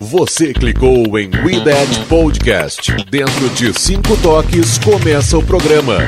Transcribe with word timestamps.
Você 0.00 0.52
clicou 0.52 1.18
em 1.18 1.30
We 1.44 1.60
That 1.64 2.06
Podcast. 2.08 2.92
Dentro 3.10 3.48
de 3.50 3.78
cinco 3.78 4.16
toques, 4.18 4.78
começa 4.78 5.38
o 5.38 5.42
programa. 5.42 5.98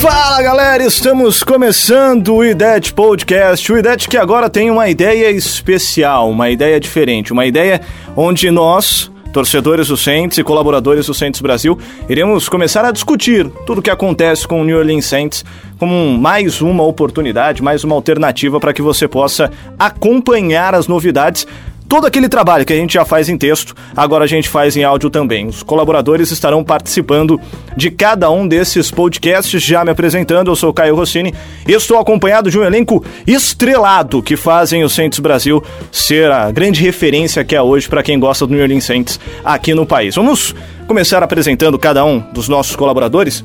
Fala 0.00 0.42
galera, 0.42 0.82
estamos 0.82 1.42
começando 1.42 2.34
o 2.34 2.44
IDET 2.44 2.94
Podcast. 2.94 3.72
O 3.72 3.78
IDET 3.78 4.08
que 4.08 4.16
agora 4.16 4.48
tem 4.48 4.70
uma 4.70 4.88
ideia 4.88 5.30
especial, 5.30 6.30
uma 6.30 6.48
ideia 6.48 6.80
diferente, 6.80 7.32
uma 7.32 7.44
ideia 7.44 7.80
onde 8.16 8.50
nós, 8.50 9.10
torcedores 9.32 9.88
do 9.88 9.96
Saints 9.96 10.38
e 10.38 10.44
colaboradores 10.44 11.06
do 11.06 11.14
Saints 11.14 11.40
Brasil, 11.40 11.78
iremos 12.08 12.48
começar 12.48 12.84
a 12.84 12.90
discutir 12.90 13.48
tudo 13.66 13.78
o 13.78 13.82
que 13.82 13.90
acontece 13.90 14.46
com 14.46 14.60
o 14.60 14.64
New 14.64 14.78
Orleans 14.78 15.06
Saints 15.06 15.44
como 15.78 16.18
mais 16.18 16.60
uma 16.60 16.82
oportunidade, 16.82 17.62
mais 17.62 17.84
uma 17.84 17.94
alternativa 17.94 18.60
para 18.60 18.72
que 18.72 18.82
você 18.82 19.08
possa 19.08 19.50
acompanhar 19.78 20.74
as 20.74 20.86
novidades 20.86 21.46
todo 21.90 22.06
aquele 22.06 22.28
trabalho 22.28 22.64
que 22.64 22.72
a 22.72 22.76
gente 22.76 22.94
já 22.94 23.04
faz 23.04 23.28
em 23.28 23.36
texto, 23.36 23.74
agora 23.96 24.22
a 24.22 24.26
gente 24.28 24.48
faz 24.48 24.76
em 24.76 24.84
áudio 24.84 25.10
também. 25.10 25.48
Os 25.48 25.60
colaboradores 25.60 26.30
estarão 26.30 26.62
participando 26.62 27.38
de 27.76 27.90
cada 27.90 28.30
um 28.30 28.46
desses 28.46 28.92
podcasts, 28.92 29.60
já 29.60 29.84
me 29.84 29.90
apresentando, 29.90 30.52
eu 30.52 30.54
sou 30.54 30.72
Caio 30.72 30.94
Rossini 30.94 31.34
e 31.66 31.72
estou 31.72 31.98
acompanhado 31.98 32.48
de 32.48 32.56
um 32.56 32.62
elenco 32.62 33.04
estrelado 33.26 34.22
que 34.22 34.36
fazem 34.36 34.84
o 34.84 34.88
Saints 34.88 35.18
Brasil 35.18 35.60
ser 35.90 36.30
a 36.30 36.48
grande 36.52 36.80
referência 36.80 37.42
que 37.42 37.56
é 37.56 37.60
hoje 37.60 37.88
para 37.88 38.04
quem 38.04 38.20
gosta 38.20 38.46
do 38.46 38.54
New 38.54 38.62
Orleans 38.62 38.84
Saints 38.84 39.18
aqui 39.44 39.74
no 39.74 39.84
país. 39.84 40.14
Vamos 40.14 40.54
começar 40.86 41.24
apresentando 41.24 41.76
cada 41.76 42.04
um 42.04 42.20
dos 42.32 42.48
nossos 42.48 42.76
colaboradores? 42.76 43.44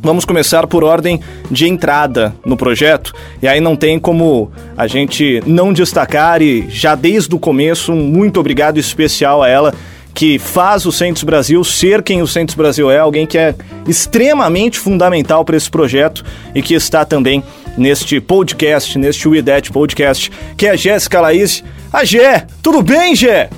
Vamos 0.00 0.24
começar 0.24 0.66
por 0.66 0.84
ordem 0.84 1.20
de 1.50 1.66
entrada 1.66 2.34
no 2.44 2.56
projeto, 2.56 3.12
e 3.42 3.48
aí 3.48 3.60
não 3.60 3.74
tem 3.74 3.98
como 3.98 4.50
a 4.76 4.86
gente 4.86 5.42
não 5.46 5.72
destacar, 5.72 6.40
e 6.40 6.68
já 6.70 6.94
desde 6.94 7.34
o 7.34 7.38
começo, 7.38 7.92
um 7.92 7.96
muito 7.96 8.38
obrigado 8.38 8.78
especial 8.78 9.42
a 9.42 9.48
ela, 9.48 9.74
que 10.14 10.38
faz 10.38 10.86
o 10.86 10.92
Centros 10.92 11.22
Brasil 11.22 11.62
ser 11.62 12.02
quem 12.02 12.22
o 12.22 12.26
Centros 12.26 12.56
Brasil 12.56 12.90
é, 12.90 12.98
alguém 12.98 13.26
que 13.26 13.38
é 13.38 13.54
extremamente 13.86 14.78
fundamental 14.78 15.44
para 15.44 15.56
esse 15.56 15.70
projeto 15.70 16.24
e 16.54 16.62
que 16.62 16.74
está 16.74 17.04
também 17.04 17.42
neste 17.76 18.20
podcast, 18.20 18.98
neste 18.98 19.28
WeDet 19.28 19.70
Podcast, 19.70 20.30
que 20.56 20.66
é 20.66 20.70
a 20.70 20.76
Jéssica 20.76 21.20
Laís. 21.20 21.62
A 21.92 22.04
Gé, 22.04 22.46
tudo 22.62 22.82
bem, 22.82 23.14
Gé? 23.14 23.48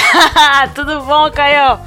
tudo 0.74 1.00
bom, 1.00 1.30
Caio? 1.30 1.78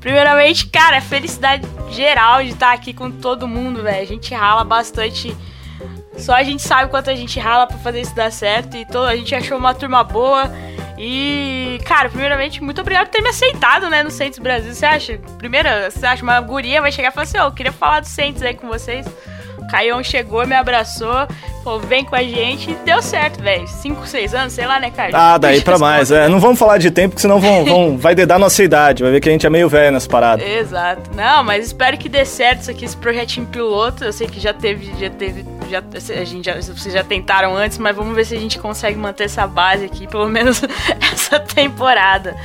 Primeiramente, 0.00 0.66
cara, 0.68 1.00
felicidade 1.00 1.66
geral 1.90 2.42
de 2.42 2.50
estar 2.50 2.72
aqui 2.72 2.92
com 2.92 3.10
todo 3.10 3.46
mundo, 3.46 3.82
velho. 3.82 4.02
A 4.02 4.06
gente 4.06 4.34
rala 4.34 4.64
bastante. 4.64 5.36
Só 6.16 6.34
a 6.34 6.42
gente 6.42 6.62
sabe 6.62 6.90
quanto 6.90 7.10
a 7.10 7.14
gente 7.14 7.38
rala 7.38 7.66
para 7.66 7.78
fazer 7.78 8.00
isso 8.00 8.14
dar 8.14 8.32
certo. 8.32 8.76
E 8.76 8.84
todo, 8.84 9.06
a 9.06 9.16
gente 9.16 9.34
achou 9.34 9.58
uma 9.58 9.74
turma 9.74 10.02
boa. 10.02 10.50
E, 10.98 11.78
cara, 11.84 12.08
primeiramente, 12.08 12.62
muito 12.62 12.80
obrigado 12.80 13.06
por 13.06 13.12
ter 13.12 13.22
me 13.22 13.28
aceitado, 13.28 13.90
né, 13.90 14.02
no 14.02 14.10
Centros 14.10 14.38
Brasil. 14.38 14.74
Você 14.74 14.86
acha? 14.86 15.18
Primeiro, 15.36 15.68
você 15.90 16.06
acha 16.06 16.22
uma 16.22 16.40
guria 16.40 16.80
vai 16.80 16.90
chegar 16.90 17.10
e 17.10 17.12
falar 17.12 17.24
assim: 17.24 17.38
Ô, 17.38 17.42
oh, 17.42 17.46
eu 17.48 17.52
queria 17.52 17.72
falar 17.72 18.00
do 18.00 18.06
Centros 18.06 18.42
aí 18.42 18.54
com 18.54 18.66
vocês. 18.66 19.06
Caião 19.70 20.02
chegou, 20.02 20.46
me 20.46 20.54
abraçou, 20.54 21.26
falou, 21.62 21.80
vem 21.80 22.04
com 22.04 22.14
a 22.14 22.22
gente, 22.22 22.70
e 22.70 22.74
deu 22.84 23.02
certo, 23.02 23.42
velho. 23.42 23.66
5, 23.66 24.06
6 24.06 24.34
anos, 24.34 24.52
sei 24.52 24.66
lá, 24.66 24.78
né, 24.78 24.90
cara? 24.90 25.10
Ah, 25.12 25.38
daí 25.38 25.60
pra 25.60 25.78
mais, 25.78 26.10
é. 26.10 26.28
Não 26.28 26.38
vamos 26.38 26.58
falar 26.58 26.78
de 26.78 26.90
tempo, 26.90 27.10
porque 27.10 27.22
senão 27.22 27.40
vão, 27.40 27.64
vão, 27.64 27.98
vai 27.98 28.14
dedar 28.14 28.38
nossa 28.38 28.62
idade, 28.62 29.02
vai 29.02 29.12
ver 29.12 29.20
que 29.20 29.28
a 29.28 29.32
gente 29.32 29.46
é 29.46 29.50
meio 29.50 29.68
velho 29.68 29.92
nessa 29.92 30.08
parada. 30.08 30.42
Exato. 30.44 31.10
Não, 31.14 31.42
mas 31.42 31.66
espero 31.66 31.98
que 31.98 32.08
dê 32.08 32.24
certo 32.24 32.62
isso 32.62 32.70
aqui, 32.70 32.84
esse 32.84 32.96
projetinho 32.96 33.46
piloto. 33.46 34.04
Eu 34.04 34.12
sei 34.12 34.26
que 34.26 34.40
já 34.40 34.54
teve, 34.54 34.92
já 34.98 35.10
teve, 35.10 35.44
já, 35.68 35.82
a 36.20 36.24
gente 36.24 36.46
já, 36.46 36.54
vocês 36.54 36.94
já 36.94 37.02
tentaram 37.02 37.56
antes, 37.56 37.78
mas 37.78 37.94
vamos 37.96 38.14
ver 38.14 38.24
se 38.24 38.34
a 38.34 38.40
gente 38.40 38.58
consegue 38.58 38.98
manter 38.98 39.24
essa 39.24 39.46
base 39.46 39.84
aqui, 39.84 40.06
pelo 40.06 40.28
menos 40.28 40.62
essa 41.12 41.40
temporada. 41.40 42.36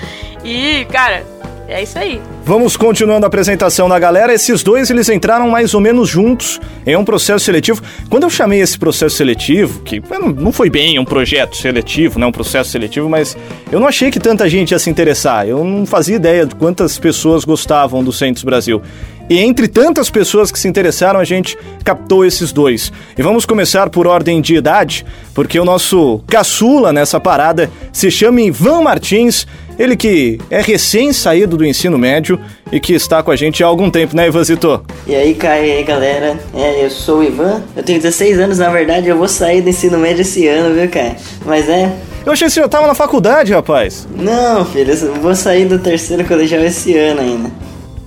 E, 0.43 0.85
cara, 0.91 1.23
é 1.67 1.83
isso 1.83 1.97
aí. 1.97 2.21
Vamos 2.43 2.75
continuando 2.75 3.25
a 3.25 3.27
apresentação 3.27 3.87
da 3.87 3.97
galera. 3.97 4.33
Esses 4.33 4.63
dois 4.63 4.89
eles 4.89 5.09
entraram 5.09 5.49
mais 5.49 5.73
ou 5.73 5.79
menos 5.79 6.09
juntos 6.09 6.59
em 6.85 6.95
um 6.95 7.05
processo 7.05 7.45
seletivo. 7.45 7.81
Quando 8.09 8.23
eu 8.23 8.29
chamei 8.29 8.61
esse 8.61 8.77
processo 8.77 9.15
seletivo, 9.15 9.81
que 9.81 10.01
não 10.37 10.51
foi 10.51 10.69
bem 10.69 10.99
um 10.99 11.05
projeto 11.05 11.55
seletivo, 11.55 12.19
né, 12.19 12.25
um 12.25 12.31
processo 12.31 12.71
seletivo, 12.71 13.09
mas 13.09 13.37
eu 13.71 13.79
não 13.79 13.87
achei 13.87 14.11
que 14.11 14.19
tanta 14.19 14.49
gente 14.49 14.71
ia 14.71 14.79
se 14.79 14.89
interessar. 14.89 15.47
Eu 15.47 15.63
não 15.63 15.85
fazia 15.85 16.15
ideia 16.15 16.45
de 16.45 16.55
quantas 16.55 16.97
pessoas 16.97 17.45
gostavam 17.45 18.03
do 18.03 18.11
Centros 18.11 18.43
Brasil. 18.43 18.81
E 19.29 19.39
entre 19.39 19.67
tantas 19.67 20.09
pessoas 20.09 20.51
que 20.51 20.59
se 20.59 20.67
interessaram, 20.67 21.19
a 21.19 21.23
gente 21.23 21.57
captou 21.83 22.25
esses 22.25 22.51
dois. 22.51 22.91
E 23.17 23.21
vamos 23.21 23.45
começar 23.45 23.89
por 23.89 24.07
ordem 24.07 24.41
de 24.41 24.55
idade, 24.55 25.05
porque 25.33 25.59
o 25.59 25.65
nosso 25.65 26.21
caçula 26.27 26.91
nessa 26.91 27.19
parada 27.19 27.69
se 27.93 28.11
chama 28.11 28.41
Ivan 28.41 28.81
Martins, 28.81 29.47
ele 29.79 29.95
que 29.95 30.37
é 30.49 30.61
recém-saído 30.61 31.57
do 31.57 31.65
ensino 31.65 31.97
médio 31.97 32.39
e 32.71 32.79
que 32.79 32.93
está 32.93 33.23
com 33.23 33.31
a 33.31 33.35
gente 33.35 33.63
há 33.63 33.67
algum 33.67 33.89
tempo, 33.89 34.15
né, 34.15 34.27
Ivanzito? 34.27 34.85
E 35.07 35.15
aí, 35.15 35.33
Caio, 35.33 35.65
e 35.65 35.71
aí, 35.71 35.83
galera? 35.83 36.39
É, 36.53 36.85
eu 36.85 36.89
sou 36.89 37.19
o 37.19 37.23
Ivan, 37.23 37.63
eu 37.75 37.83
tenho 37.83 37.99
16 37.99 38.39
anos, 38.39 38.59
na 38.59 38.69
verdade, 38.69 39.07
eu 39.07 39.17
vou 39.17 39.27
sair 39.27 39.61
do 39.61 39.69
ensino 39.69 39.97
médio 39.97 40.21
esse 40.21 40.47
ano, 40.47 40.75
viu, 40.75 40.89
Caio? 40.89 41.15
Mas 41.45 41.67
é, 41.69 41.91
eu 42.25 42.31
achei 42.31 42.47
que 42.47 42.53
você 42.53 42.61
já 42.61 42.67
tava 42.67 42.85
na 42.85 42.93
faculdade, 42.93 43.51
rapaz. 43.51 44.07
Não, 44.15 44.63
filho, 44.65 44.93
eu 44.93 45.15
vou 45.15 45.35
sair 45.35 45.65
do 45.65 45.79
terceiro 45.79 46.23
colegial 46.25 46.61
esse 46.63 46.95
ano 46.95 47.21
ainda. 47.21 47.49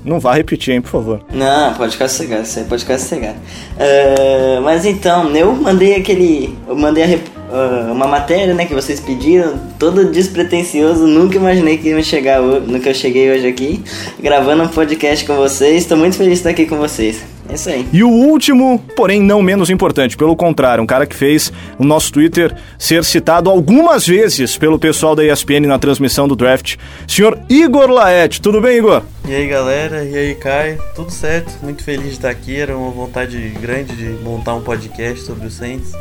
Não 0.04 0.20
vá 0.20 0.34
repetir, 0.34 0.74
hein, 0.74 0.82
por 0.82 0.90
favor. 0.90 1.20
Não, 1.32 1.72
pode 1.74 1.96
sossegado, 1.96 2.42
isso 2.42 2.58
aí 2.58 2.64
pode 2.66 2.84
sossegado. 2.84 3.38
Uh, 3.38 4.60
mas 4.62 4.84
então, 4.84 5.34
eu 5.34 5.54
mandei 5.54 5.96
aquele. 5.96 6.56
Eu 6.68 6.76
mandei 6.76 7.04
a, 7.04 7.18
uh, 7.54 7.92
uma 7.92 8.06
matéria, 8.06 8.52
né, 8.52 8.66
que 8.66 8.74
vocês 8.74 8.98
pediram, 8.98 9.56
todo 9.78 10.10
despretensioso, 10.10 11.06
nunca 11.06 11.36
imaginei 11.36 11.78
que 11.78 11.88
ia 11.88 12.02
chegar 12.02 12.40
no 12.42 12.80
que 12.80 12.88
eu 12.88 12.94
cheguei 12.94 13.30
hoje 13.30 13.46
aqui, 13.46 13.82
gravando 14.20 14.64
um 14.64 14.68
podcast 14.68 15.24
com 15.24 15.36
vocês. 15.36 15.82
Estou 15.82 15.96
muito 15.96 16.16
feliz 16.16 16.34
de 16.34 16.38
estar 16.40 16.50
aqui 16.50 16.66
com 16.66 16.76
vocês. 16.76 17.22
É 17.48 17.54
isso 17.54 17.68
aí. 17.68 17.86
E 17.92 18.02
o 18.02 18.08
último, 18.08 18.82
porém 18.96 19.20
não 19.20 19.42
menos 19.42 19.68
importante, 19.68 20.16
pelo 20.16 20.34
contrário, 20.34 20.82
um 20.82 20.86
cara 20.86 21.06
que 21.06 21.14
fez 21.14 21.52
o 21.78 21.84
nosso 21.84 22.10
Twitter 22.10 22.56
ser 22.78 23.04
citado 23.04 23.50
algumas 23.50 24.06
vezes 24.06 24.56
pelo 24.56 24.78
pessoal 24.78 25.14
da 25.14 25.22
ESPN 25.22 25.66
na 25.66 25.78
transmissão 25.78 26.26
do 26.26 26.34
draft, 26.34 26.76
senhor 27.06 27.38
Igor 27.48 27.90
Laet. 27.90 28.40
Tudo 28.40 28.62
bem, 28.62 28.78
Igor? 28.78 29.02
E 29.28 29.34
aí, 29.34 29.46
galera? 29.46 30.04
E 30.04 30.16
aí, 30.16 30.34
Caio? 30.34 30.78
Tudo 30.94 31.10
certo? 31.10 31.52
Muito 31.62 31.84
feliz 31.84 32.06
de 32.06 32.12
estar 32.12 32.30
aqui. 32.30 32.56
Era 32.56 32.76
uma 32.76 32.90
vontade 32.90 33.38
grande 33.60 33.94
de 33.94 34.24
montar 34.24 34.54
um 34.54 34.62
podcast 34.62 35.22
sobre 35.24 35.46
o 35.46 35.50
Saints. 35.50 35.92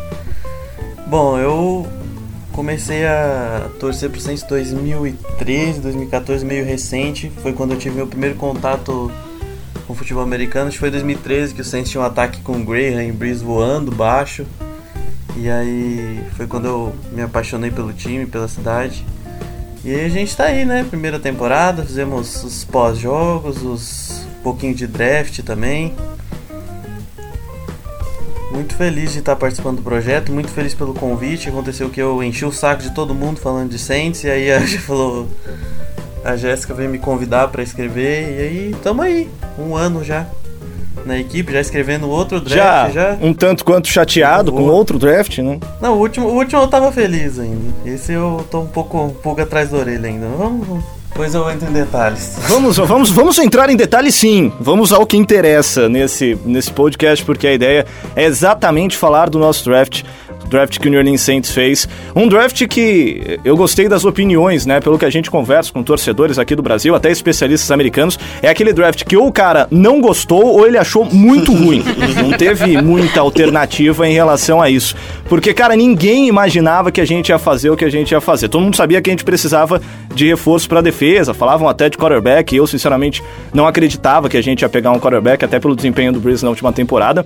Bom, 1.13 1.37
eu 1.37 1.87
comecei 2.51 3.05
a 3.05 3.69
torcer 3.79 4.09
pro 4.09 4.19
Saints 4.19 4.41
2013, 4.45 5.79
2014, 5.79 6.43
meio 6.43 6.65
recente. 6.65 7.31
Foi 7.43 7.53
quando 7.53 7.73
eu 7.73 7.77
tive 7.77 7.97
meu 7.97 8.07
primeiro 8.07 8.35
contato 8.35 9.11
com 9.85 9.93
futebol 9.93 10.23
americano. 10.23 10.69
Acho 10.69 10.77
que 10.77 10.79
foi 10.79 10.89
2013 10.89 11.53
que 11.53 11.61
o 11.61 11.63
Saints 11.63 11.91
tinha 11.91 12.01
um 12.01 12.03
ataque 12.03 12.41
com 12.41 12.53
o 12.53 12.65
Graham 12.65 13.03
e 13.03 13.11
Breeze 13.11 13.43
voando 13.43 13.91
baixo. 13.91 14.43
E 15.37 15.47
aí 15.47 16.19
foi 16.35 16.47
quando 16.47 16.65
eu 16.65 16.95
me 17.11 17.21
apaixonei 17.21 17.69
pelo 17.69 17.93
time, 17.93 18.25
pela 18.25 18.47
cidade. 18.47 19.05
E 19.85 19.93
aí 19.93 20.05
a 20.05 20.09
gente 20.09 20.35
tá 20.35 20.45
aí, 20.45 20.65
né? 20.65 20.83
Primeira 20.83 21.19
temporada, 21.19 21.85
fizemos 21.85 22.43
os 22.43 22.63
pós-jogos, 22.63 23.61
os 23.61 24.25
um 24.39 24.41
pouquinho 24.41 24.73
de 24.73 24.87
draft 24.87 25.41
também. 25.43 25.93
Muito 28.53 28.75
feliz 28.75 29.11
de 29.13 29.19
estar 29.19 29.35
participando 29.35 29.77
do 29.77 29.81
projeto, 29.81 30.31
muito 30.31 30.51
feliz 30.51 30.75
pelo 30.75 30.93
convite. 30.93 31.49
Aconteceu 31.49 31.89
que 31.89 31.99
eu 31.99 32.23
enchi 32.23 32.45
o 32.45 32.51
saco 32.51 32.83
de 32.83 32.91
todo 32.91 33.13
mundo 33.15 33.39
falando 33.39 33.71
de 33.71 33.79
Saints 33.79 34.23
e 34.23 34.29
aí 34.29 34.51
a 34.51 34.59
gente 34.59 34.77
falou, 34.85 35.27
a 36.23 36.37
Jéssica 36.37 36.73
veio 36.73 36.89
me 36.89 36.99
convidar 36.99 37.47
para 37.47 37.63
escrever 37.63 38.37
e 38.37 38.41
aí 38.41 38.75
tamo 38.83 39.01
aí, 39.01 39.27
um 39.57 39.75
ano 39.75 40.03
já 40.03 40.27
na 41.05 41.17
equipe, 41.17 41.51
já 41.51 41.59
escrevendo 41.59 42.09
outro 42.09 42.39
draft. 42.39 42.93
Já, 42.93 43.11
já. 43.13 43.17
um 43.21 43.33
tanto 43.33 43.65
quanto 43.65 43.87
chateado 43.87 44.51
com 44.51 44.63
outro 44.63 44.97
draft, 44.97 45.39
né? 45.39 45.59
Não, 45.81 45.95
o 45.95 45.99
último, 45.99 46.27
o 46.27 46.35
último 46.35 46.61
eu 46.61 46.67
tava 46.67 46.91
feliz 46.91 47.39
ainda. 47.39 47.73
Esse 47.85 48.13
eu 48.13 48.45
tô 48.49 48.61
um 48.61 48.67
pouco 48.67 49.01
um 49.01 49.09
pouco 49.09 49.41
atrás 49.41 49.69
da 49.69 49.77
orelha 49.77 50.07
ainda. 50.07 50.27
Vamos, 50.37 50.67
vamos. 50.67 50.85
Depois 51.13 51.35
eu 51.35 51.47
entro 51.47 51.69
em 51.69 51.71
detalhes. 51.71 52.37
Vamos, 52.47 52.77
vamos, 52.77 53.11
vamos 53.11 53.37
entrar 53.37 53.69
em 53.69 53.75
detalhes 53.75 54.15
sim. 54.15 54.51
Vamos 54.59 54.91
ao 54.91 55.05
que 55.05 55.15
interessa 55.15 55.87
nesse, 55.87 56.35
nesse 56.43 56.71
podcast, 56.71 57.23
porque 57.23 57.45
a 57.45 57.53
ideia 57.53 57.85
é 58.15 58.23
exatamente 58.23 58.97
falar 58.97 59.29
do 59.29 59.37
nosso 59.37 59.63
draft 59.63 60.01
draft 60.53 60.79
que 60.79 60.87
o 60.87 60.91
New 60.91 60.99
Orleans 60.99 61.21
Saints 61.21 61.51
fez. 61.51 61.87
Um 62.15 62.27
draft 62.27 62.67
que 62.67 63.39
eu 63.43 63.57
gostei 63.57 63.89
das 63.89 64.05
opiniões, 64.05 64.65
né? 64.65 64.79
Pelo 64.79 64.99
que 64.99 65.05
a 65.05 65.09
gente 65.09 65.29
conversa 65.29 65.73
com 65.73 65.81
torcedores 65.81 66.37
aqui 66.37 66.55
do 66.55 66.61
Brasil, 66.61 66.93
até 66.93 67.09
especialistas 67.09 67.71
americanos, 67.71 68.19
é 68.41 68.49
aquele 68.49 68.71
draft 68.71 69.03
que 69.03 69.17
ou 69.17 69.27
o 69.27 69.31
cara 69.31 69.67
não 69.71 69.99
gostou 69.99 70.45
ou 70.45 70.67
ele 70.67 70.77
achou 70.77 71.05
muito 71.05 71.51
ruim. 71.53 71.83
Não 72.21 72.37
teve 72.37 72.79
muita 72.81 73.19
alternativa 73.19 74.07
em 74.07 74.13
relação 74.13 74.61
a 74.61 74.69
isso. 74.69 74.95
Porque, 75.27 75.53
cara, 75.53 75.75
ninguém 75.75 76.27
imaginava 76.27 76.91
que 76.91 77.01
a 77.01 77.05
gente 77.05 77.29
ia 77.29 77.39
fazer 77.39 77.71
o 77.71 77.75
que 77.75 77.85
a 77.85 77.89
gente 77.89 78.11
ia 78.11 78.21
fazer. 78.21 78.47
Todo 78.47 78.61
mundo 78.61 78.75
sabia 78.75 79.01
que 79.01 79.09
a 79.09 79.13
gente 79.13 79.23
precisava 79.23 79.81
de 80.13 80.27
reforço 80.27 80.69
para 80.69 80.81
defesa, 80.81 81.33
falavam 81.33 81.67
até 81.67 81.89
de 81.89 81.97
quarterback. 81.97 82.55
Eu, 82.55 82.67
sinceramente, 82.67 83.23
não 83.51 83.65
acreditava 83.65 84.29
que 84.29 84.37
a 84.37 84.41
gente 84.41 84.61
ia 84.61 84.69
pegar 84.69 84.91
um 84.91 84.99
quarterback, 84.99 85.43
até 85.43 85.59
pelo 85.59 85.75
desempenho 85.75 86.13
do 86.13 86.19
Breeze 86.19 86.43
na 86.43 86.49
última 86.49 86.71
temporada. 86.71 87.25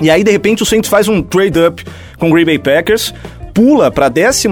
E 0.00 0.10
aí, 0.10 0.24
de 0.24 0.30
repente, 0.30 0.62
o 0.62 0.66
Saints 0.66 0.88
faz 0.88 1.08
um 1.08 1.22
trade-up 1.22 1.84
com 2.18 2.28
o 2.28 2.32
Green 2.32 2.44
Bay 2.44 2.58
Packers, 2.58 3.14
pula 3.52 3.90
para 3.90 4.06
a 4.06 4.10
14 4.10 4.48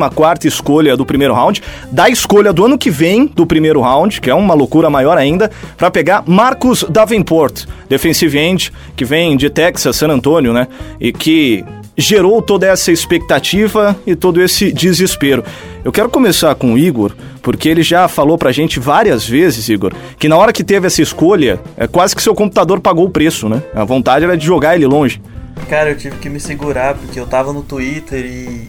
escolha 0.47 0.97
do 0.97 1.07
primeiro 1.07 1.35
round, 1.35 1.63
da 1.91 2.09
escolha 2.09 2.53
do 2.53 2.65
ano 2.65 2.79
que 2.79 2.91
vem 2.91 3.27
do 3.27 3.47
primeiro 3.47 3.81
round, 3.81 4.21
que 4.21 4.31
é 4.31 4.35
uma 4.35 4.55
loucura 4.55 4.91
maior 4.91 5.17
ainda, 5.17 5.51
para 5.77 5.91
pegar 5.91 6.23
Marcus 6.27 6.85
Davenport, 6.89 7.65
defensive 7.89 8.39
end, 8.39 8.73
que 8.95 9.05
vem 9.05 9.37
de 9.37 9.49
Texas, 9.49 9.97
San 9.97 10.09
Antonio, 10.09 10.53
né? 10.53 10.69
E 11.01 11.13
que 11.13 11.65
gerou 11.97 12.41
toda 12.41 12.67
essa 12.67 12.91
expectativa 12.91 13.97
e 14.07 14.15
todo 14.15 14.43
esse 14.43 14.73
desespero. 14.73 15.45
Eu 15.85 15.93
quero 15.93 16.09
começar 16.09 16.55
com 16.55 16.75
o 16.75 16.79
Igor, 16.79 17.13
porque 17.43 17.69
ele 17.69 17.83
já 17.83 18.09
falou 18.09 18.37
pra 18.37 18.53
gente 18.53 18.79
várias 18.79 19.27
vezes, 19.27 19.69
Igor, 19.69 19.93
que 20.19 20.29
na 20.29 20.37
hora 20.37 20.53
que 20.53 20.65
teve 20.65 20.87
essa 20.87 21.03
escolha, 21.03 21.61
é 21.77 21.87
quase 21.87 22.15
que 22.15 22.23
seu 22.23 22.35
computador 22.35 22.81
pagou 22.81 23.07
o 23.07 23.11
preço, 23.11 23.49
né? 23.49 23.63
A 23.75 23.85
vontade 23.85 24.25
era 24.25 24.37
de 24.37 24.45
jogar 24.45 24.77
ele 24.77 24.87
longe. 24.87 25.21
Cara, 25.69 25.91
eu 25.91 25.97
tive 25.97 26.17
que 26.17 26.29
me 26.29 26.41
segurar 26.41 26.95
porque 26.95 27.19
eu 27.19 27.27
tava 27.27 27.53
no 27.53 27.63
Twitter 27.63 28.25
e 28.25 28.69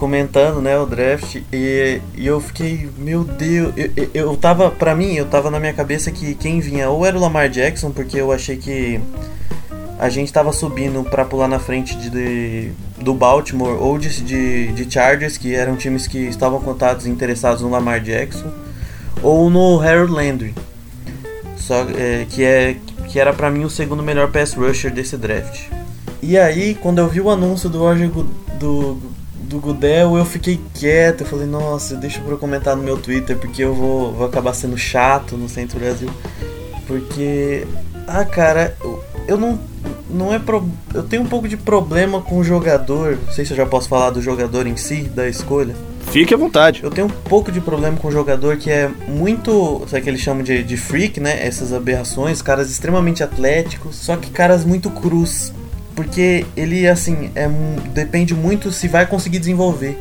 comentando, 0.00 0.62
né, 0.62 0.78
o 0.78 0.86
draft 0.86 1.36
e, 1.52 2.00
e 2.16 2.26
eu 2.26 2.40
fiquei, 2.40 2.88
meu 2.96 3.22
Deus, 3.22 3.74
eu, 3.76 4.08
eu, 4.14 4.36
tava, 4.36 4.70
pra 4.70 4.94
mim, 4.94 5.12
eu 5.12 5.26
tava 5.26 5.50
na 5.50 5.60
minha 5.60 5.74
cabeça 5.74 6.10
que 6.10 6.34
quem 6.34 6.58
vinha 6.58 6.88
ou 6.88 7.04
era 7.04 7.14
o 7.14 7.20
Lamar 7.20 7.50
Jackson, 7.50 7.90
porque 7.90 8.18
eu 8.18 8.32
achei 8.32 8.56
que 8.56 8.98
a 9.98 10.08
gente 10.08 10.32
tava 10.32 10.54
subindo 10.54 11.04
para 11.04 11.26
pular 11.26 11.46
na 11.46 11.58
frente 11.58 11.94
de, 11.98 12.08
de, 12.08 12.72
do 13.02 13.14
Baltimore 13.14 13.80
ou 13.80 13.98
de, 13.98 14.22
de, 14.22 14.72
de, 14.72 14.92
Chargers, 14.92 15.38
que 15.38 15.54
eram 15.54 15.76
times 15.76 16.06
que 16.06 16.18
estavam 16.18 16.60
contados 16.60 17.06
interessados 17.06 17.62
no 17.62 17.70
Lamar 17.70 18.00
Jackson, 18.00 18.50
ou 19.22 19.50
no 19.50 19.80
Harold 19.80 20.12
Landry, 20.12 20.54
só, 21.56 21.86
é, 21.96 22.26
que, 22.28 22.44
é, 22.44 22.76
que 23.08 23.18
era 23.18 23.32
para 23.32 23.50
mim 23.50 23.64
o 23.64 23.70
segundo 23.70 24.02
melhor 24.02 24.30
pass 24.30 24.52
rusher 24.54 24.92
desse 24.92 25.16
draft. 25.16 25.68
E 26.22 26.36
aí, 26.36 26.74
quando 26.74 26.98
eu 26.98 27.08
vi 27.08 27.20
o 27.20 27.30
anúncio 27.30 27.70
do 27.70 27.78
Roger 27.78 28.10
do, 28.58 29.00
do 29.34 29.58
Gudel, 29.58 30.16
eu 30.16 30.24
fiquei 30.24 30.60
quieto, 30.74 31.22
eu 31.22 31.26
falei, 31.26 31.46
nossa, 31.46 31.96
deixa 31.96 32.20
eu 32.20 32.38
comentar 32.38 32.76
no 32.76 32.82
meu 32.82 32.98
Twitter, 32.98 33.36
porque 33.38 33.64
eu 33.64 33.74
vou, 33.74 34.12
vou 34.12 34.26
acabar 34.26 34.52
sendo 34.52 34.76
chato 34.76 35.36
no 35.36 35.48
Centro 35.48 35.80
Brasil. 35.80 36.10
Porque, 36.86 37.66
ah 38.06 38.24
cara, 38.24 38.76
eu, 38.82 39.02
eu 39.26 39.38
não 39.38 39.58
não 40.12 40.32
é 40.32 40.38
pro... 40.38 40.68
eu 40.94 41.02
tenho 41.02 41.22
um 41.22 41.26
pouco 41.26 41.48
de 41.48 41.56
problema 41.56 42.20
com 42.20 42.38
o 42.38 42.44
jogador. 42.44 43.18
Não 43.26 43.32
sei 43.32 43.44
se 43.44 43.52
eu 43.52 43.56
já 43.56 43.66
posso 43.66 43.88
falar 43.88 44.10
do 44.10 44.20
jogador 44.20 44.66
em 44.66 44.76
si, 44.76 45.02
da 45.02 45.28
escolha. 45.28 45.74
Fique 46.10 46.34
à 46.34 46.36
vontade. 46.36 46.82
Eu 46.82 46.90
tenho 46.90 47.06
um 47.06 47.10
pouco 47.10 47.52
de 47.52 47.60
problema 47.60 47.96
com 47.96 48.08
o 48.08 48.10
jogador 48.10 48.56
que 48.56 48.70
é 48.70 48.90
muito. 49.06 49.84
Sabe 49.86 50.02
que 50.02 50.10
eles 50.10 50.20
chamam 50.20 50.42
de, 50.42 50.62
de 50.62 50.76
freak, 50.76 51.20
né? 51.20 51.46
Essas 51.46 51.72
aberrações, 51.72 52.42
caras 52.42 52.70
extremamente 52.70 53.22
atléticos, 53.22 53.96
só 53.96 54.16
que 54.16 54.30
caras 54.30 54.64
muito 54.64 54.90
cruz. 54.90 55.52
Porque 55.94 56.46
ele, 56.56 56.88
assim, 56.88 57.30
é, 57.34 57.48
depende 57.92 58.34
muito 58.34 58.72
se 58.72 58.88
vai 58.88 59.06
conseguir 59.06 59.38
desenvolver. 59.38 59.98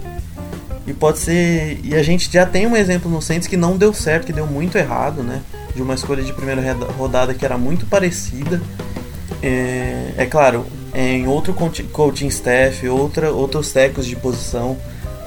E 0.87 0.93
pode 0.93 1.19
ser. 1.19 1.79
E 1.83 1.95
a 1.95 2.01
gente 2.01 2.31
já 2.31 2.45
tem 2.45 2.65
um 2.65 2.75
exemplo 2.75 3.11
no 3.11 3.21
Saints 3.21 3.47
que 3.47 3.57
não 3.57 3.77
deu 3.77 3.93
certo, 3.93 4.25
que 4.25 4.33
deu 4.33 4.47
muito 4.47 4.77
errado, 4.77 5.21
né? 5.21 5.41
De 5.75 5.81
uma 5.83 5.93
escolha 5.93 6.23
de 6.23 6.33
primeira 6.33 6.61
rodada 6.97 7.33
que 7.33 7.45
era 7.45 7.57
muito 7.57 7.85
parecida 7.85 8.59
é, 9.41 10.13
é 10.17 10.25
claro, 10.25 10.65
é 10.93 11.13
em 11.13 11.27
outro 11.27 11.53
coaching 11.53 12.27
staff, 12.27 12.87
outra, 12.87 13.31
outros 13.31 13.71
técnicos 13.71 14.05
de 14.05 14.15
posição, 14.15 14.77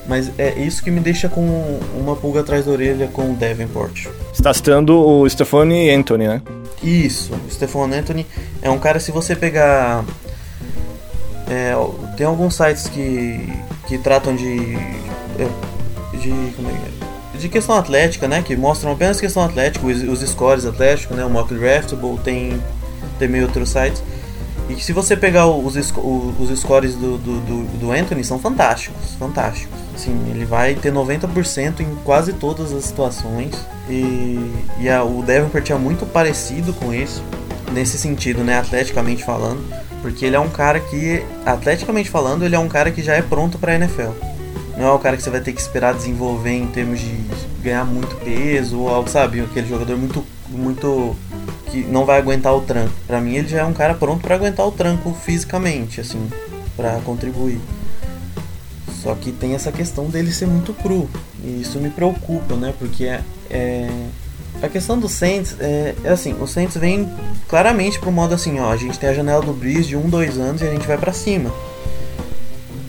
mas 0.07 0.31
é 0.39 0.59
isso 0.59 0.83
que 0.83 0.91
me 0.91 1.01
deixa 1.01 1.29
com 1.29 1.79
uma 1.97 2.17
pulga 2.17 2.41
atrás 2.41 2.67
da 2.67 2.73
orelha 2.73 3.09
com 3.09 3.33
o 3.33 3.35
Davenport. 3.35 4.09
Está 4.33 4.53
citando 4.53 4.99
o 4.99 5.29
Stephanie 5.29 5.91
Anthony, 5.91 6.27
né? 6.27 6.43
Isso, 6.83 7.33
o 7.33 7.51
Stephanie 7.51 7.99
Anthony 7.99 8.27
é 8.61 8.69
um 8.69 8.79
cara, 8.79 8.99
se 8.99 9.13
você 9.13 9.37
pegar. 9.37 10.05
É, 11.49 11.75
tem 12.17 12.27
alguns 12.27 12.55
sites 12.55 12.89
que, 12.89 13.49
que 13.87 13.99
tratam 13.99 14.35
de. 14.35 14.77
É, 15.39 15.49
de, 16.17 16.31
é, 16.31 17.39
de 17.39 17.49
questão 17.49 17.77
atlética, 17.77 18.27
né? 18.27 18.43
Que 18.43 18.57
mostram 18.57 18.93
apenas 18.93 19.21
questão 19.21 19.45
atlética, 19.45 19.87
os, 19.87 20.03
os 20.03 20.29
scores 20.29 20.67
atléticos, 20.67 21.17
né? 21.17 21.25
O 21.25 21.31
Mock 21.31 21.55
Draftable, 21.55 22.19
tem 22.25 22.61
também 23.27 23.43
outros 23.43 23.71
sites. 23.71 24.03
E 24.69 24.81
se 24.81 24.93
você 24.93 25.17
pegar 25.17 25.47
os, 25.47 25.77
os 25.77 26.59
scores 26.59 26.95
do, 26.95 27.19
do, 27.19 27.79
do, 27.79 27.93
Anthony, 27.93 28.25
são 28.25 28.39
fantásticos, 28.39 29.15
fantásticos. 29.19 29.79
Assim, 29.95 30.13
ele 30.31 30.45
vai 30.45 30.75
ter 30.75 30.93
90% 30.93 31.81
em 31.81 31.95
quase 32.05 32.33
todas 32.33 32.73
as 32.73 32.85
situações. 32.85 33.55
E, 33.89 34.51
e 34.81 34.89
a, 34.89 35.03
o 35.05 35.23
Davenport 35.23 35.69
é 35.69 35.75
muito 35.75 36.07
parecido 36.07 36.73
com 36.73 36.95
isso, 36.95 37.23
nesse 37.73 37.99
sentido, 37.99 38.43
né, 38.43 38.59
atleticamente 38.59 39.25
falando. 39.25 39.63
Porque 40.01 40.25
ele 40.25 40.37
é 40.37 40.41
um 40.41 40.49
cara 40.49 40.81
que, 40.81 41.23
atleticamente 41.45 42.09
falando, 42.09 42.45
ele 42.45 42.55
é 42.57 42.59
um 42.59 42.69
cara 42.69 42.91
que 42.91 43.03
já 43.03 43.15
é 43.15 43.23
pronto 43.23 43.59
para 43.59 43.75
NFL. 43.75 44.11
Não 44.77 44.87
é 44.87 44.93
o 44.93 44.99
cara 44.99 45.17
que 45.17 45.23
você 45.23 45.31
vai 45.31 45.41
ter 45.41 45.53
que 45.53 45.61
esperar 45.61 45.95
desenvolver 45.95 46.53
em 46.53 46.67
termos 46.67 46.99
de 46.99 47.15
ganhar 47.63 47.85
muito 47.85 48.17
peso 48.17 48.81
ou 48.81 48.89
algo, 48.89 49.09
sabe? 49.09 49.41
Aquele 49.41 49.69
jogador 49.69 49.97
muito, 49.97 50.25
muito 50.49 51.15
que 51.73 51.83
não 51.83 52.05
vai 52.05 52.19
aguentar 52.19 52.55
o 52.55 52.61
tranco. 52.61 52.93
Para 53.07 53.19
mim 53.19 53.35
ele 53.35 53.49
já 53.49 53.61
é 53.61 53.65
um 53.65 53.73
cara 53.73 53.95
pronto 53.95 54.21
para 54.21 54.35
aguentar 54.35 54.67
o 54.67 54.71
tranco 54.71 55.15
fisicamente, 55.15 56.03
assim, 56.03 56.29
para 56.77 57.01
contribuir. 57.01 57.59
Só 59.03 59.15
que 59.15 59.33
tem 59.33 59.55
essa 59.55 59.73
questão 59.73 60.05
dele 60.05 60.31
ser 60.31 60.47
muito 60.47 60.75
cru. 60.75 61.09
E 61.43 61.63
isso 61.63 61.81
me 61.81 61.89
preocupa, 61.89 62.55
né? 62.55 62.75
Porque 62.79 63.07
é, 63.07 63.23
é... 63.51 63.89
a 64.63 64.69
questão 64.69 64.99
do 64.99 65.09
Saints 65.09 65.57
é, 65.59 65.95
é, 66.05 66.11
assim, 66.11 66.37
o 66.39 66.47
Saints 66.47 66.77
vem 66.77 67.11
claramente 67.49 67.99
pro 67.99 68.13
modo 68.13 68.35
assim, 68.35 68.61
ó, 68.61 68.71
a 68.71 68.77
gente 68.77 68.99
tem 68.99 69.09
a 69.09 69.15
janela 69.15 69.41
do 69.41 69.55
Breeze 69.55 69.89
de 69.89 69.97
um, 69.97 70.09
dois 70.09 70.39
anos 70.39 70.61
e 70.61 70.69
a 70.69 70.71
gente 70.71 70.87
vai 70.87 70.99
para 70.99 71.13
cima. 71.13 71.51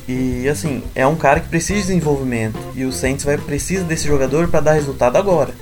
E 0.08 0.48
assim, 0.50 0.84
é 0.94 1.08
um 1.08 1.16
cara 1.16 1.40
que 1.40 1.48
precisa 1.48 1.80
de 1.80 1.88
desenvolvimento 1.88 2.60
e 2.76 2.84
o 2.84 2.92
Saints 2.92 3.24
vai 3.24 3.38
precisa 3.38 3.86
desse 3.86 4.06
jogador 4.06 4.50
para 4.50 4.60
dar 4.60 4.74
resultado 4.74 5.18
agora. 5.18 5.54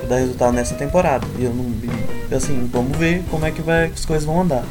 Pra 0.00 0.08
dar 0.10 0.16
resultado 0.18 0.52
nessa 0.52 0.74
temporada. 0.74 1.26
E 1.38 1.44
eu 1.44 1.54
não 1.54 1.64
assim, 2.34 2.68
vamos 2.72 2.96
ver 2.96 3.22
como 3.30 3.44
é 3.44 3.50
que 3.50 3.62
vai, 3.62 3.86
as 3.86 4.04
coisas 4.04 4.24
vão 4.24 4.40
andar. 4.40 4.64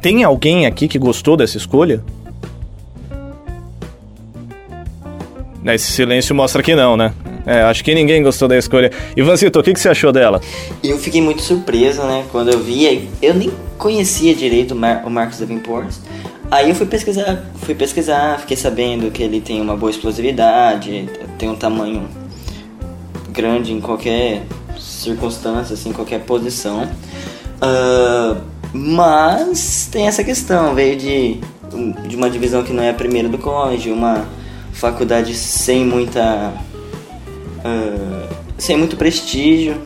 Tem 0.00 0.24
alguém 0.24 0.66
aqui 0.66 0.88
que 0.88 0.98
gostou 0.98 1.36
dessa 1.36 1.56
escolha? 1.56 2.02
Esse 5.64 5.92
silêncio 5.92 6.34
mostra 6.34 6.62
que 6.62 6.74
não, 6.74 6.96
né? 6.96 7.12
É, 7.46 7.62
acho 7.62 7.84
que 7.84 7.94
ninguém 7.94 8.22
gostou 8.22 8.48
da 8.48 8.56
escolha. 8.56 8.90
Ivancito, 9.16 9.58
o 9.58 9.62
que, 9.62 9.72
que 9.72 9.80
você 9.80 9.88
achou 9.88 10.12
dela? 10.12 10.40
Eu 10.82 10.98
fiquei 10.98 11.20
muito 11.20 11.42
surpreso, 11.42 12.02
né? 12.02 12.24
Quando 12.32 12.50
eu 12.50 12.58
vi, 12.60 13.08
eu 13.20 13.34
nem 13.34 13.50
conhecia 13.76 14.34
direito 14.34 14.72
o, 14.72 14.76
Mar 14.76 15.02
o 15.06 15.10
Marcos 15.10 15.38
Davenport. 15.38 15.94
Aí 16.50 16.68
eu 16.68 16.74
fui 16.74 16.86
pesquisar, 16.86 17.44
fui 17.56 17.74
pesquisar, 17.74 18.40
fiquei 18.40 18.56
sabendo 18.56 19.10
que 19.10 19.22
ele 19.22 19.40
tem 19.40 19.60
uma 19.60 19.76
boa 19.76 19.90
explosividade, 19.90 21.08
tem 21.38 21.48
um 21.48 21.54
tamanho 21.54 22.08
grande 23.32 23.72
em 23.72 23.80
qualquer 23.80 24.42
circunstância, 25.00 25.74
assim, 25.74 25.92
qualquer 25.92 26.20
posição. 26.20 26.82
Uh, 26.82 28.40
mas 28.72 29.88
tem 29.90 30.06
essa 30.06 30.22
questão, 30.22 30.74
veio 30.74 30.96
de, 30.96 31.40
de 32.06 32.16
uma 32.16 32.30
divisão 32.30 32.62
que 32.62 32.72
não 32.72 32.82
é 32.82 32.90
a 32.90 32.94
primeira 32.94 33.28
do 33.28 33.38
college, 33.38 33.90
uma 33.90 34.26
faculdade 34.72 35.34
sem 35.34 35.84
muita. 35.84 36.54
Uh, 37.58 38.34
sem 38.56 38.76
muito 38.76 38.96
prestígio. 38.96 39.76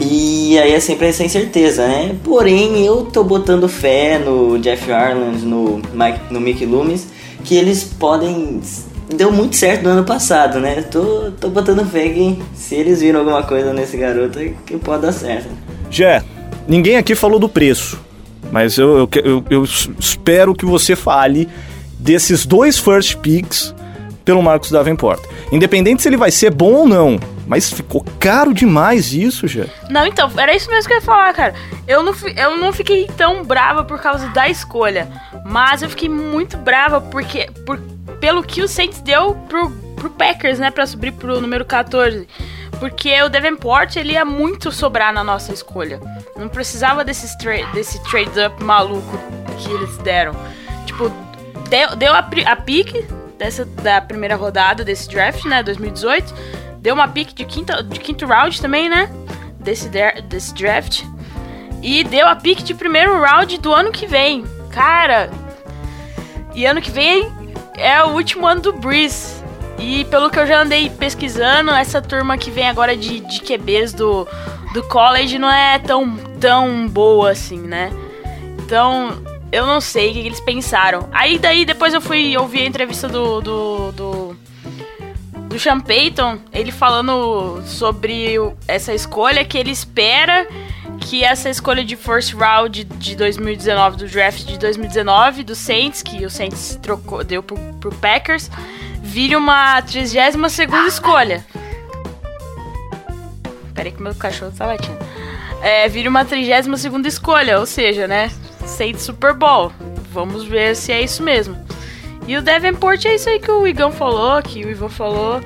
E 0.00 0.58
aí 0.58 0.72
é 0.72 0.80
sempre 0.80 1.06
essa 1.06 1.22
incerteza, 1.22 1.86
né? 1.86 2.16
Porém, 2.24 2.84
eu 2.84 3.04
tô 3.04 3.22
botando 3.22 3.68
fé 3.68 4.18
no 4.18 4.58
Jeff 4.58 4.90
Arland, 4.90 5.44
no, 5.44 5.80
Mike, 5.94 6.32
no 6.32 6.40
Mickey 6.40 6.66
Loomis, 6.66 7.06
que 7.44 7.54
eles 7.54 7.84
podem 7.84 8.60
deu 9.14 9.32
muito 9.32 9.56
certo 9.56 9.82
no 9.82 9.90
ano 9.90 10.04
passado, 10.04 10.60
né? 10.60 10.82
Tô, 10.82 11.30
tô 11.40 11.48
botando 11.48 11.84
fé 11.88 12.08
que 12.08 12.42
se 12.54 12.74
eles 12.74 13.00
viram 13.00 13.20
alguma 13.20 13.42
coisa 13.42 13.72
nesse 13.72 13.96
garoto, 13.96 14.38
que 14.66 14.76
pode 14.76 15.02
dar 15.02 15.12
certo. 15.12 15.48
Jé, 15.90 16.22
ninguém 16.66 16.96
aqui 16.96 17.14
falou 17.14 17.38
do 17.38 17.48
preço, 17.48 18.00
mas 18.50 18.78
eu, 18.78 18.96
eu, 18.98 19.08
eu, 19.24 19.44
eu 19.50 19.64
espero 19.98 20.54
que 20.54 20.64
você 20.64 20.96
fale 20.96 21.48
desses 21.98 22.44
dois 22.44 22.78
first 22.78 23.16
picks 23.16 23.74
pelo 24.24 24.42
Marcos 24.42 24.70
Davenport. 24.70 25.20
Independente 25.50 26.02
se 26.02 26.08
ele 26.08 26.16
vai 26.16 26.30
ser 26.30 26.50
bom 26.50 26.72
ou 26.72 26.88
não, 26.88 27.18
Mas 27.46 27.72
ficou 27.72 28.04
caro 28.18 28.54
demais 28.54 29.12
isso, 29.12 29.46
já. 29.46 29.66
Não, 29.90 30.06
então, 30.06 30.30
era 30.36 30.54
isso 30.54 30.70
mesmo 30.70 30.88
que 30.88 30.94
eu 30.94 30.98
ia 30.98 31.02
falar, 31.02 31.34
cara. 31.34 31.54
Eu 31.86 32.02
não, 32.02 32.14
eu 32.36 32.56
não 32.56 32.72
fiquei 32.72 33.06
tão 33.16 33.44
brava 33.44 33.84
por 33.84 34.00
causa 34.00 34.28
da 34.28 34.48
escolha. 34.48 35.08
Mas 35.44 35.82
eu 35.82 35.90
fiquei 35.90 36.08
muito 36.08 36.56
brava 36.56 37.00
porque. 37.00 37.50
Por, 37.66 37.78
pelo 38.22 38.44
que 38.44 38.62
o 38.62 38.68
Saints 38.68 39.00
deu 39.00 39.34
pro, 39.48 39.68
pro 39.96 40.08
Packers, 40.08 40.60
né? 40.60 40.70
Pra 40.70 40.86
subir 40.86 41.10
pro 41.10 41.40
número 41.40 41.64
14. 41.64 42.28
Porque 42.78 43.20
o 43.20 43.28
Davenport, 43.28 43.96
ele 43.96 44.12
ia 44.12 44.24
muito 44.24 44.70
sobrar 44.70 45.12
na 45.12 45.24
nossa 45.24 45.52
escolha. 45.52 46.00
Não 46.36 46.48
precisava 46.48 47.04
desse, 47.04 47.36
tra 47.36 47.66
desse 47.72 48.00
trade-up 48.04 48.62
maluco 48.62 49.18
que 49.58 49.68
eles 49.72 49.98
deram. 49.98 50.36
Tipo, 50.86 51.10
deu, 51.68 51.96
deu 51.96 52.12
a, 52.12 52.24
a 52.46 52.56
pique 52.56 53.04
dessa, 53.36 53.64
da 53.64 54.00
primeira 54.00 54.36
rodada 54.36 54.84
desse 54.84 55.08
draft, 55.08 55.44
né? 55.46 55.60
2018. 55.60 56.32
Deu 56.78 56.94
uma 56.94 57.08
pick 57.08 57.34
de, 57.34 57.44
quinta, 57.44 57.82
de 57.82 57.98
quinto 57.98 58.24
round 58.24 58.62
também, 58.62 58.88
né? 58.88 59.10
Desse, 59.58 59.90
desse 60.28 60.54
draft. 60.54 61.02
E 61.82 62.04
deu 62.04 62.28
a 62.28 62.36
pick 62.36 62.62
de 62.62 62.72
primeiro 62.72 63.20
round 63.20 63.58
do 63.58 63.74
ano 63.74 63.90
que 63.90 64.06
vem. 64.06 64.44
Cara, 64.70 65.28
e 66.54 66.64
ano 66.64 66.80
que 66.80 66.90
vem 66.90 67.41
é 67.82 68.02
o 68.04 68.10
último 68.10 68.46
ano 68.46 68.60
do 68.60 68.72
Breeze. 68.72 69.42
E 69.78 70.04
pelo 70.04 70.30
que 70.30 70.38
eu 70.38 70.46
já 70.46 70.62
andei 70.62 70.88
pesquisando, 70.88 71.72
essa 71.72 72.00
turma 72.00 72.38
que 72.38 72.50
vem 72.50 72.68
agora 72.68 72.96
de, 72.96 73.20
de 73.20 73.40
QBs 73.40 73.92
do, 73.92 74.28
do 74.72 74.82
college 74.84 75.38
não 75.38 75.50
é 75.50 75.78
tão, 75.80 76.16
tão 76.40 76.86
boa 76.86 77.32
assim, 77.32 77.58
né? 77.58 77.90
Então, 78.60 79.20
eu 79.50 79.66
não 79.66 79.80
sei 79.80 80.10
o 80.10 80.12
que 80.12 80.18
eles 80.20 80.40
pensaram. 80.40 81.08
Aí 81.10 81.38
daí 81.38 81.64
depois 81.64 81.92
eu 81.92 82.00
fui 82.00 82.36
ouvir 82.36 82.62
a 82.62 82.66
entrevista 82.66 83.08
do, 83.08 83.40
do, 83.40 83.92
do, 83.92 84.36
do 85.48 85.58
Sean 85.58 85.80
Payton, 85.80 86.38
ele 86.52 86.70
falando 86.70 87.60
sobre 87.66 88.36
essa 88.68 88.94
escolha 88.94 89.44
que 89.44 89.58
ele 89.58 89.72
espera 89.72 90.46
que 91.02 91.24
essa 91.24 91.50
escolha 91.50 91.84
de 91.84 91.96
first 91.96 92.32
round 92.34 92.84
de 92.84 93.16
2019, 93.16 93.96
do 93.98 94.08
draft 94.08 94.44
de 94.44 94.58
2019 94.58 95.42
do 95.42 95.54
Saints, 95.54 96.02
que 96.02 96.24
o 96.24 96.30
Saints 96.30 96.78
trocou, 96.80 97.24
deu 97.24 97.42
pro, 97.42 97.56
pro 97.80 97.92
Packers, 97.96 98.50
vire 99.02 99.36
uma 99.36 99.82
32 99.82 100.52
segunda 100.52 100.88
escolha. 100.88 101.44
Peraí 103.74 103.92
que 103.92 104.02
meu 104.02 104.14
cachorro 104.14 104.52
tá 104.56 104.66
latindo. 104.66 104.98
É, 105.60 105.88
vire 105.88 106.08
uma 106.08 106.24
32 106.24 106.80
segunda 106.80 107.08
escolha, 107.08 107.58
ou 107.58 107.66
seja, 107.66 108.06
né, 108.06 108.30
Saints 108.64 109.02
Super 109.02 109.34
Bowl. 109.34 109.72
Vamos 110.12 110.44
ver 110.44 110.76
se 110.76 110.92
é 110.92 111.02
isso 111.02 111.22
mesmo. 111.22 111.56
E 112.26 112.36
o 112.36 112.42
Davenport 112.42 113.04
é 113.04 113.14
isso 113.14 113.28
aí 113.28 113.40
que 113.40 113.50
o 113.50 113.66
Igão 113.66 113.90
falou, 113.90 114.40
que 114.42 114.64
o 114.64 114.70
Ivan 114.70 114.88
falou. 114.88 115.40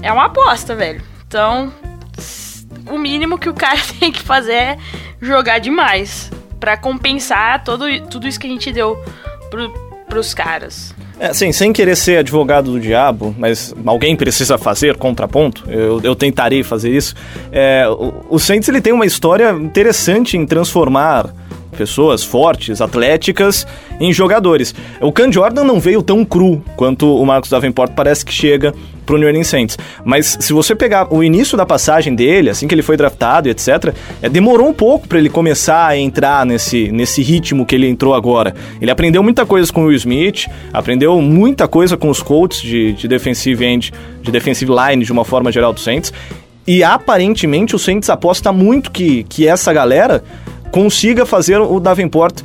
É 0.00 0.12
uma 0.12 0.26
aposta, 0.26 0.74
velho. 0.74 1.02
Então, 1.26 1.72
o 2.90 2.98
mínimo 2.98 3.38
que 3.38 3.48
o 3.48 3.54
cara 3.54 3.80
tem 3.98 4.12
que 4.12 4.20
fazer 4.20 4.52
é 4.52 4.78
jogar 5.20 5.58
demais. 5.58 6.30
para 6.60 6.76
compensar 6.76 7.62
todo, 7.62 7.84
tudo 8.08 8.26
isso 8.26 8.40
que 8.40 8.46
a 8.46 8.50
gente 8.50 8.72
deu 8.72 8.96
pro, 9.50 9.70
pros 10.08 10.32
caras. 10.32 10.94
É, 11.18 11.26
assim, 11.26 11.52
sem 11.52 11.72
querer 11.72 11.96
ser 11.96 12.18
advogado 12.18 12.72
do 12.72 12.80
diabo, 12.80 13.34
mas 13.38 13.74
alguém 13.86 14.16
precisa 14.16 14.58
fazer 14.58 14.96
contraponto, 14.96 15.64
eu, 15.68 16.00
eu 16.02 16.14
tentarei 16.14 16.62
fazer 16.62 16.90
isso. 16.90 17.14
É, 17.52 17.86
o, 17.88 18.14
o 18.30 18.38
Saints 18.38 18.68
ele 18.68 18.80
tem 18.80 18.92
uma 18.92 19.06
história 19.06 19.50
interessante 19.52 20.36
em 20.36 20.44
transformar 20.44 21.32
pessoas 21.74 22.24
fortes, 22.24 22.80
atléticas, 22.80 23.66
em 24.00 24.12
jogadores. 24.12 24.74
O 25.00 25.12
Can 25.12 25.30
Jordan 25.30 25.64
não 25.64 25.78
veio 25.78 26.02
tão 26.02 26.24
cru 26.24 26.62
quanto 26.76 27.16
o 27.16 27.26
Marcos 27.26 27.50
Davenport 27.50 27.92
parece 27.94 28.24
que 28.24 28.32
chega 28.32 28.72
pro 29.04 29.16
New 29.16 29.26
Orleans 29.26 29.48
Saints. 29.48 29.78
Mas 30.04 30.36
se 30.40 30.52
você 30.52 30.74
pegar 30.74 31.12
o 31.12 31.22
início 31.22 31.56
da 31.56 31.66
passagem 31.66 32.14
dele, 32.14 32.50
assim 32.50 32.66
que 32.66 32.74
ele 32.74 32.82
foi 32.82 32.96
draftado 32.96 33.48
e 33.48 33.50
etc., 33.50 33.94
é, 34.22 34.28
demorou 34.28 34.68
um 34.68 34.72
pouco 34.72 35.06
para 35.08 35.18
ele 35.18 35.28
começar 35.28 35.86
a 35.86 35.96
entrar 35.96 36.44
nesse, 36.46 36.90
nesse 36.90 37.22
ritmo 37.22 37.66
que 37.66 37.74
ele 37.74 37.88
entrou 37.88 38.14
agora. 38.14 38.54
Ele 38.80 38.90
aprendeu 38.90 39.22
muita 39.22 39.44
coisa 39.46 39.72
com 39.72 39.82
o 39.82 39.86
Will 39.86 39.96
Smith, 39.96 40.46
aprendeu 40.72 41.20
muita 41.20 41.68
coisa 41.68 41.96
com 41.96 42.08
os 42.08 42.22
Colts 42.22 42.60
de, 42.60 42.92
de 42.92 43.08
defensive 43.08 43.64
end, 43.64 43.92
de 44.22 44.30
defensive 44.30 44.70
line 44.72 45.04
de 45.04 45.12
uma 45.12 45.24
forma 45.24 45.50
geral 45.52 45.72
do 45.72 45.80
Saints. 45.80 46.12
E 46.66 46.82
aparentemente 46.82 47.76
o 47.76 47.78
Saints 47.78 48.08
aposta 48.08 48.50
muito 48.52 48.90
que, 48.90 49.24
que 49.24 49.46
essa 49.46 49.72
galera 49.72 50.24
consiga 50.70 51.26
fazer 51.26 51.60
o 51.60 51.78
Davenport 51.78 52.40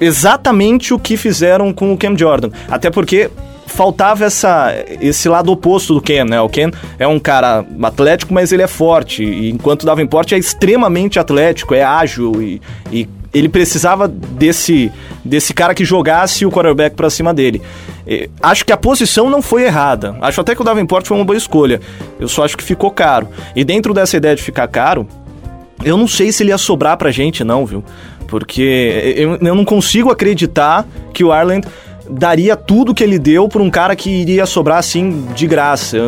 exatamente 0.00 0.94
o 0.94 0.98
que 0.98 1.16
fizeram 1.16 1.72
com 1.72 1.92
o 1.92 1.96
Cam 1.96 2.16
Jordan. 2.16 2.50
Até 2.68 2.90
porque 2.90 3.30
faltava 3.66 4.24
essa, 4.24 4.72
esse 5.00 5.28
lado 5.28 5.52
oposto 5.52 5.94
do 5.94 6.00
Ken, 6.00 6.24
né? 6.24 6.40
O 6.40 6.48
Ken 6.48 6.70
é 6.98 7.06
um 7.06 7.18
cara 7.18 7.64
atlético, 7.82 8.32
mas 8.32 8.52
ele 8.52 8.62
é 8.62 8.66
forte. 8.66 9.22
E 9.22 9.50
enquanto 9.50 9.82
o 9.82 9.86
Davenport 9.86 10.32
é 10.32 10.38
extremamente 10.38 11.18
atlético, 11.18 11.74
é 11.74 11.82
ágil 11.82 12.40
e, 12.40 12.62
e 12.90 13.08
ele 13.34 13.48
precisava 13.48 14.08
desse, 14.08 14.90
desse 15.24 15.52
cara 15.52 15.74
que 15.74 15.84
jogasse 15.84 16.46
o 16.46 16.50
quarterback 16.50 16.96
para 16.96 17.10
cima 17.10 17.34
dele. 17.34 17.60
Acho 18.40 18.64
que 18.64 18.72
a 18.72 18.76
posição 18.76 19.28
não 19.28 19.42
foi 19.42 19.64
errada. 19.64 20.16
Acho 20.22 20.40
até 20.40 20.54
que 20.54 20.62
o 20.62 20.64
Davenport 20.64 21.04
foi 21.04 21.16
uma 21.16 21.24
boa 21.24 21.36
escolha. 21.36 21.80
Eu 22.18 22.28
só 22.28 22.44
acho 22.44 22.56
que 22.56 22.64
ficou 22.64 22.90
caro. 22.90 23.28
E 23.54 23.62
dentro 23.62 23.92
dessa 23.92 24.16
ideia 24.16 24.34
de 24.34 24.42
ficar 24.42 24.66
caro, 24.68 25.06
eu 25.84 25.96
não 25.96 26.08
sei 26.08 26.32
se 26.32 26.42
ele 26.42 26.50
ia 26.50 26.58
sobrar 26.58 26.96
pra 26.96 27.10
gente, 27.10 27.44
não, 27.44 27.66
viu? 27.66 27.84
Porque 28.26 29.14
eu, 29.16 29.36
eu 29.36 29.54
não 29.54 29.64
consigo 29.64 30.10
acreditar 30.10 30.86
que 31.12 31.22
o 31.22 31.34
Ireland 31.34 31.66
daria 32.08 32.56
tudo 32.56 32.94
que 32.94 33.02
ele 33.02 33.18
deu 33.18 33.48
por 33.48 33.60
um 33.60 33.70
cara 33.70 33.96
que 33.96 34.10
iria 34.10 34.46
sobrar 34.46 34.78
assim 34.78 35.26
de 35.34 35.46
graça. 35.46 35.98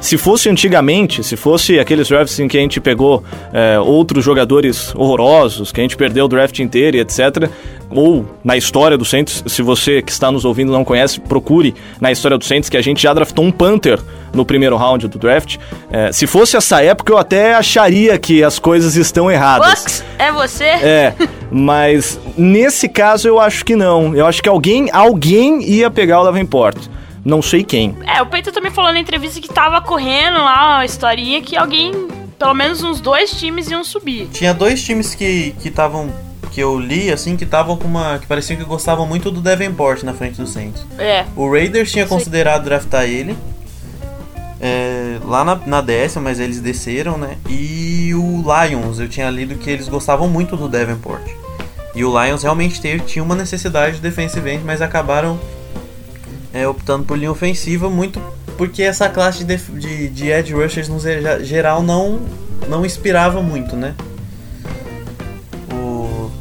Se 0.00 0.16
fosse 0.16 0.48
antigamente, 0.48 1.22
se 1.22 1.36
fosse 1.36 1.78
aqueles 1.78 2.08
drafts 2.08 2.38
em 2.38 2.48
que 2.48 2.56
a 2.56 2.60
gente 2.60 2.80
pegou 2.80 3.22
é, 3.52 3.78
outros 3.78 4.24
jogadores 4.24 4.94
horrorosos, 4.94 5.72
que 5.72 5.80
a 5.80 5.84
gente 5.84 5.96
perdeu 5.96 6.24
o 6.24 6.28
draft 6.28 6.58
inteiro 6.58 6.96
e 6.96 7.00
etc., 7.00 7.48
ou 7.90 8.26
na 8.42 8.56
história 8.56 8.98
do 8.98 9.04
Saints, 9.04 9.44
se 9.46 9.62
você 9.62 10.02
que 10.02 10.10
está 10.10 10.30
nos 10.32 10.44
ouvindo 10.44 10.72
não 10.72 10.84
conhece, 10.84 11.20
procure 11.20 11.74
na 12.00 12.10
história 12.10 12.36
do 12.36 12.44
Saints 12.44 12.68
que 12.68 12.76
a 12.76 12.82
gente 12.82 13.02
já 13.02 13.14
draftou 13.14 13.44
um 13.44 13.52
Panther 13.52 14.00
no 14.34 14.44
primeiro 14.44 14.76
round 14.76 15.08
do 15.08 15.18
draft. 15.18 15.56
É, 15.90 16.12
se 16.12 16.26
fosse 16.26 16.56
essa 16.56 16.82
época, 16.82 17.12
eu 17.12 17.18
até 17.18 17.54
acharia 17.54 18.18
que 18.18 18.42
as 18.42 18.58
coisas 18.58 18.96
estão 18.96 19.30
erradas. 19.30 19.80
Bucks, 19.80 20.04
é 20.18 20.32
você? 20.32 20.64
É, 20.64 21.14
mas 21.50 22.18
nesse 22.36 22.88
caso 22.88 23.28
eu 23.28 23.40
acho 23.40 23.64
que 23.64 23.76
não. 23.76 24.14
Eu 24.14 24.26
acho 24.26 24.42
que 24.42 24.48
alguém, 24.48 24.90
alguém 24.92 25.62
ia 25.62 25.90
pegar 25.90 26.20
o 26.20 26.24
Davenport. 26.24 26.76
Não 27.24 27.40
sei 27.40 27.64
quem. 27.64 27.96
É, 28.06 28.20
o 28.20 28.26
Peito 28.26 28.52
também 28.52 28.70
falou 28.70 28.92
na 28.92 28.98
entrevista 28.98 29.40
que 29.40 29.48
tava 29.48 29.80
correndo 29.80 30.36
lá 30.36 30.80
a 30.80 30.84
historinha 30.84 31.40
que 31.40 31.56
alguém, 31.56 31.92
pelo 32.38 32.52
menos 32.52 32.82
uns 32.82 33.00
dois 33.00 33.30
times 33.30 33.70
iam 33.70 33.82
subir. 33.82 34.28
Tinha 34.30 34.52
dois 34.52 34.84
times 34.84 35.14
que 35.14 35.54
estavam 35.64 36.12
que 36.54 36.60
eu 36.60 36.78
li, 36.78 37.10
assim, 37.10 37.36
que 37.36 37.42
estavam 37.42 37.76
com 37.76 37.88
uma. 37.88 38.18
que 38.20 38.26
pareciam 38.28 38.56
que 38.56 38.64
gostavam 38.64 39.04
muito 39.06 39.28
do 39.28 39.40
Davenport 39.40 40.04
na 40.04 40.14
frente 40.14 40.40
do 40.40 40.46
Saints. 40.46 40.86
É. 40.96 41.24
O 41.34 41.50
Raiders 41.50 41.90
tinha 41.90 42.06
considerado 42.06 42.62
draftar 42.62 43.04
ele. 43.04 43.36
É, 44.60 45.18
lá 45.24 45.44
na, 45.44 45.56
na 45.56 45.80
décima, 45.80 46.22
mas 46.22 46.40
eles 46.40 46.60
desceram, 46.60 47.18
né? 47.18 47.36
E 47.48 48.12
o 48.14 48.42
Lions, 48.42 48.98
eu 48.98 49.08
tinha 49.08 49.28
lido 49.30 49.56
que 49.56 49.68
eles 49.68 49.88
gostavam 49.88 50.28
muito 50.28 50.56
do 50.56 50.68
Davenport. 50.68 51.22
E 51.94 52.04
o 52.04 52.22
Lions 52.22 52.42
realmente 52.42 52.80
teve, 52.80 53.04
tinha 53.04 53.22
uma 53.22 53.34
necessidade 53.34 53.96
de 53.96 54.02
defensive 54.02 54.48
end, 54.50 54.64
mas 54.64 54.80
acabaram 54.80 55.38
é, 56.52 56.66
optando 56.66 57.04
por 57.04 57.18
linha 57.18 57.30
ofensiva, 57.30 57.90
muito 57.90 58.20
porque 58.56 58.82
essa 58.82 59.08
classe 59.08 59.44
de, 59.44 59.56
de, 59.56 60.08
de 60.08 60.28
edge 60.28 60.54
rushers 60.54 60.88
no 60.88 60.98
geral 61.42 61.82
não, 61.82 62.20
não 62.68 62.86
inspirava 62.86 63.42
muito, 63.42 63.74
né? 63.76 63.94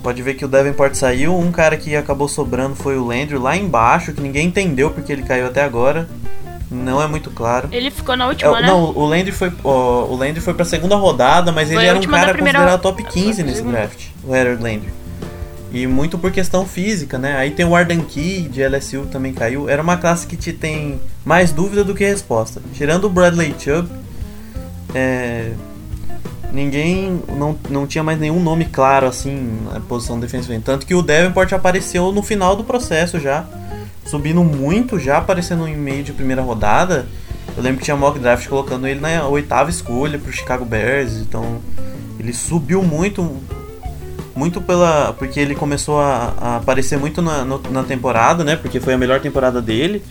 Pode 0.03 0.21
ver 0.21 0.33
que 0.33 0.43
o 0.43 0.49
Davenport 0.49 0.95
saiu, 0.95 1.33
um 1.33 1.49
cara 1.49 1.77
que 1.77 1.95
acabou 1.95 2.27
sobrando 2.27 2.75
foi 2.75 2.97
o 2.97 3.05
Landry 3.05 3.37
lá 3.37 3.55
embaixo, 3.55 4.11
que 4.11 4.19
ninguém 4.19 4.47
entendeu 4.47 4.91
porque 4.91 5.13
ele 5.13 5.23
caiu 5.23 5.47
até 5.47 5.63
agora. 5.63 6.09
Não 6.73 7.01
é 7.01 7.07
muito 7.07 7.29
claro. 7.29 7.69
Ele 7.71 7.91
ficou 7.91 8.17
na 8.17 8.27
última, 8.27 8.57
é, 8.57 8.61
né? 8.61 8.67
Não, 8.67 8.85
o 8.85 9.05
Landry 9.05 9.31
foi, 9.31 9.53
ó, 9.63 10.05
o 10.05 10.15
Landry 10.15 10.41
foi 10.41 10.53
pra 10.53 10.65
segunda 10.65 10.95
rodada, 10.95 11.51
mas 11.51 11.67
foi 11.67 11.77
ele 11.77 11.85
era 11.85 11.99
um 11.99 12.01
cara 12.01 12.33
primeira... 12.33 12.59
considerado 12.59 12.81
top 12.81 13.03
15 13.03 13.43
nesse 13.43 13.61
draft, 13.61 14.07
o 14.23 14.33
Harold 14.33 14.61
Landry. 14.61 15.03
E 15.71 15.87
muito 15.87 16.19
por 16.19 16.31
questão 16.31 16.65
física, 16.67 17.17
né? 17.17 17.35
Aí 17.35 17.51
tem 17.51 17.65
o 17.65 17.75
Arden 17.75 18.01
Key 18.01 18.43
de 18.43 18.61
LSU 18.61 19.07
também 19.11 19.33
caiu. 19.33 19.67
Era 19.67 19.81
uma 19.81 19.97
classe 19.97 20.27
que 20.27 20.35
te 20.35 20.53
tem 20.53 21.01
mais 21.25 21.51
dúvida 21.51 21.83
do 21.83 21.95
que 21.95 22.03
resposta. 22.05 22.61
Tirando 22.73 23.05
o 23.05 23.09
Bradley 23.09 23.55
Chubb, 23.57 23.89
é, 24.93 25.51
ninguém 26.51 27.19
não, 27.35 27.57
não 27.71 27.87
tinha 27.87 28.03
mais 28.03 28.19
nenhum 28.19 28.39
nome 28.39 28.65
claro 28.65 29.07
assim 29.07 29.57
na 29.73 29.79
posição 29.79 30.19
defensiva. 30.19 30.61
Tanto 30.63 30.85
que 30.85 30.93
o 30.93 31.01
Davenport 31.01 31.51
apareceu 31.53 32.11
no 32.11 32.21
final 32.21 32.55
do 32.55 32.63
processo 32.63 33.19
já, 33.19 33.43
subindo 34.05 34.43
muito, 34.43 34.99
já 34.99 35.17
aparecendo 35.17 35.67
em 35.67 35.75
meio 35.75 36.03
de 36.03 36.13
primeira 36.13 36.41
rodada. 36.41 37.05
Eu 37.55 37.61
lembro 37.61 37.79
que 37.79 37.85
tinha 37.85 37.95
mock 37.95 38.19
draft 38.19 38.47
colocando 38.47 38.87
ele 38.87 38.99
na 38.99 39.27
oitava 39.27 39.69
escolha 39.69 40.17
para 40.17 40.29
o 40.29 40.33
Chicago 40.33 40.65
Bears, 40.65 41.17
então 41.17 41.59
ele 42.19 42.33
subiu 42.33 42.81
muito, 42.81 43.37
muito 44.35 44.61
pela 44.61 45.13
porque 45.13 45.39
ele 45.39 45.55
começou 45.55 45.99
a, 45.99 46.33
a 46.39 46.55
aparecer 46.57 46.97
muito 46.97 47.21
na, 47.21 47.45
no, 47.45 47.61
na 47.69 47.83
temporada, 47.83 48.43
né? 48.43 48.55
Porque 48.55 48.79
foi 48.79 48.93
a 48.93 48.97
melhor 48.97 49.19
temporada 49.19 49.61
dele 49.61 50.03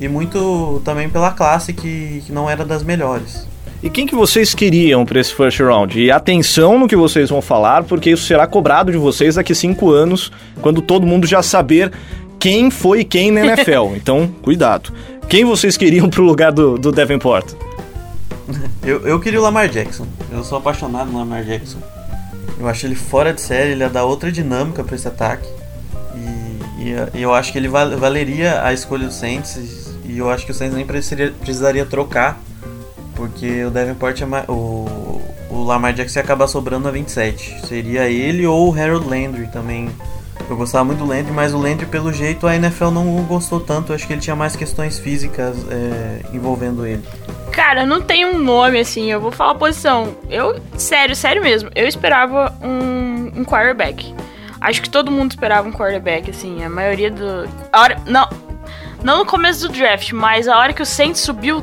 e 0.00 0.08
muito 0.08 0.82
também 0.84 1.08
pela 1.08 1.30
classe 1.30 1.72
que, 1.72 2.22
que 2.26 2.32
não 2.32 2.50
era 2.50 2.64
das 2.64 2.82
melhores. 2.82 3.46
E 3.82 3.90
quem 3.90 4.06
que 4.06 4.14
vocês 4.14 4.54
queriam 4.54 5.04
para 5.04 5.20
esse 5.20 5.34
first 5.34 5.60
round? 5.60 6.00
E 6.00 6.10
atenção 6.10 6.78
no 6.78 6.88
que 6.88 6.96
vocês 6.96 7.28
vão 7.28 7.42
falar, 7.42 7.84
porque 7.84 8.10
isso 8.10 8.24
será 8.24 8.46
cobrado 8.46 8.90
de 8.90 8.96
vocês 8.96 9.34
daqui 9.34 9.54
cinco 9.54 9.90
anos, 9.90 10.32
quando 10.62 10.80
todo 10.80 11.06
mundo 11.06 11.26
já 11.26 11.42
saber 11.42 11.92
quem 12.44 12.70
foi 12.70 13.04
quem 13.04 13.30
na 13.30 13.40
NFL. 13.40 13.96
então, 13.96 14.28
cuidado. 14.42 14.92
Quem 15.30 15.46
vocês 15.46 15.78
queriam 15.78 16.10
pro 16.10 16.22
lugar 16.22 16.52
do, 16.52 16.76
do 16.76 16.92
Davenport? 16.92 17.54
Eu, 18.82 19.00
eu 19.06 19.18
queria 19.18 19.40
o 19.40 19.42
Lamar 19.42 19.66
Jackson. 19.70 20.06
Eu 20.30 20.44
sou 20.44 20.58
apaixonado 20.58 21.10
no 21.10 21.16
Lamar 21.16 21.42
Jackson. 21.42 21.78
Eu 22.60 22.68
acho 22.68 22.84
ele 22.84 22.94
fora 22.94 23.32
de 23.32 23.40
série, 23.40 23.70
ele 23.70 23.80
ia 23.80 23.88
dar 23.88 24.04
outra 24.04 24.30
dinâmica 24.30 24.84
para 24.84 24.94
esse 24.94 25.08
ataque. 25.08 25.48
E, 26.78 27.16
e, 27.16 27.22
eu 27.22 27.32
acho 27.32 27.50
que 27.50 27.56
ele 27.56 27.66
val, 27.66 27.96
valeria 27.96 28.62
a 28.62 28.74
escolha 28.74 29.06
do 29.06 29.12
Saints. 29.12 29.94
E 30.04 30.18
eu 30.18 30.28
acho 30.28 30.44
que 30.44 30.52
o 30.52 30.54
Saints 30.54 30.76
nem 30.76 30.84
precisaria, 30.84 31.32
precisaria 31.40 31.86
trocar. 31.86 32.38
Porque 33.14 33.64
o 33.64 33.70
Davenport 33.70 34.20
é 34.20 34.26
mais, 34.26 34.46
o, 34.50 35.22
o 35.48 35.64
Lamar 35.64 35.94
Jackson 35.94 36.18
ia 36.18 36.22
acabar 36.22 36.46
sobrando 36.46 36.88
a 36.88 36.90
27. 36.90 37.66
Seria 37.66 38.06
ele 38.10 38.46
ou 38.46 38.70
o 38.70 38.78
Harold 38.78 39.08
Landry 39.08 39.46
também. 39.46 39.88
Eu 40.48 40.56
gostava 40.56 40.84
muito 40.84 40.98
do 40.98 41.06
Landry, 41.06 41.32
mas 41.32 41.54
o 41.54 41.58
Landry, 41.58 41.86
pelo 41.86 42.12
jeito, 42.12 42.46
a 42.46 42.54
NFL 42.54 42.90
não 42.90 43.06
gostou 43.24 43.60
tanto. 43.60 43.92
Eu 43.92 43.96
acho 43.96 44.06
que 44.06 44.12
ele 44.12 44.20
tinha 44.20 44.36
mais 44.36 44.54
questões 44.54 44.98
físicas 44.98 45.56
é, 45.70 46.20
envolvendo 46.32 46.86
ele. 46.86 47.02
Cara, 47.50 47.86
não 47.86 48.00
tem 48.00 48.26
um 48.26 48.38
nome 48.38 48.80
assim, 48.80 49.10
eu 49.10 49.20
vou 49.20 49.30
falar 49.30 49.54
posição. 49.54 50.16
Eu, 50.28 50.60
sério, 50.76 51.14
sério 51.14 51.42
mesmo, 51.42 51.70
eu 51.74 51.86
esperava 51.86 52.52
um, 52.62 53.40
um 53.40 53.44
quarterback. 53.44 54.14
Acho 54.60 54.82
que 54.82 54.90
todo 54.90 55.10
mundo 55.10 55.32
esperava 55.32 55.68
um 55.68 55.72
quarterback, 55.72 56.30
assim, 56.30 56.64
a 56.64 56.68
maioria 56.68 57.10
do. 57.10 57.48
A 57.72 57.80
hora, 57.80 58.00
não, 58.06 58.28
não 59.02 59.18
no 59.18 59.26
começo 59.26 59.68
do 59.68 59.74
draft, 59.74 60.12
mas 60.12 60.48
a 60.48 60.58
hora 60.58 60.72
que 60.72 60.82
o 60.82 60.86
Saints 60.86 61.20
subiu 61.20 61.62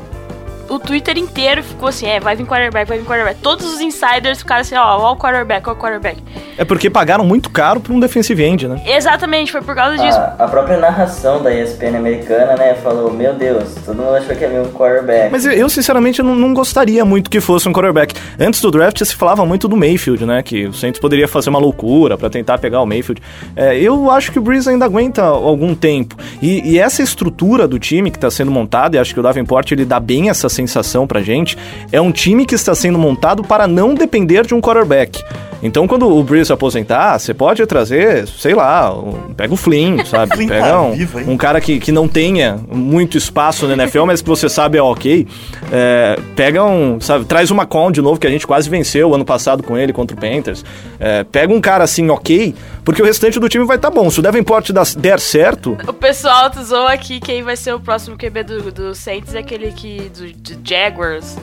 o 0.72 0.78
Twitter 0.78 1.18
inteiro 1.18 1.62
ficou 1.62 1.88
assim, 1.88 2.06
é, 2.06 2.18
vai 2.18 2.34
vir 2.34 2.46
quarterback, 2.46 2.88
vai 2.88 2.98
vir 2.98 3.04
quarterback. 3.04 3.40
Todos 3.40 3.66
os 3.74 3.80
insiders 3.80 4.38
ficaram 4.38 4.62
assim, 4.62 4.74
ó, 4.74 4.98
ó 4.98 5.12
o 5.12 5.16
quarterback, 5.16 5.68
ó 5.68 5.72
o 5.72 5.76
quarterback. 5.76 6.22
É 6.56 6.64
porque 6.64 6.88
pagaram 6.88 7.24
muito 7.24 7.50
caro 7.50 7.78
pra 7.78 7.92
um 7.92 8.00
defensive 8.00 8.42
end, 8.42 8.66
né? 8.66 8.82
Exatamente, 8.86 9.52
foi 9.52 9.60
por 9.60 9.74
causa 9.74 9.98
disso. 9.98 10.18
A, 10.18 10.36
a 10.38 10.48
própria 10.48 10.78
narração 10.78 11.42
da 11.42 11.54
ESPN 11.54 11.96
americana, 11.96 12.56
né, 12.56 12.74
falou, 12.74 13.12
meu 13.12 13.34
Deus, 13.34 13.74
todo 13.84 13.96
mundo 13.96 14.14
achou 14.14 14.34
que 14.34 14.42
ia 14.42 14.48
vir 14.48 14.60
um 14.60 14.72
quarterback. 14.72 15.30
Mas 15.30 15.44
eu, 15.44 15.68
sinceramente, 15.68 16.22
não, 16.22 16.34
não, 16.34 16.54
gostaria 16.54 17.04
muito 17.04 17.28
que 17.28 17.40
fosse 17.40 17.68
um 17.68 17.72
quarterback. 17.72 18.14
Antes 18.38 18.60
do 18.60 18.70
draft 18.70 19.02
se 19.04 19.14
falava 19.14 19.44
muito 19.44 19.68
do 19.68 19.76
Mayfield, 19.76 20.24
né, 20.24 20.42
que 20.42 20.66
o 20.66 20.72
Saints 20.72 21.00
poderia 21.00 21.28
fazer 21.28 21.50
uma 21.50 21.58
loucura 21.58 22.16
para 22.16 22.30
tentar 22.30 22.58
pegar 22.58 22.80
o 22.80 22.86
Mayfield. 22.86 23.22
É, 23.54 23.78
eu 23.78 24.10
acho 24.10 24.32
que 24.32 24.38
o 24.38 24.42
Breeze 24.42 24.68
ainda 24.70 24.86
aguenta 24.86 25.22
algum 25.22 25.74
tempo. 25.74 26.16
E, 26.40 26.72
e 26.72 26.78
essa 26.78 27.02
estrutura 27.02 27.68
do 27.68 27.78
time 27.78 28.10
que 28.10 28.16
está 28.16 28.30
sendo 28.30 28.50
montada, 28.50 28.96
e 28.96 28.98
acho 28.98 29.12
que 29.12 29.20
o 29.20 29.22
Davenport 29.22 29.70
ele 29.72 29.84
dá 29.84 30.00
bem 30.00 30.30
essa 30.30 30.48
sensação 30.48 30.61
pra 31.06 31.22
gente, 31.22 31.56
é 31.90 32.00
um 32.00 32.12
time 32.12 32.46
que 32.46 32.54
está 32.54 32.74
sendo 32.74 32.98
montado 32.98 33.42
para 33.42 33.66
não 33.66 33.94
depender 33.94 34.46
de 34.46 34.54
um 34.54 34.60
quarterback. 34.60 35.22
Então, 35.62 35.86
quando 35.86 36.08
o 36.08 36.24
Breeze 36.24 36.52
aposentar, 36.52 37.18
você 37.18 37.32
pode 37.32 37.64
trazer, 37.66 38.26
sei 38.26 38.54
lá, 38.54 38.92
um, 38.92 39.32
pega 39.34 39.54
o 39.54 39.56
Flynn, 39.56 40.02
sabe? 40.06 40.34
Flynn 40.34 40.48
pega 40.48 40.66
tá 40.66 40.80
um, 40.80 40.92
vivo, 40.92 41.20
hein? 41.20 41.26
um 41.28 41.36
cara 41.36 41.60
que, 41.60 41.78
que 41.78 41.92
não 41.92 42.08
tenha 42.08 42.58
muito 42.68 43.16
espaço 43.16 43.66
na 43.68 43.74
NFL, 43.74 44.04
mas 44.04 44.20
que 44.20 44.28
você 44.28 44.48
sabe 44.48 44.76
é 44.78 44.82
ok. 44.82 45.26
É, 45.70 46.18
pega 46.34 46.64
um, 46.64 47.00
sabe, 47.00 47.24
traz 47.24 47.50
uma 47.50 47.64
con 47.64 47.92
de 47.92 48.02
novo, 48.02 48.18
que 48.18 48.26
a 48.26 48.30
gente 48.30 48.46
quase 48.46 48.68
venceu 48.68 49.14
ano 49.14 49.24
passado 49.24 49.62
com 49.62 49.78
ele 49.78 49.92
contra 49.92 50.16
o 50.16 50.20
Panthers. 50.20 50.64
É, 50.98 51.22
pega 51.24 51.52
um 51.52 51.60
cara 51.60 51.84
assim, 51.84 52.08
ok, 52.10 52.54
porque 52.84 53.00
o 53.00 53.04
restante 53.04 53.38
do 53.38 53.48
time 53.48 53.64
vai 53.64 53.76
estar 53.76 53.90
tá 53.90 53.94
bom. 53.94 54.10
Se 54.10 54.18
o 54.18 54.22
Davenport 54.22 54.70
der 54.96 55.20
certo. 55.20 55.78
O 55.86 55.92
pessoal 55.92 56.50
zoa 56.62 56.92
aqui 56.92 57.20
quem 57.20 57.42
vai 57.42 57.56
ser 57.56 57.72
o 57.72 57.80
próximo 57.80 58.16
QB 58.16 58.42
do, 58.42 58.72
do 58.72 58.94
Saints 58.94 59.34
é 59.34 59.38
aquele 59.38 59.72
que. 59.72 60.10
do, 60.10 60.32
do 60.32 60.68
Jaguars. 60.68 61.36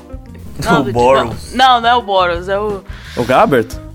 Não, 0.63 0.81
o 0.81 0.83
do- 0.83 0.91
Boros. 0.91 1.53
Não, 1.53 1.75
não, 1.75 1.81
não 1.81 1.89
é 1.89 1.95
o 1.95 2.01
Boros, 2.01 2.49
é 2.49 2.59
o. 2.59 2.83
O 3.15 3.23
Gabbert? 3.23 3.88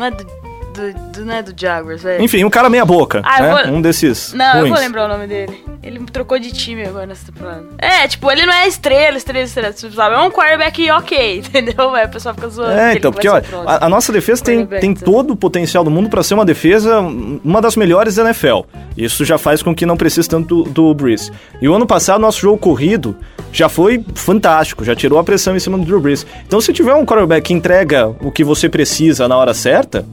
É 0.00 0.10
do. 0.10 0.24
do, 0.24 1.12
do- 1.12 1.24
não 1.24 1.34
é 1.34 1.42
do 1.42 1.52
Jaguars, 1.60 2.02
velho. 2.02 2.22
Enfim, 2.22 2.44
um 2.44 2.50
cara 2.50 2.68
meia 2.70 2.84
boca. 2.84 3.20
Ah, 3.24 3.38
eu 3.40 3.42
né? 3.56 3.64
vou- 3.64 3.72
Um 3.74 3.82
desses. 3.82 4.32
Não, 4.32 4.46
eu 4.54 4.60
ruins. 4.60 4.68
vou 4.70 4.78
lembrar 4.78 5.04
o 5.06 5.08
nome 5.08 5.26
dele. 5.26 5.64
Ele 5.88 6.00
trocou 6.12 6.38
de 6.38 6.52
time 6.52 6.84
agora 6.84 7.06
nessa 7.06 7.32
temporada. 7.32 7.64
É, 7.78 8.06
tipo, 8.06 8.30
ele 8.30 8.44
não 8.44 8.52
é 8.52 8.68
estrela, 8.68 9.16
estrela, 9.16 9.46
estrela, 9.46 9.72
sabe? 9.72 10.16
É 10.16 10.18
um 10.18 10.30
quarterback 10.30 10.90
ok, 10.90 11.38
entendeu? 11.48 11.94
Aí 11.94 12.04
o 12.04 12.10
pessoal 12.10 12.34
fica 12.34 12.46
zoando. 12.48 12.78
É, 12.78 12.92
então, 12.92 13.10
porque 13.10 13.26
olha, 13.26 13.42
a, 13.66 13.86
a 13.86 13.88
nossa 13.88 14.12
defesa 14.12 14.44
tem, 14.44 14.66
tem 14.66 14.90
então. 14.90 15.10
todo 15.10 15.30
o 15.30 15.36
potencial 15.36 15.82
do 15.82 15.90
mundo 15.90 16.10
para 16.10 16.22
ser 16.22 16.34
uma 16.34 16.44
defesa, 16.44 17.00
uma 17.00 17.62
das 17.62 17.74
melhores 17.74 18.16
da 18.16 18.24
NFL. 18.24 18.60
Isso 18.98 19.24
já 19.24 19.38
faz 19.38 19.62
com 19.62 19.74
que 19.74 19.86
não 19.86 19.96
precise 19.96 20.28
tanto 20.28 20.64
do, 20.64 20.70
do 20.70 20.94
Breeze. 20.94 21.32
E 21.60 21.68
o 21.68 21.74
ano 21.74 21.86
passado, 21.86 22.20
nosso 22.20 22.40
jogo 22.40 22.58
corrido 22.58 23.16
já 23.50 23.70
foi 23.70 24.04
fantástico, 24.14 24.84
já 24.84 24.94
tirou 24.94 25.18
a 25.18 25.24
pressão 25.24 25.56
em 25.56 25.60
cima 25.60 25.78
do 25.78 25.86
Drew 25.86 26.00
Brees. 26.00 26.26
Então, 26.46 26.60
se 26.60 26.70
tiver 26.70 26.92
um 26.92 27.06
quarterback 27.06 27.46
que 27.46 27.54
entrega 27.54 28.08
o 28.20 28.30
que 28.30 28.44
você 28.44 28.68
precisa 28.68 29.26
na 29.26 29.38
hora 29.38 29.54
certa, 29.54 30.04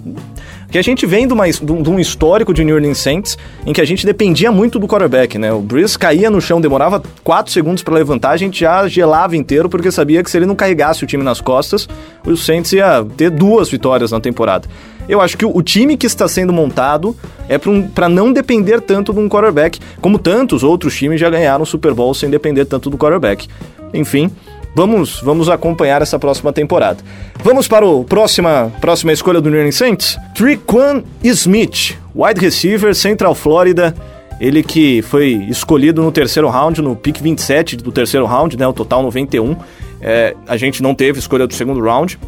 que 0.70 0.78
a 0.78 0.82
gente 0.82 1.06
vem 1.06 1.28
de, 1.28 1.34
uma, 1.34 1.50
de 1.50 1.72
um 1.72 1.96
um 1.96 2.00
histórico 2.00 2.54
de 2.54 2.64
New 2.64 2.76
Orleans 2.76 2.98
Saints 2.98 3.38
em 3.66 3.72
que 3.72 3.82
a 3.82 3.86
gente 3.86 4.06
dependia 4.06 4.52
muito 4.52 4.78
do 4.78 4.88
quarterback, 4.88 5.38
né? 5.38 5.52
O 5.54 5.62
Breeze 5.62 5.98
caía 5.98 6.30
no 6.30 6.42
chão, 6.42 6.60
demorava 6.60 7.02
4 7.24 7.52
segundos 7.52 7.82
para 7.82 7.96
levantar, 7.96 8.32
a 8.32 8.38
gente 8.38 8.60
já 8.60 8.88
gelava 8.88 9.38
inteiro 9.38 9.70
porque 9.70 9.92
sabia 9.92 10.24
que 10.24 10.30
se 10.30 10.38
ele 10.38 10.46
não 10.46 10.56
carregasse 10.56 11.04
o 11.04 11.08
time 11.08 11.24
nas 11.24 11.40
costas, 11.40 11.88
o 12.26 12.36
Saints 12.36 12.74
ia 12.74 13.06
ter 13.16 13.30
duas 13.30 13.70
vitórias 13.70 14.12
na 14.12 14.20
temporada. 14.20 14.68
Eu 15.08 15.22
acho 15.22 15.38
que 15.38 15.46
o, 15.46 15.62
time 15.62 15.96
que 15.96 16.08
está 16.08 16.28
sendo 16.28 16.52
montado 16.52 17.16
é 17.48 17.58
para 17.58 18.10
não 18.10 18.34
depender 18.34 18.82
tanto 18.82 19.14
de 19.14 19.20
um 19.20 19.30
quarterback, 19.30 19.80
como 20.02 20.18
tantos 20.18 20.64
outros 20.64 20.96
times 20.96 21.20
já 21.20 21.30
ganharam 21.30 21.64
Super 21.64 21.94
Bowl 21.94 22.14
sem 22.14 22.30
depender 22.30 22.66
tanto 22.66 22.90
do 22.90 22.98
quarterback. 22.98 23.48
Enfim, 23.94 24.32
Vamos, 24.76 25.22
vamos 25.22 25.48
acompanhar 25.48 26.02
essa 26.02 26.20
próxima 26.20 26.52
temporada. 26.52 27.02
Vamos 27.42 27.66
para 27.66 27.86
a 27.86 28.04
próxima, 28.04 28.72
próxima 28.82 29.14
escolha 29.14 29.40
do 29.40 29.50
New 29.50 29.58
Orleans 29.58 29.76
Saints? 29.76 30.18
Triquan 30.36 31.02
Smith, 31.24 31.98
wide 32.14 32.42
receiver, 32.42 32.94
Central 32.94 33.34
Florida. 33.34 33.96
Ele 34.38 34.62
que 34.62 35.02
foi 35.04 35.46
escolhido 35.50 36.04
no 36.04 36.12
terceiro 36.12 36.50
round, 36.50 36.82
no 36.82 36.94
pick 36.94 37.22
27 37.22 37.78
do 37.78 37.90
terceiro 37.90 38.26
round, 38.26 38.58
né, 38.58 38.68
o 38.68 38.74
total 38.74 39.02
91. 39.02 39.56
É, 40.02 40.36
a 40.46 40.58
gente 40.58 40.84
não 40.84 40.94
teve 40.94 41.20
escolha 41.20 41.48
do 41.48 41.54
segundo 41.54 41.80
round, 41.80 42.20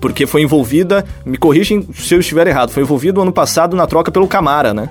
porque 0.00 0.26
foi 0.26 0.40
envolvida, 0.40 1.04
me 1.26 1.36
corrigem 1.36 1.86
se 1.92 2.14
eu 2.14 2.20
estiver 2.20 2.46
errado, 2.46 2.70
foi 2.70 2.82
envolvido 2.82 3.20
ano 3.20 3.32
passado 3.32 3.76
na 3.76 3.86
troca 3.86 4.10
pelo 4.10 4.26
Camara, 4.26 4.72
né? 4.72 4.88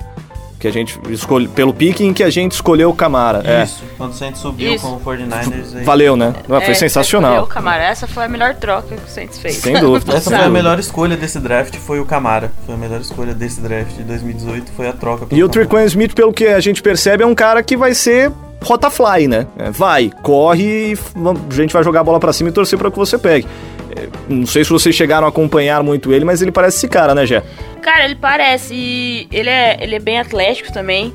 Que 0.61 0.67
a 0.67 0.71
gente 0.71 0.99
escolhe 1.09 1.47
pelo 1.47 1.73
pique 1.73 2.05
em 2.05 2.13
que 2.13 2.23
a 2.23 2.29
gente 2.29 2.51
escolheu 2.51 2.91
o 2.91 2.93
Camara. 2.93 3.41
É. 3.43 3.63
Isso, 3.63 3.83
quando 3.97 4.11
o 4.11 4.13
Saints 4.13 4.39
subiu 4.39 4.75
Isso. 4.75 4.85
com 4.85 4.93
o 4.93 4.99
49ers. 4.99 5.75
Aí... 5.75 5.83
Valeu, 5.83 6.15
né? 6.15 6.35
É, 6.47 6.61
foi 6.61 6.75
sensacional. 6.75 7.35
Eu, 7.35 7.47
Camara, 7.47 7.83
essa 7.83 8.05
foi 8.05 8.25
a 8.25 8.27
melhor 8.29 8.53
troca 8.53 8.95
que 8.95 9.03
o 9.03 9.07
Saints 9.07 9.39
fez. 9.39 9.55
Sem 9.55 9.79
dúvida. 9.79 10.15
Essa 10.15 10.29
foi 10.29 10.45
a 10.45 10.49
melhor 10.49 10.77
escolha 10.77 11.17
desse 11.17 11.39
draft, 11.39 11.75
foi 11.77 11.99
o 11.99 12.05
Camara. 12.05 12.51
Foi 12.63 12.75
a 12.75 12.77
melhor 12.77 13.01
escolha 13.01 13.33
desse 13.33 13.59
draft 13.59 13.95
de 13.95 14.03
2018, 14.03 14.71
foi 14.71 14.87
a 14.87 14.93
troca 14.93 15.25
pelo 15.25 15.39
E 15.39 15.43
o. 15.43 15.49
Triquan 15.49 15.83
Smith, 15.85 16.13
pelo 16.13 16.31
que 16.31 16.45
a 16.45 16.59
gente 16.59 16.81
percebe, 16.83 17.23
é 17.23 17.25
um 17.25 17.33
cara 17.33 17.63
que 17.63 17.75
vai 17.75 17.95
ser 17.95 18.31
rotafly, 18.63 19.27
né? 19.27 19.47
É, 19.57 19.71
Vai, 19.71 20.11
corre 20.21 20.93
e 20.93 20.97
a 21.17 21.53
gente 21.53 21.73
vai 21.73 21.83
jogar 21.83 22.01
a 22.01 22.03
bola 22.03 22.19
pra 22.19 22.31
cima 22.31 22.49
e 22.49 22.53
torcer 22.53 22.77
pra 22.77 22.91
que 22.91 22.97
você 22.97 23.17
pegue. 23.17 23.47
É, 23.95 24.07
Não 24.29 24.45
sei 24.45 24.63
se 24.63 24.69
vocês 24.69 24.95
chegaram 24.95 25.25
a 25.25 25.29
acompanhar 25.29 25.83
muito 25.83 26.11
ele, 26.11 26.25
mas 26.25 26.41
ele 26.41 26.51
parece 26.51 26.77
esse 26.77 26.87
cara, 26.87 27.13
né, 27.13 27.25
Gé? 27.25 27.43
Cara, 27.81 28.05
ele 28.05 28.15
parece. 28.15 28.73
E 28.73 29.27
ele 29.31 29.49
é, 29.49 29.77
ele 29.81 29.95
é 29.95 29.99
bem 29.99 30.19
atlético 30.19 30.71
também. 30.71 31.13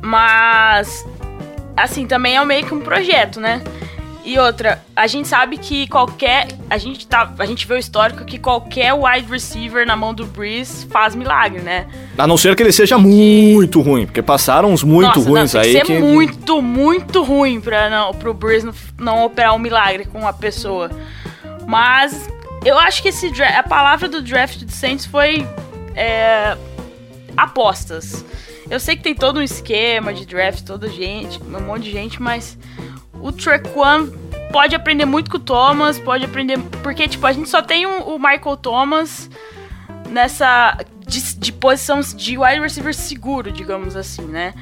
Mas. 0.00 1.06
Assim, 1.76 2.06
também 2.06 2.36
é 2.36 2.44
meio 2.44 2.64
que 2.64 2.74
um 2.74 2.80
projeto, 2.80 3.40
né? 3.40 3.62
E 4.24 4.38
outra, 4.38 4.82
a 4.96 5.06
gente 5.06 5.28
sabe 5.28 5.58
que 5.58 5.86
qualquer. 5.86 6.48
A 6.70 6.78
gente, 6.78 7.06
tá, 7.06 7.30
a 7.38 7.44
gente 7.44 7.66
vê 7.66 7.74
o 7.74 7.78
histórico 7.78 8.24
que 8.24 8.38
qualquer 8.38 8.94
wide 8.94 9.30
receiver 9.30 9.86
na 9.86 9.94
mão 9.94 10.14
do 10.14 10.24
Breeze 10.24 10.86
faz 10.86 11.14
milagre, 11.14 11.60
né? 11.60 11.86
A 12.16 12.26
não 12.26 12.38
ser 12.38 12.56
que 12.56 12.62
ele 12.62 12.72
seja 12.72 12.96
muito 12.96 13.82
ruim, 13.82 14.06
porque 14.06 14.22
passaram 14.22 14.72
uns 14.72 14.82
muito 14.82 15.18
Nossa, 15.18 15.28
ruins 15.28 15.52
não, 15.52 15.60
tem 15.60 15.72
aí 15.72 15.80
que 15.82 15.86
ser 15.86 16.00
muito, 16.00 16.62
muito 16.62 17.22
ruim 17.22 17.60
pra 17.60 17.90
não, 17.90 18.14
pro 18.14 18.32
Breeze 18.32 18.64
não, 18.64 18.74
não 18.98 19.24
operar 19.26 19.54
um 19.54 19.58
milagre 19.58 20.06
com 20.06 20.26
a 20.26 20.32
pessoa. 20.32 20.90
Mas 21.66 22.28
eu 22.64 22.78
acho 22.78 23.02
que 23.02 23.08
esse 23.08 23.30
a 23.42 23.62
palavra 23.62 24.08
do 24.08 24.22
draft 24.22 24.62
do 24.62 24.72
Saints 24.72 25.06
foi 25.06 25.46
é, 25.94 26.56
apostas. 27.36 28.24
Eu 28.70 28.80
sei 28.80 28.96
que 28.96 29.02
tem 29.02 29.14
todo 29.14 29.38
um 29.38 29.42
esquema 29.42 30.12
de 30.14 30.24
draft, 30.24 30.64
toda 30.64 30.88
gente, 30.88 31.40
um 31.42 31.60
monte 31.60 31.84
de 31.84 31.92
gente, 31.92 32.22
mas 32.22 32.58
o 33.20 33.30
Trequan 33.30 34.08
pode 34.50 34.74
aprender 34.74 35.04
muito 35.04 35.30
com 35.30 35.36
o 35.36 35.40
Thomas, 35.40 35.98
pode 35.98 36.24
aprender. 36.24 36.58
Porque, 36.82 37.06
tipo, 37.08 37.26
a 37.26 37.32
gente 37.32 37.48
só 37.48 37.60
tem 37.60 37.86
o, 37.86 38.14
o 38.14 38.18
Michael 38.18 38.56
Thomas 38.56 39.28
nessa. 40.08 40.78
De, 41.06 41.36
de 41.36 41.52
posição 41.52 42.00
de 42.00 42.38
wide 42.38 42.60
receiver 42.60 42.94
seguro, 42.94 43.52
digamos 43.52 43.94
assim, 43.94 44.22
né? 44.22 44.54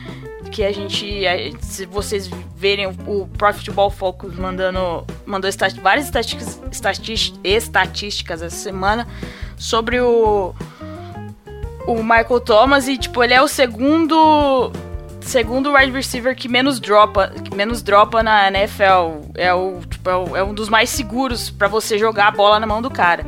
Que 0.53 0.65
a 0.65 0.73
gente. 0.73 1.21
se 1.61 1.87
vocês 1.87 2.29
verem 2.55 2.87
o, 2.87 3.27
Pro 3.27 3.53
Football 3.53 3.91
Focus 3.91 4.37
mandando. 4.37 5.05
Mandou 5.27 5.51
várias 5.83 6.05
estatísticas, 6.05 6.61
estatis- 6.71 7.35
estatísticas 7.43 8.43
essa 8.43 8.57
semana 8.57 9.09
sobre 9.57 10.01
o 10.01 10.55
o 11.87 12.03
Michael 12.03 12.41
Thomas 12.41 12.87
e, 12.87 12.97
tipo, 12.97 13.23
ele 13.25 13.35
é 13.35 13.43
o 13.43 13.49
segundo 13.49 14.71
segundo 15.21 15.73
wide 15.73 15.93
receiver 15.93 16.35
que 16.35 16.49
menos 16.49 16.81
dropa, 16.81 17.29
que 17.45 17.55
menos 17.55 17.83
dropa 17.83 18.23
na 18.23 18.49
NFL. 18.49 19.31
É, 19.35 19.53
o, 19.55 19.81
tipo, 19.89 20.11
é, 20.11 20.17
o, 20.17 20.37
é 20.37 20.45
um 20.45 20.53
dos 20.53 20.69
mais 20.69 20.91
seguros 20.91 21.49
para 21.51 21.69
você 21.69 21.97
jogar 21.99 22.29
a 22.29 22.31
bola 22.31 22.61
na 22.61 22.67
mão 22.67 22.83
do 22.83 22.91
cara. 22.91 23.25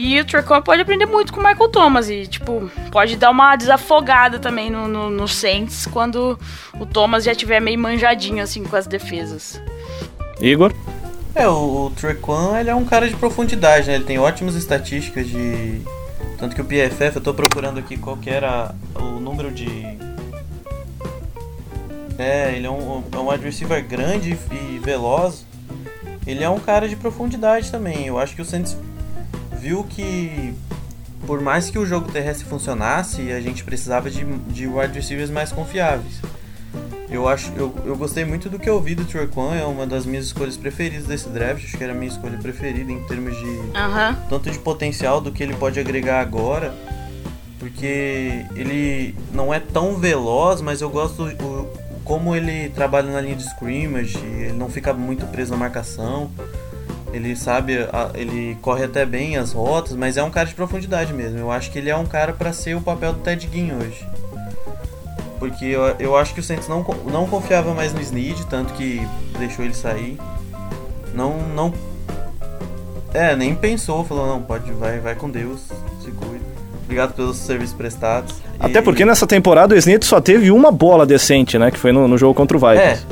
E 0.00 0.20
o 0.20 0.24
Tracon 0.24 0.62
pode 0.62 0.80
aprender 0.80 1.06
muito 1.06 1.32
com 1.32 1.40
o 1.40 1.42
Michael 1.44 1.68
Thomas 1.70 2.08
e, 2.08 2.24
tipo, 2.24 2.70
pode 2.92 3.16
dar 3.16 3.30
uma 3.30 3.56
desafogada 3.56 4.38
também 4.38 4.70
no, 4.70 4.86
no, 4.86 5.10
no 5.10 5.26
Saints 5.26 5.86
quando 5.86 6.38
o 6.78 6.86
Thomas 6.86 7.24
já 7.24 7.34
tiver 7.34 7.58
meio 7.58 7.80
manjadinho, 7.80 8.40
assim, 8.40 8.62
com 8.62 8.76
as 8.76 8.86
defesas. 8.86 9.60
Igor? 10.40 10.72
É, 11.34 11.48
o, 11.48 11.86
o 11.86 11.90
Trequan, 11.96 12.60
ele 12.60 12.70
é 12.70 12.74
um 12.76 12.84
cara 12.84 13.08
de 13.08 13.16
profundidade, 13.16 13.88
né? 13.88 13.96
Ele 13.96 14.04
tem 14.04 14.20
ótimas 14.20 14.54
estatísticas 14.54 15.26
de... 15.26 15.82
Tanto 16.38 16.54
que 16.54 16.62
o 16.62 16.64
PFF, 16.64 17.16
eu 17.16 17.20
tô 17.20 17.34
procurando 17.34 17.80
aqui 17.80 17.96
qual 17.96 18.16
que 18.16 18.30
era 18.30 18.72
o 18.94 19.18
número 19.18 19.50
de... 19.50 19.68
É, 22.16 22.52
ele 22.54 22.68
é 22.68 22.70
um, 22.70 23.02
é 23.10 23.16
um 23.16 23.32
wide 23.32 23.44
receiver 23.44 23.84
grande 23.84 24.38
e 24.52 24.78
veloz. 24.78 25.44
Ele 26.24 26.44
é 26.44 26.48
um 26.48 26.60
cara 26.60 26.88
de 26.88 26.94
profundidade 26.94 27.68
também. 27.68 28.06
Eu 28.06 28.16
acho 28.16 28.36
que 28.36 28.42
o 28.42 28.44
Saints 28.44 28.76
viu 29.60 29.84
que 29.84 30.54
por 31.26 31.40
mais 31.40 31.68
que 31.68 31.78
o 31.78 31.84
jogo 31.84 32.10
terrestre 32.10 32.46
funcionasse, 32.46 33.32
a 33.32 33.40
gente 33.40 33.64
precisava 33.64 34.10
de, 34.10 34.24
de 34.24 34.66
wide 34.66 34.94
receivers 34.94 35.30
mais 35.30 35.52
confiáveis. 35.52 36.20
Eu 37.10 37.26
acho, 37.26 37.50
eu, 37.56 37.74
eu 37.86 37.96
gostei 37.96 38.24
muito 38.24 38.50
do 38.50 38.58
que 38.58 38.68
eu 38.68 38.80
vi 38.80 38.94
do 38.94 39.04
Turquan, 39.04 39.54
é 39.54 39.64
uma 39.64 39.86
das 39.86 40.04
minhas 40.04 40.26
escolhas 40.26 40.56
preferidas 40.58 41.06
desse 41.06 41.28
draft, 41.30 41.64
acho 41.64 41.76
que 41.76 41.82
era 41.82 41.92
a 41.92 41.96
minha 41.96 42.10
escolha 42.10 42.36
preferida 42.36 42.92
em 42.92 43.02
termos 43.04 43.34
de 43.36 43.44
Uhum. 43.46 44.16
tanto 44.28 44.50
de 44.50 44.58
potencial 44.58 45.20
do 45.20 45.32
que 45.32 45.42
ele 45.42 45.54
pode 45.54 45.80
agregar 45.80 46.20
agora, 46.20 46.74
porque 47.58 48.44
ele 48.54 49.14
não 49.32 49.52
é 49.52 49.58
tão 49.58 49.96
veloz, 49.96 50.60
mas 50.60 50.82
eu 50.82 50.90
gosto 50.90 51.24
o, 51.24 51.68
como 52.04 52.36
ele 52.36 52.68
trabalha 52.70 53.10
na 53.10 53.20
linha 53.22 53.36
de 53.36 53.44
scrimmage, 53.44 54.18
ele 54.18 54.52
não 54.52 54.68
fica 54.68 54.92
muito 54.92 55.26
preso 55.26 55.50
na 55.50 55.56
marcação. 55.56 56.30
Ele 57.12 57.34
sabe, 57.34 57.74
ele 58.14 58.56
corre 58.60 58.84
até 58.84 59.06
bem 59.06 59.36
as 59.38 59.52
rotas, 59.52 59.94
mas 59.96 60.16
é 60.16 60.22
um 60.22 60.30
cara 60.30 60.46
de 60.46 60.54
profundidade 60.54 61.12
mesmo. 61.12 61.38
Eu 61.38 61.50
acho 61.50 61.70
que 61.70 61.78
ele 61.78 61.88
é 61.88 61.96
um 61.96 62.04
cara 62.04 62.32
pra 62.32 62.52
ser 62.52 62.76
o 62.76 62.80
papel 62.82 63.14
do 63.14 63.20
Ted 63.20 63.48
Ginn 63.50 63.70
hoje. 63.78 64.06
Porque 65.38 65.64
eu, 65.66 65.82
eu 65.98 66.16
acho 66.16 66.34
que 66.34 66.40
o 66.40 66.42
Saints 66.42 66.68
não, 66.68 66.84
não 67.10 67.26
confiava 67.26 67.72
mais 67.72 67.94
no 67.94 68.00
Snead, 68.00 68.44
tanto 68.46 68.72
que 68.74 69.00
deixou 69.38 69.64
ele 69.64 69.74
sair. 69.74 70.18
Não, 71.14 71.34
não. 71.54 71.72
É, 73.14 73.34
nem 73.34 73.54
pensou, 73.54 74.04
falou, 74.04 74.26
não, 74.26 74.42
pode, 74.42 74.70
vai, 74.72 74.98
vai 74.98 75.14
com 75.14 75.30
Deus, 75.30 75.60
se 76.04 76.10
cuida. 76.10 76.44
Obrigado 76.84 77.14
pelos 77.14 77.36
serviços 77.38 77.74
prestados. 77.74 78.34
Até 78.60 78.80
E- 78.80 78.82
porque 78.82 79.04
nessa 79.04 79.26
temporada 79.26 79.74
o 79.74 79.78
Smith 79.78 80.04
só 80.04 80.20
teve 80.20 80.50
uma 80.50 80.70
bola 80.70 81.06
decente, 81.06 81.58
né? 81.58 81.70
Que 81.70 81.78
foi 81.78 81.92
no, 81.92 82.06
no 82.08 82.18
jogo 82.18 82.34
contra 82.34 82.56
o 82.58 82.68
É, 82.70 82.94
Vikings. 82.94 83.06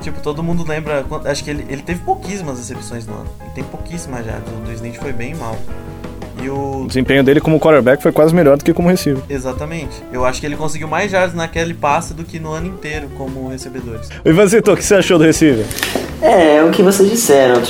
Tipo, 0.00 0.20
todo 0.20 0.42
mundo 0.42 0.64
lembra. 0.66 1.04
quando- 1.08 1.26
Acho 1.26 1.42
que 1.44 1.50
ele, 1.50 1.64
ele 1.68 1.82
teve 1.82 2.00
pouquíssimas 2.00 2.58
recepções 2.58 3.06
no 3.06 3.14
ano. 3.14 3.26
Ele 3.42 3.50
tem 3.54 3.64
pouquíssimas 3.64 4.24
já. 4.24 4.34
O 4.36 4.64
do 4.66 4.72
Snead 4.72 4.98
foi 4.98 5.12
bem 5.12 5.34
mal. 5.34 5.56
E 6.42 6.50
o. 6.50 6.82
O 6.82 6.86
desempenho 6.86 7.24
dele 7.24 7.40
como 7.40 7.58
quarterback 7.58 8.02
foi 8.02 8.12
quase 8.12 8.34
melhor 8.34 8.56
do 8.58 8.64
que 8.64 8.72
como 8.74 8.88
receiver. 8.88 9.22
Exatamente. 9.28 10.02
Eu 10.12 10.24
acho 10.24 10.38
que 10.40 10.46
ele 10.46 10.56
conseguiu 10.56 10.86
mais 10.86 11.10
jardas 11.10 11.34
naquele 11.34 11.72
passe 11.74 12.12
do 12.14 12.24
que 12.24 12.38
no 12.38 12.52
ano 12.52 12.66
inteiro 12.66 13.08
como 13.16 13.48
recebedores. 13.48 14.08
E 14.24 14.32
você, 14.32 14.60
Tô, 14.60 14.74
o 14.74 14.76
que 14.76 14.84
você 14.84 14.96
achou 14.96 15.18
do 15.18 15.24
receiver? 15.24 15.64
É, 16.20 16.56
é 16.56 16.64
o 16.64 16.70
que 16.70 16.82
vocês 16.82 17.08
disseram. 17.10 17.60
O 17.60 17.62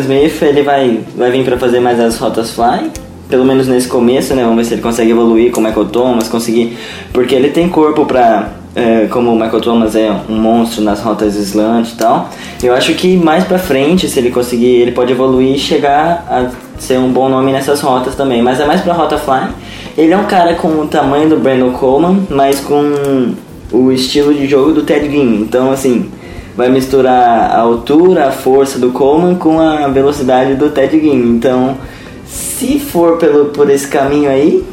Smith, 0.00 0.42
ele 0.42 0.62
vai, 0.62 1.00
vai 1.16 1.30
vir 1.30 1.44
pra 1.44 1.58
fazer 1.58 1.80
mais 1.80 2.00
as 2.00 2.16
rotas 2.18 2.50
fly. 2.50 2.90
Pelo 3.28 3.44
menos 3.44 3.68
nesse 3.68 3.88
começo, 3.88 4.34
né? 4.34 4.42
Vamos 4.42 4.56
ver 4.56 4.64
se 4.64 4.74
ele 4.74 4.80
consegue 4.82 5.10
evoluir 5.10 5.52
com 5.52 5.60
o 5.60 5.64
Michael 5.64 5.86
Thomas, 5.90 6.28
conseguir... 6.28 6.78
Porque 7.12 7.34
ele 7.34 7.50
tem 7.50 7.68
corpo 7.68 8.06
pra... 8.06 8.52
é, 8.78 9.08
como 9.08 9.32
o 9.32 9.34
Michael 9.34 9.60
Thomas 9.60 9.96
é 9.96 10.10
um 10.28 10.36
monstro 10.36 10.82
nas 10.82 11.00
rotas 11.00 11.34
slant 11.34 11.90
e 11.90 11.96
tal. 11.96 12.30
Eu 12.62 12.72
acho 12.74 12.94
que 12.94 13.16
mais 13.16 13.44
pra 13.44 13.58
frente, 13.58 14.08
se 14.08 14.18
ele 14.18 14.30
conseguir, 14.30 14.76
ele 14.76 14.92
pode 14.92 15.12
evoluir 15.12 15.56
e 15.56 15.58
chegar 15.58 16.24
a 16.30 16.80
ser 16.80 16.98
um 16.98 17.10
bom 17.10 17.28
nome 17.28 17.50
nessas 17.50 17.80
rotas 17.80 18.14
também. 18.14 18.40
Mas 18.40 18.60
é 18.60 18.64
mais 18.64 18.80
pra 18.80 18.92
rota 18.92 19.18
fly. 19.18 19.48
Ele 19.96 20.12
é 20.12 20.16
um 20.16 20.24
cara 20.24 20.54
com 20.54 20.68
o 20.68 20.86
tamanho 20.86 21.28
do 21.28 21.36
Brandon 21.36 21.72
Coleman, 21.72 22.26
mas 22.30 22.60
com 22.60 23.34
o 23.72 23.90
estilo 23.90 24.32
de 24.32 24.46
jogo 24.46 24.72
do 24.72 24.82
Ted 24.82 25.10
Ginn. 25.10 25.40
Então, 25.40 25.72
assim, 25.72 26.08
vai 26.56 26.68
misturar 26.68 27.50
a 27.50 27.58
altura, 27.58 28.28
a 28.28 28.30
força 28.30 28.78
do 28.78 28.90
Coleman 28.90 29.34
com 29.34 29.58
a 29.58 29.88
velocidade 29.88 30.54
do 30.54 30.70
Ted 30.70 31.00
Ginn. 31.00 31.36
Então, 31.36 31.76
se 32.24 32.78
for 32.78 33.16
pelo, 33.16 33.46
por 33.46 33.68
esse 33.68 33.88
caminho 33.88 34.30
aí, 34.30 34.64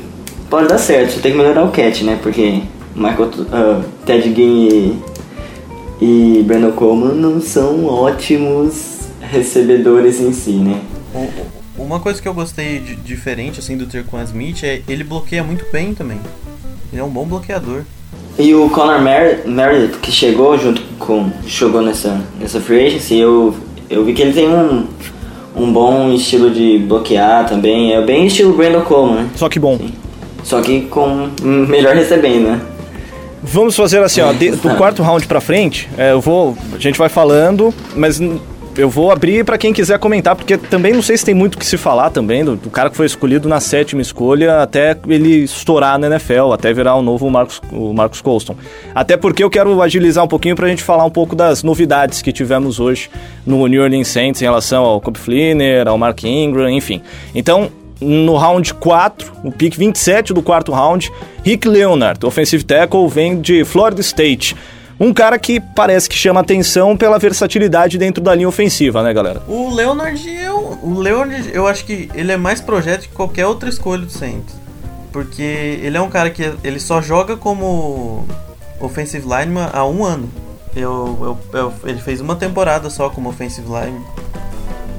pode 0.49 0.67
dar 0.67 0.77
certo. 0.77 1.13
Só 1.13 1.21
tem 1.21 1.31
que 1.31 1.37
melhorar 1.37 1.63
o 1.63 1.71
catch, 1.71 2.03
né? 2.03 2.19
Porque 2.21 2.61
Michael, 2.95 3.29
ah, 3.51 3.83
Ted 4.05 4.33
Ginn 4.33 4.99
e, 6.01 6.39
e 6.39 6.43
Brandon 6.43 6.71
Coleman 6.71 7.13
não 7.15 7.41
são 7.41 7.85
ótimos 7.85 9.09
recebedores 9.19 10.21
em 10.21 10.31
si, 10.31 10.51
né? 10.51 10.81
Uma 11.77 11.99
coisa 11.99 12.21
que 12.21 12.27
eu 12.27 12.33
gostei 12.33 12.79
de 12.79 12.95
diferente 12.95 13.59
assim 13.59 13.77
do 13.77 13.85
Terquan 13.85 14.23
Smith 14.23 14.63
é 14.63 14.81
ele 14.87 15.03
bloqueia 15.03 15.43
muito 15.43 15.65
bem 15.71 15.93
também. 15.93 16.19
Ele 16.91 17.01
é 17.01 17.03
um 17.03 17.09
bom 17.09 17.25
bloqueador. 17.25 17.83
E 18.37 18.53
o 18.53 18.69
Conor 18.69 19.01
Mer 19.01 19.43
Meredith, 19.45 19.99
que 19.99 20.11
chegou 20.11 20.57
junto 20.57 20.81
com. 20.99 21.29
chegou 21.47 21.81
nessa, 21.81 22.21
nessa 22.39 22.59
free 22.59 22.87
agency, 22.87 23.17
eu, 23.17 23.55
eu 23.89 24.03
vi 24.03 24.13
que 24.13 24.21
ele 24.21 24.33
tem 24.33 24.49
um, 24.49 24.87
um 25.55 25.71
bom 25.71 26.11
estilo 26.13 26.49
de 26.49 26.79
bloquear 26.79 27.47
também. 27.47 27.93
É 27.93 28.01
bem 28.01 28.27
estilo 28.27 28.53
Brandon 28.53 28.81
Coleman, 28.81 29.23
né? 29.23 29.29
Só 29.35 29.47
que 29.49 29.59
bom. 29.59 29.79
Só 30.43 30.61
que 30.61 30.81
com 30.81 31.29
melhor 31.41 31.95
recebendo, 31.95 32.49
né? 32.49 32.61
Vamos 33.47 33.75
fazer 33.75 34.01
assim, 34.03 34.21
ó, 34.21 34.31
de- 34.33 34.51
do 34.51 34.75
quarto 34.75 35.03
round 35.03 35.25
pra 35.27 35.39
frente, 35.39 35.87
é, 35.97 36.11
eu 36.11 36.21
vou, 36.21 36.57
a 36.73 36.79
gente 36.79 36.97
vai 36.97 37.09
falando, 37.09 37.73
mas 37.95 38.19
eu 38.77 38.89
vou 38.89 39.09
abrir 39.11 39.45
pra 39.45 39.57
quem 39.57 39.71
quiser 39.71 39.97
comentar, 39.99 40.35
porque 40.35 40.57
também 40.57 40.91
não 40.91 41.01
sei 41.01 41.15
se 41.15 41.23
tem 41.23 41.33
muito 41.33 41.55
o 41.55 41.57
que 41.57 41.65
se 41.65 41.77
falar 41.77 42.09
também 42.09 42.43
do, 42.43 42.55
do 42.57 42.69
cara 42.69 42.89
que 42.89 42.97
foi 42.97 43.05
escolhido 43.05 43.47
na 43.47 43.59
sétima 43.61 44.01
escolha 44.01 44.61
até 44.61 44.97
ele 45.07 45.43
estourar 45.45 45.97
na 45.97 46.07
NFL, 46.07 46.51
até 46.51 46.73
virar 46.73 46.95
o 46.95 47.01
novo 47.01 47.29
Marcos, 47.29 47.61
o 47.71 47.93
Marcos 47.93 48.19
Colston. 48.19 48.55
Até 48.93 49.15
porque 49.15 49.41
eu 49.43 49.49
quero 49.49 49.81
agilizar 49.81 50.23
um 50.25 50.27
pouquinho 50.27 50.55
pra 50.57 50.67
gente 50.67 50.83
falar 50.83 51.05
um 51.05 51.09
pouco 51.11 51.35
das 51.35 51.63
novidades 51.63 52.21
que 52.21 52.33
tivemos 52.33 52.79
hoje 52.79 53.09
no 53.45 53.65
New 53.67 53.81
Orleans 53.81 54.07
Saints 54.09 54.41
em 54.41 54.45
relação 54.45 54.83
ao 54.83 54.99
Cobb 54.99 55.17
Flinner, 55.17 55.87
ao 55.87 55.97
Mark 55.97 56.21
Ingram, 56.23 56.69
enfim. 56.69 57.01
Então, 57.33 57.69
no 58.05 58.35
round 58.37 58.73
4, 58.75 59.31
o 59.43 59.51
pick 59.51 59.75
27 59.75 60.33
do 60.33 60.41
quarto 60.41 60.71
round, 60.71 61.11
Rick 61.43 61.67
Leonard, 61.67 62.25
offensive 62.25 62.63
tackle, 62.63 63.07
vem 63.07 63.41
de 63.41 63.63
Florida 63.65 64.01
State. 64.01 64.55
Um 64.97 65.13
cara 65.13 65.37
que 65.37 65.59
parece 65.59 66.07
que 66.07 66.15
chama 66.15 66.39
atenção 66.39 66.95
pela 66.95 67.19
versatilidade 67.19 67.97
dentro 67.97 68.23
da 68.23 68.33
linha 68.33 68.47
ofensiva, 68.47 69.03
né, 69.03 69.13
galera? 69.13 69.41
O 69.47 69.73
Leonard, 69.73 70.29
eu, 70.29 70.79
o 70.81 70.93
Leonard, 70.97 71.49
eu 71.53 71.67
acho 71.67 71.83
que 71.85 72.09
ele 72.13 72.31
é 72.31 72.37
mais 72.37 72.61
projeto 72.61 73.01
que 73.01 73.09
qualquer 73.09 73.45
outra 73.45 73.67
escolha 73.67 74.05
do 74.05 74.11
Saints. 74.11 74.55
Porque 75.11 75.41
ele 75.81 75.97
é 75.97 76.01
um 76.01 76.09
cara 76.09 76.29
que 76.29 76.49
ele 76.63 76.79
só 76.79 77.01
joga 77.01 77.35
como 77.35 78.25
offensive 78.79 79.25
lineman 79.27 79.69
há 79.73 79.85
um 79.85 80.03
ano. 80.03 80.29
Eu, 80.75 81.37
eu- 81.53 81.59
eu- 81.59 81.73
ele 81.85 81.99
fez 81.99 82.19
uma 82.21 82.35
temporada 82.35 82.89
só 82.89 83.09
como 83.09 83.29
offensive 83.29 83.67
lineman 83.67 84.01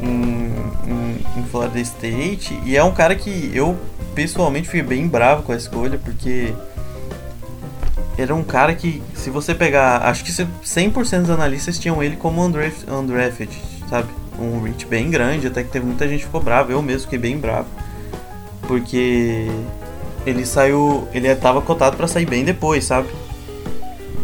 em, 0.03 0.07
em, 0.09 0.46
em 0.46 0.46
Florida 1.47 1.81
State. 1.81 2.59
E 2.65 2.77
é 2.77 2.83
um 2.85 2.93
cara 2.93 3.15
que 3.15 3.51
eu 3.55 3.77
pessoalmente 4.15 4.67
fiquei 4.69 4.83
bem 4.83 5.07
bravo 5.09 5.43
com 5.43 5.53
a 5.53 5.57
escolha, 5.57 5.99
porque 5.99 6.53
era 8.19 8.35
um 8.35 8.43
cara 8.43 8.75
que, 8.75 9.03
se 9.15 9.29
você 9.31 9.55
pegar, 9.55 9.99
acho 10.07 10.25
que 10.25 10.33
se- 10.33 10.47
100% 10.65 11.23
dos 11.23 11.31
analistas 11.31 11.79
tinham 11.79 12.03
ele 12.03 12.17
como 12.17 12.43
undrafted, 12.45 12.91
undrafted, 12.91 13.51
sabe? 13.89 14.09
Um 14.39 14.63
reach 14.63 14.87
bem 14.87 15.11
grande, 15.11 15.47
até 15.47 15.63
que 15.63 15.71
teve 15.71 15.87
muita 15.87 16.07
gente 16.09 16.21
que 16.21 16.27
ficou 16.27 16.41
brava, 16.41 16.73
eu 16.73 16.81
mesmo 16.83 17.03
fiquei 17.03 17.19
bem 17.19 17.39
bravo. 17.39 17.69
Porque 18.67 19.49
ele 20.27 20.45
saiu, 20.45 21.07
ele 21.13 21.35
tava 21.37 21.61
cotado 21.63 21.97
pra 21.97 22.09
sair 22.09 22.27
bem 22.27 22.45
depois, 22.45 22.85
sabe? 22.85 23.09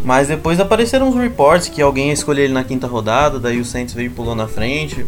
Mas 0.05 0.29
depois 0.29 0.59
apareceram 0.59 1.09
uns 1.09 1.15
reports 1.17 1.69
que 1.69 1.81
alguém 1.81 2.09
ia 2.09 2.13
escolher 2.13 2.45
ele 2.45 2.53
na 2.53 2.65
quinta 2.65 2.87
rodada, 2.87 3.39
daí 3.39 3.61
o 3.61 3.65
Saints 3.65 3.95
veio 3.95 4.07
e 4.07 4.11
pulou 4.11 4.35
na 4.35 4.49
frente. 4.49 5.07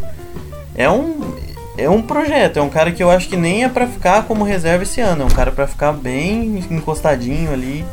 É 0.73 0.89
um 0.89 1.35
é 1.77 1.89
um 1.89 2.01
projeto, 2.01 2.57
é 2.57 2.61
um 2.61 2.69
cara 2.69 2.91
que 2.91 3.01
eu 3.03 3.09
acho 3.11 3.27
que 3.27 3.35
nem 3.37 3.63
é 3.63 3.69
pra 3.69 3.87
ficar 3.87 4.23
como 4.23 4.43
reserva 4.43 4.83
esse 4.83 5.01
ano, 5.01 5.23
é 5.23 5.25
um 5.25 5.29
cara 5.29 5.51
pra 5.51 5.67
ficar 5.67 5.91
bem 5.93 6.59
encostadinho 6.71 7.51
ali. 7.51 7.85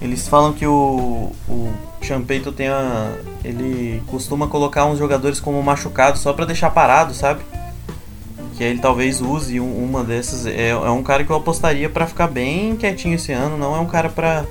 Eles 0.00 0.26
falam 0.26 0.52
que 0.54 0.66
o, 0.66 1.30
o 1.48 1.72
Champeito 2.00 2.50
tem 2.50 2.68
a. 2.68 3.12
Ele 3.44 4.02
costuma 4.06 4.46
colocar 4.48 4.86
uns 4.86 4.98
jogadores 4.98 5.38
como 5.38 5.62
machucados 5.62 6.20
só 6.22 6.32
pra 6.32 6.46
deixar 6.46 6.70
parado, 6.70 7.12
sabe? 7.12 7.42
Que 8.56 8.64
ele 8.64 8.78
talvez 8.78 9.20
use 9.20 9.60
um- 9.60 9.84
uma 9.84 10.02
dessas. 10.02 10.46
É, 10.46 10.70
é 10.70 10.90
um 10.90 11.02
cara 11.02 11.22
que 11.22 11.30
eu 11.30 11.36
apostaria 11.36 11.88
pra 11.90 12.06
ficar 12.06 12.28
bem 12.28 12.76
quietinho 12.76 13.14
esse 13.16 13.30
ano, 13.32 13.58
não 13.58 13.76
é 13.76 13.80
um 13.80 13.86
cara 13.86 14.08
pra. 14.08 14.44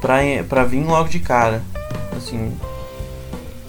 pra, 0.00 0.18
pra 0.48 0.64
vir 0.64 0.82
logo 0.84 1.10
de 1.10 1.20
cara. 1.20 1.62
Assim. 2.16 2.52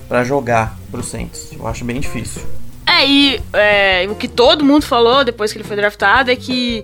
Pra 0.08 0.24
jogar 0.24 0.78
pro 0.90 1.04
Saints. 1.04 1.50
Eu 1.58 1.68
acho 1.68 1.84
bem 1.84 2.00
difícil. 2.00 2.42
E 3.06 3.42
é, 3.54 4.08
o 4.10 4.16
que 4.16 4.28
todo 4.28 4.64
mundo 4.64 4.86
falou 4.86 5.24
depois 5.24 5.52
que 5.52 5.58
ele 5.58 5.68
foi 5.68 5.76
draftado 5.76 6.32
é 6.32 6.36
que 6.36 6.84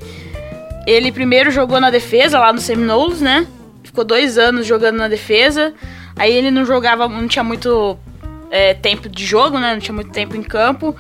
ele 0.86 1.12
primeiro 1.12 1.52
jogou 1.52 1.80
na 1.80 1.90
defesa 1.90 2.40
lá 2.40 2.52
no 2.54 2.60
Seminoles, 2.60 3.22
né? 3.22 3.48
ficou 3.98 4.06
dois 4.06 4.38
anos 4.38 4.68
jogando 4.68 4.98
na 4.98 5.08
defesa. 5.08 5.74
Aí 6.16 6.32
ele 6.32 6.52
não 6.52 6.64
jogava, 6.66 7.08
não 7.08 7.28
tinha 7.28 7.44
muito 7.44 7.98
é, 8.52 8.76
tempo 8.76 9.10
de 9.10 9.26
jogo, 9.26 9.60
né? 9.60 9.74
Não 9.74 9.80
tinha 9.80 9.96
muito 9.96 10.12
tempo 10.12 10.36
em 10.36 10.44
campo. 10.44 10.96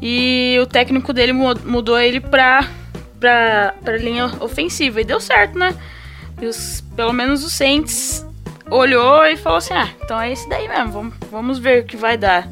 E 0.00 0.56
o 0.62 0.66
técnico 0.66 1.12
dele 1.12 1.32
mudou 1.32 1.98
ele 1.98 2.20
pra, 2.20 2.68
pra, 3.18 3.74
pra 3.82 3.96
linha 3.96 4.30
ofensiva. 4.40 5.00
E 5.00 5.04
deu 5.04 5.20
certo, 5.20 5.58
né? 5.58 5.74
Os, 6.40 6.84
pelo 6.94 7.12
menos 7.12 7.42
o 7.42 7.50
Saints 7.50 8.24
olhou 8.70 9.24
e 9.26 9.36
falou 9.36 9.58
assim: 9.58 9.74
ah, 9.74 9.88
então 10.04 10.20
é 10.20 10.30
esse 10.30 10.48
daí 10.48 10.68
mesmo, 10.68 10.92
vamos, 10.92 11.14
vamos 11.30 11.58
ver 11.58 11.82
o 11.82 11.86
que 11.86 11.96
vai 11.96 12.16
dar. 12.16 12.48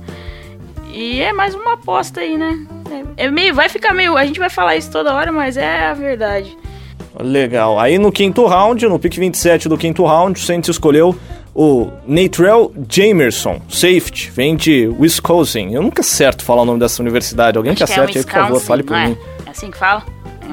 E 0.95 1.21
é 1.21 1.33
mais 1.33 1.57
uma 1.57 1.73
aposta 1.73 2.21
aí, 2.21 2.39
né? 2.39 2.65
É, 3.19 3.25
é, 3.25 3.31
meio, 3.31 3.53
vai 3.53 3.69
ficar 3.69 3.93
meio. 3.93 4.17
A 4.17 4.25
gente 4.25 4.39
vai 4.39 4.49
falar 4.49 4.77
isso 4.77 4.93
toda 4.93 5.13
hora, 5.13 5.33
mas 5.33 5.57
é 5.57 5.87
a 5.87 5.93
verdade. 5.93 6.57
Legal. 7.21 7.81
Aí 7.81 7.99
no 7.99 8.13
quinto 8.13 8.47
round, 8.47 8.87
no 8.87 8.97
pick 8.97 9.17
27 9.19 9.69
do 9.69 9.77
quinto 9.77 10.05
round, 10.05 10.39
o 10.39 10.43
Saints 10.43 10.69
escolheu 10.69 11.17
o 11.53 11.91
Natrell 12.07 12.73
Jamerson, 12.89 13.61
safety, 13.69 14.31
vem 14.31 14.55
de 14.55 14.87
Wisconsin. 14.87 15.73
Eu 15.73 15.83
nunca 15.83 16.01
acerto 16.01 16.45
falar 16.45 16.63
o 16.63 16.65
nome 16.65 16.79
dessa 16.79 17.03
universidade. 17.03 17.59
Alguém 17.59 17.73
Acho 17.73 17.79
que 17.79 17.93
acerte 17.93 18.19
é 18.19 18.21
aí, 18.21 18.25
por 18.25 18.33
favor, 18.33 18.61
fale 18.61 18.83
por 18.85 18.97
é? 18.97 19.09
mim. 19.09 19.19
É 19.47 19.51
assim 19.51 19.73
que 19.73 19.77
fala? 19.79 20.05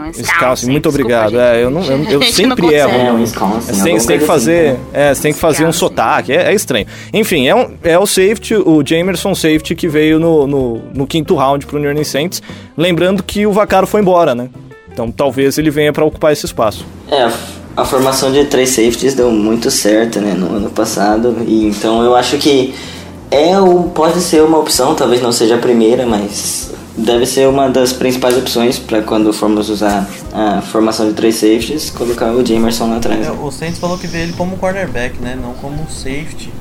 Wisconsin, 0.07 0.69
muito 0.69 0.89
obrigado. 0.89 1.39
É, 1.39 1.63
eu, 1.63 1.69
não, 1.69 1.83
eu, 1.83 2.03
eu 2.21 2.23
sempre 2.23 2.73
erro. 2.73 2.91
É, 2.91 3.11
Wisconsin. 3.11 3.73
Você 3.73 3.83
tem, 3.83 3.97
tem 3.97 4.19
que 4.19 4.25
fazer, 4.25 4.71
assim, 4.71 4.79
é, 4.93 5.13
você 5.13 5.21
tem 5.21 5.33
que 5.33 5.39
fazer 5.39 5.65
um 5.65 5.73
sotaque, 5.73 6.31
é, 6.31 6.51
é, 6.51 6.53
estranho. 6.53 6.85
Enfim, 7.13 7.47
é, 7.47 7.55
um, 7.55 7.71
é 7.83 7.97
o 7.97 8.05
safety, 8.05 8.55
o 8.55 8.83
Jamerson 8.85 9.35
safety 9.35 9.75
que 9.75 9.87
veio 9.87 10.19
no, 10.19 10.47
no, 10.47 10.81
no 10.93 11.07
quinto 11.07 11.35
round 11.35 11.65
pro 11.65 11.79
New 11.79 11.89
Orleans 11.89 12.07
Saints. 12.07 12.41
Lembrando 12.77 13.23
que 13.23 13.45
o 13.45 13.51
Vacaro 13.51 13.87
foi 13.87 14.01
embora, 14.01 14.33
né? 14.35 14.49
Então 14.91 15.11
talvez 15.11 15.57
ele 15.57 15.69
venha 15.69 15.93
para 15.93 16.03
ocupar 16.03 16.33
esse 16.33 16.45
espaço. 16.45 16.85
É, 17.09 17.31
a 17.75 17.85
formação 17.85 18.31
de 18.31 18.45
três 18.45 18.69
safeties 18.69 19.13
deu 19.13 19.31
muito 19.31 19.71
certo, 19.71 20.19
né, 20.19 20.33
no 20.33 20.55
ano 20.55 20.69
passado. 20.69 21.37
E 21.47 21.67
então 21.67 22.03
eu 22.03 22.15
acho 22.15 22.37
que 22.37 22.73
é 23.29 23.57
o, 23.59 23.83
pode 23.83 24.19
ser 24.19 24.43
uma 24.43 24.57
opção, 24.57 24.93
talvez 24.93 25.21
não 25.21 25.31
seja 25.31 25.55
a 25.55 25.57
primeira, 25.57 26.05
mas 26.05 26.71
deve 27.01 27.25
ser 27.25 27.47
uma 27.47 27.69
das 27.69 27.91
principais 27.91 28.37
opções 28.37 28.77
para 28.79 29.01
quando 29.01 29.33
formos 29.33 29.69
usar 29.69 30.07
a 30.33 30.61
formação 30.61 31.07
de 31.07 31.13
três 31.13 31.35
safeties, 31.35 31.89
colocar 31.89 32.31
o 32.31 32.45
Jamerson 32.45 32.89
lá 32.89 32.97
atrás. 32.97 33.27
É, 33.27 33.31
o 33.31 33.51
Saints 33.51 33.79
falou 33.79 33.97
que 33.97 34.07
vê 34.07 34.19
ele 34.19 34.33
como 34.33 34.57
cornerback, 34.57 35.19
né? 35.19 35.37
Não 35.41 35.53
como 35.53 35.89
safety. 35.89 36.51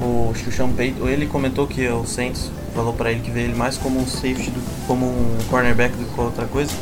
O 0.00 0.32
Sean 0.50 0.70
Payton, 0.70 1.08
ele 1.08 1.26
comentou 1.26 1.66
que 1.66 1.86
o 1.88 2.04
Saints 2.04 2.50
falou 2.74 2.92
para 2.92 3.12
ele 3.12 3.20
que 3.20 3.30
vê 3.30 3.42
ele 3.42 3.54
mais 3.54 3.78
como 3.78 4.00
um 4.00 4.06
safety, 4.06 4.50
do, 4.50 4.60
como 4.86 5.06
um 5.06 5.38
cornerback 5.48 5.94
do 5.96 6.04
que 6.04 6.20
outra 6.20 6.46
coisa. 6.46 6.72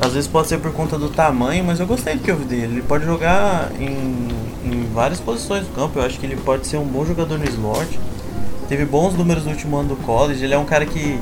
Às 0.00 0.12
vezes 0.12 0.28
pode 0.28 0.48
ser 0.48 0.58
por 0.58 0.72
conta 0.72 0.98
do 0.98 1.08
tamanho, 1.08 1.64
mas 1.64 1.80
eu 1.80 1.86
gostei 1.86 2.16
do 2.16 2.22
que 2.22 2.30
eu 2.30 2.36
vi 2.36 2.44
dele. 2.44 2.74
Ele 2.74 2.82
pode 2.82 3.04
jogar 3.04 3.70
em, 3.80 4.28
em 4.64 4.88
várias 4.92 5.20
posições 5.20 5.66
do 5.66 5.74
campo. 5.74 5.98
Eu 5.98 6.04
acho 6.04 6.18
que 6.18 6.26
ele 6.26 6.36
pode 6.36 6.66
ser 6.66 6.76
um 6.76 6.84
bom 6.84 7.04
jogador 7.04 7.38
no 7.38 7.44
slot. 7.44 7.98
Teve 8.68 8.84
bons 8.84 9.14
números 9.14 9.44
no 9.44 9.50
último 9.50 9.76
ano 9.76 9.90
do 9.90 9.96
college. 9.96 10.44
Ele 10.44 10.54
é 10.54 10.58
um 10.58 10.64
cara 10.64 10.86
que 10.86 11.18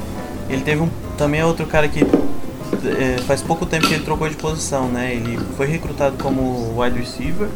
ele 0.50 0.62
teve 0.62 0.82
um, 0.82 0.88
também 1.16 1.40
é 1.40 1.46
outro 1.46 1.66
cara 1.66 1.88
que 1.88 2.00
é, 2.02 3.18
faz 3.22 3.42
pouco 3.42 3.66
tempo 3.66 3.86
que 3.86 3.94
ele 3.94 4.04
trocou 4.04 4.28
de 4.28 4.36
posição, 4.36 4.88
né? 4.88 5.14
Ele 5.14 5.38
foi 5.56 5.66
recrutado 5.66 6.16
como 6.22 6.80
wide 6.80 6.98
receiver, 6.98 7.48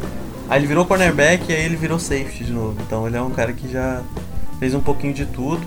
aí 0.49 0.59
ele 0.59 0.67
virou 0.67 0.85
cornerback 0.85 1.45
e 1.49 1.55
aí 1.55 1.65
ele 1.65 1.75
virou 1.75 1.99
safety 1.99 2.45
de 2.45 2.53
novo. 2.53 2.77
Então 2.81 3.05
ele 3.07 3.17
é 3.17 3.21
um 3.21 3.31
cara 3.31 3.53
que 3.53 3.71
já 3.71 4.01
fez 4.59 4.73
um 4.73 4.79
pouquinho 4.79 5.13
de 5.13 5.25
tudo. 5.25 5.61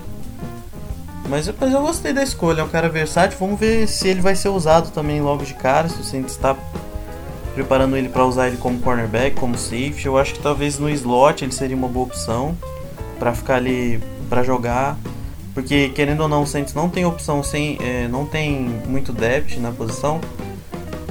Mas 1.27 1.45
depois 1.45 1.71
eu 1.71 1.81
gostei 1.81 2.11
da 2.11 2.23
escolha, 2.23 2.61
é 2.61 2.63
um 2.63 2.69
cara 2.69 2.89
versátil. 2.89 3.37
Vamos 3.39 3.59
ver 3.59 3.87
se 3.87 4.07
ele 4.07 4.21
vai 4.21 4.35
ser 4.35 4.49
usado 4.49 4.89
também 4.89 5.21
logo 5.21 5.45
de 5.45 5.53
cara, 5.53 5.87
se 5.87 6.01
o 6.01 6.03
Saints 6.03 6.33
está 6.33 6.55
preparando 7.53 7.95
ele 7.95 8.09
para 8.09 8.25
usar 8.25 8.47
ele 8.47 8.57
como 8.57 8.79
cornerback, 8.79 9.35
como 9.35 9.55
safety. 9.55 10.07
Eu 10.07 10.17
acho 10.17 10.33
que 10.33 10.39
talvez 10.39 10.79
no 10.79 10.89
slot 10.89 11.45
ele 11.45 11.51
seria 11.51 11.77
uma 11.77 11.87
boa 11.87 12.07
opção 12.07 12.57
para 13.19 13.33
ficar 13.35 13.57
ali 13.57 14.01
para 14.27 14.41
jogar 14.41 14.97
porque, 15.53 15.89
querendo 15.89 16.21
ou 16.21 16.27
não, 16.27 16.43
o 16.43 16.47
Saints 16.47 16.73
não 16.73 16.89
tem 16.89 17.05
opção 17.05 17.43
sem. 17.43 17.77
É, 17.81 18.07
não 18.07 18.25
tem 18.25 18.59
muito 18.87 19.11
depth 19.11 19.57
na 19.57 19.71
posição. 19.71 20.21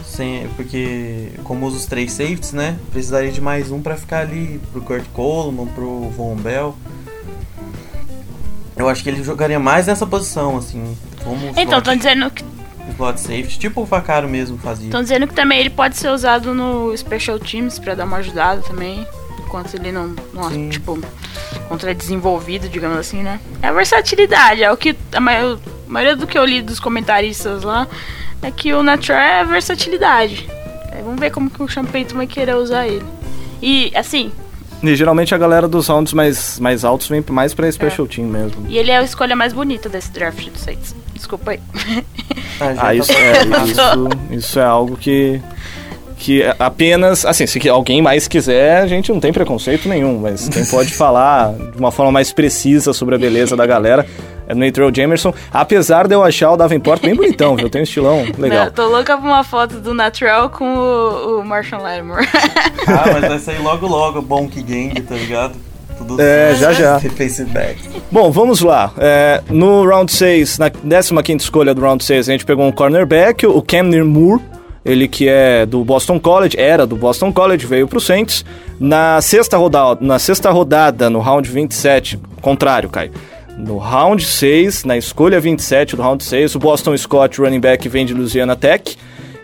Sem, 0.04 0.48
porque, 0.56 1.32
como 1.44 1.66
usa 1.66 1.76
os 1.76 1.86
três 1.86 2.12
safeties, 2.12 2.52
né? 2.52 2.78
Precisaria 2.90 3.30
de 3.30 3.40
mais 3.40 3.70
um 3.70 3.80
para 3.80 3.96
ficar 3.96 4.20
ali 4.20 4.60
pro 4.72 4.80
Kurt 4.80 5.04
Coleman, 5.12 5.66
pro 5.66 6.08
Von 6.10 6.36
Bell. 6.36 6.74
Eu 8.76 8.88
acho 8.88 9.02
que 9.02 9.08
ele 9.08 9.22
jogaria 9.22 9.58
mais 9.58 9.86
nessa 9.86 10.06
posição, 10.06 10.56
assim. 10.56 10.96
Como 11.24 11.52
então, 11.56 11.78
estão 11.78 11.96
dizendo 11.96 12.30
que. 12.30 12.44
Slot 12.94 13.20
safety, 13.20 13.58
tipo 13.58 13.82
o 13.82 13.86
Facaro 13.86 14.28
mesmo 14.28 14.56
fazia. 14.58 14.86
Estão 14.86 15.02
dizendo 15.02 15.26
que 15.26 15.34
também 15.34 15.60
ele 15.60 15.70
pode 15.70 15.96
ser 15.96 16.08
usado 16.08 16.54
no 16.54 16.96
Special 16.96 17.38
Teams 17.38 17.78
para 17.78 17.94
dar 17.94 18.04
uma 18.04 18.16
ajudada 18.18 18.62
também. 18.62 19.06
Enquanto 19.44 19.74
ele 19.74 19.92
não. 19.92 20.14
não 20.32 20.68
tipo 20.68 20.98
contra 21.68 21.94
desenvolvido, 21.94 22.68
digamos 22.68 22.98
assim, 22.98 23.22
né? 23.22 23.40
É 23.62 23.68
a 23.68 23.72
versatilidade, 23.72 24.62
é 24.62 24.72
o 24.72 24.76
que 24.76 24.96
a 25.12 25.20
maioria, 25.20 25.58
a 25.86 25.90
maioria 25.90 26.16
do 26.16 26.26
que 26.26 26.38
eu 26.38 26.44
li 26.44 26.62
dos 26.62 26.80
comentaristas 26.80 27.62
lá 27.62 27.86
é 28.42 28.50
que 28.50 28.72
o 28.72 28.82
Natural 28.82 29.20
é 29.20 29.40
a 29.40 29.44
versatilidade. 29.44 30.48
Aí 30.92 31.02
vamos 31.02 31.20
ver 31.20 31.30
como 31.30 31.50
que 31.50 31.62
o 31.62 31.68
Champeito 31.68 32.14
vai 32.14 32.26
querer 32.26 32.56
usar 32.56 32.86
ele. 32.86 33.04
E 33.60 33.92
assim, 33.94 34.32
e 34.82 34.94
geralmente 34.94 35.34
a 35.34 35.38
galera 35.38 35.66
dos 35.66 35.88
rounds 35.88 36.12
mais, 36.12 36.60
mais 36.60 36.84
altos 36.84 37.08
vem 37.08 37.24
mais 37.30 37.52
pra 37.52 37.70
special 37.70 38.06
é. 38.06 38.08
team 38.08 38.28
mesmo. 38.28 38.64
E 38.68 38.78
ele 38.78 38.90
é 38.90 38.98
a 38.98 39.02
escolha 39.02 39.34
mais 39.34 39.52
bonita 39.52 39.88
desse 39.88 40.12
draft 40.12 40.48
do 40.48 40.58
Saints. 40.58 40.94
Desculpa 41.14 41.52
aí. 41.52 41.60
Ah, 42.60 42.88
ah 42.88 42.94
isso, 42.94 43.12
tá 43.12 43.18
é, 43.18 43.44
isso, 43.66 44.08
isso 44.30 44.58
é 44.58 44.64
algo 44.64 44.96
que 44.96 45.40
que 46.18 46.42
apenas, 46.58 47.24
assim, 47.24 47.46
se 47.46 47.68
alguém 47.68 48.02
mais 48.02 48.26
quiser, 48.26 48.82
a 48.82 48.86
gente 48.86 49.12
não 49.12 49.20
tem 49.20 49.32
preconceito 49.32 49.88
nenhum, 49.88 50.18
mas 50.18 50.48
quem 50.48 50.66
pode 50.66 50.92
falar 50.92 51.52
de 51.52 51.78
uma 51.78 51.92
forma 51.92 52.10
mais 52.10 52.32
precisa 52.32 52.92
sobre 52.92 53.14
a 53.14 53.18
beleza 53.18 53.56
da 53.56 53.64
galera 53.64 54.04
é 54.48 54.52
o 54.52 54.56
Natrell 54.56 54.90
Jamerson, 54.92 55.32
apesar 55.52 56.08
de 56.08 56.14
eu 56.14 56.24
achar 56.24 56.50
o 56.52 56.56
Davenport 56.56 57.02
bem 57.02 57.14
bonitão, 57.14 57.54
viu? 57.54 57.70
Tem 57.70 57.82
um 57.82 57.84
estilão 57.84 58.24
legal. 58.36 58.64
Não, 58.64 58.72
tô 58.72 58.88
louca 58.88 59.16
por 59.16 59.26
uma 59.26 59.44
foto 59.44 59.78
do 59.78 59.94
Natrell 59.94 60.48
com 60.48 60.64
o, 60.64 61.40
o 61.40 61.44
Marshall 61.44 61.82
Lattimore. 61.82 62.26
ah, 62.88 63.04
mas 63.12 63.28
vai 63.28 63.38
sair 63.38 63.58
logo 63.58 63.86
logo, 63.86 64.20
Bonk 64.20 64.60
Gang, 64.62 65.00
tá 65.02 65.14
ligado? 65.14 65.54
Tudo 65.98 66.20
é, 66.20 66.54
já 66.54 66.72
já. 66.72 67.00
Bom, 68.10 68.30
vamos 68.30 68.60
lá. 68.60 68.92
É, 68.98 69.42
no 69.50 69.84
round 69.86 70.10
6, 70.10 70.58
na 70.58 70.70
15 71.22 71.44
escolha 71.44 71.74
do 71.74 71.80
round 71.80 72.02
6, 72.02 72.28
a 72.28 72.32
gente 72.32 72.44
pegou 72.44 72.64
um 72.64 72.72
cornerback, 72.72 73.46
o 73.46 73.60
Camden 73.60 74.04
Moore, 74.04 74.40
ele 74.88 75.06
que 75.06 75.28
é 75.28 75.66
do 75.66 75.84
Boston 75.84 76.18
College, 76.18 76.56
era 76.58 76.86
do 76.86 76.96
Boston 76.96 77.30
College, 77.30 77.66
veio 77.66 77.86
para 77.86 77.98
o 77.98 78.00
Saints. 78.00 78.44
Na 78.80 79.20
sexta, 79.20 79.56
rodada, 79.58 79.98
na 80.00 80.18
sexta 80.18 80.50
rodada, 80.50 81.10
no 81.10 81.20
round 81.20 81.48
27, 81.48 82.18
contrário, 82.40 82.88
Caio. 82.88 83.12
No 83.58 83.76
round 83.76 84.24
6, 84.24 84.84
na 84.84 84.96
escolha 84.96 85.38
27 85.38 85.94
do 85.94 86.02
round 86.02 86.24
6, 86.24 86.54
o 86.54 86.58
Boston 86.58 86.96
Scott, 86.96 87.38
running 87.38 87.60
back, 87.60 87.86
vem 87.88 88.06
de 88.06 88.14
Louisiana 88.14 88.56
Tech. 88.56 88.96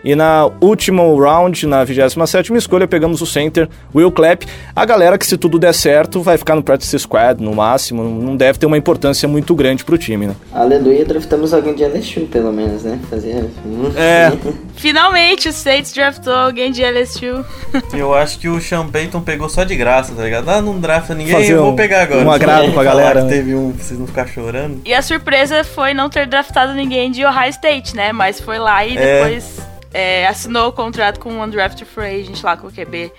E 0.05 0.13
na 0.13 0.51
última 0.61 1.01
round, 1.01 1.65
na 1.65 1.83
27 1.83 2.53
escolha, 2.53 2.87
pegamos 2.87 3.23
o 3.23 3.25
center 3.25 3.67
Will 3.93 4.11
Clapp. 4.11 4.45
A 4.75 4.85
galera 4.85 5.17
que, 5.17 5.25
se 5.25 5.35
tudo 5.35 5.57
der 5.57 5.73
certo, 5.73 6.21
vai 6.21 6.37
ficar 6.37 6.53
no 6.53 6.61
practice 6.61 6.99
squad 6.99 7.43
no 7.43 7.55
máximo. 7.55 8.03
Não 8.03 8.37
deve 8.37 8.59
ter 8.59 8.67
uma 8.67 8.77
importância 8.77 9.27
muito 9.27 9.55
grande 9.55 9.83
pro 9.83 9.97
time, 9.97 10.27
né? 10.27 10.35
Aleluia, 10.53 11.03
draftamos 11.03 11.55
alguém 11.55 11.73
de 11.73 11.83
LSU, 11.83 12.27
pelo 12.27 12.53
menos, 12.53 12.83
né? 12.83 12.99
Fazia... 13.09 13.49
É. 13.95 14.31
Finalmente 14.77 15.49
o 15.49 15.53
Saints 15.53 15.91
draftou 15.91 16.33
alguém 16.33 16.71
de 16.71 16.83
LSU. 16.83 17.43
Eu 17.91 18.13
acho 18.13 18.37
que 18.37 18.47
o 18.47 18.61
Sean 18.61 18.87
Payton 18.87 19.21
pegou 19.21 19.49
só 19.49 19.63
de 19.63 19.75
graça, 19.75 20.13
tá 20.13 20.21
ligado? 20.21 20.47
Ah, 20.49 20.61
não 20.61 20.79
drafta 20.79 21.15
ninguém, 21.15 21.33
Fazer 21.33 21.53
eu 21.53 21.63
vou 21.63 21.75
pegar 21.75 22.03
agora. 22.03 22.23
Um 22.23 22.31
agrado 22.31 22.71
pra 22.73 22.83
galera. 22.83 23.23
Que 23.23 23.29
teve 23.29 23.55
um, 23.55 23.71
pra 23.71 23.83
vocês 23.83 23.99
não 23.99 24.05
ficar 24.05 24.27
chorando. 24.27 24.81
E 24.85 24.93
a 24.93 25.01
surpresa 25.01 25.63
foi 25.63 25.95
não 25.95 26.09
ter 26.09 26.27
draftado 26.27 26.73
ninguém 26.73 27.09
de 27.09 27.25
Ohio 27.25 27.49
State, 27.49 27.95
né? 27.95 28.11
Mas 28.11 28.39
foi 28.39 28.59
lá 28.59 28.85
e 28.85 28.95
é. 28.95 29.23
depois 29.23 29.74
é, 29.95 30.27
assinou 30.27 30.67
o 30.67 30.73
contrato 30.73 31.21
com 31.21 31.39
o 31.39 31.43
Undrafted 31.43 31.85
Free 31.85 32.19
Agent 32.21 32.43
lá 32.43 32.57
com 32.57 32.67
o 32.67 32.71
QB 32.71 33.11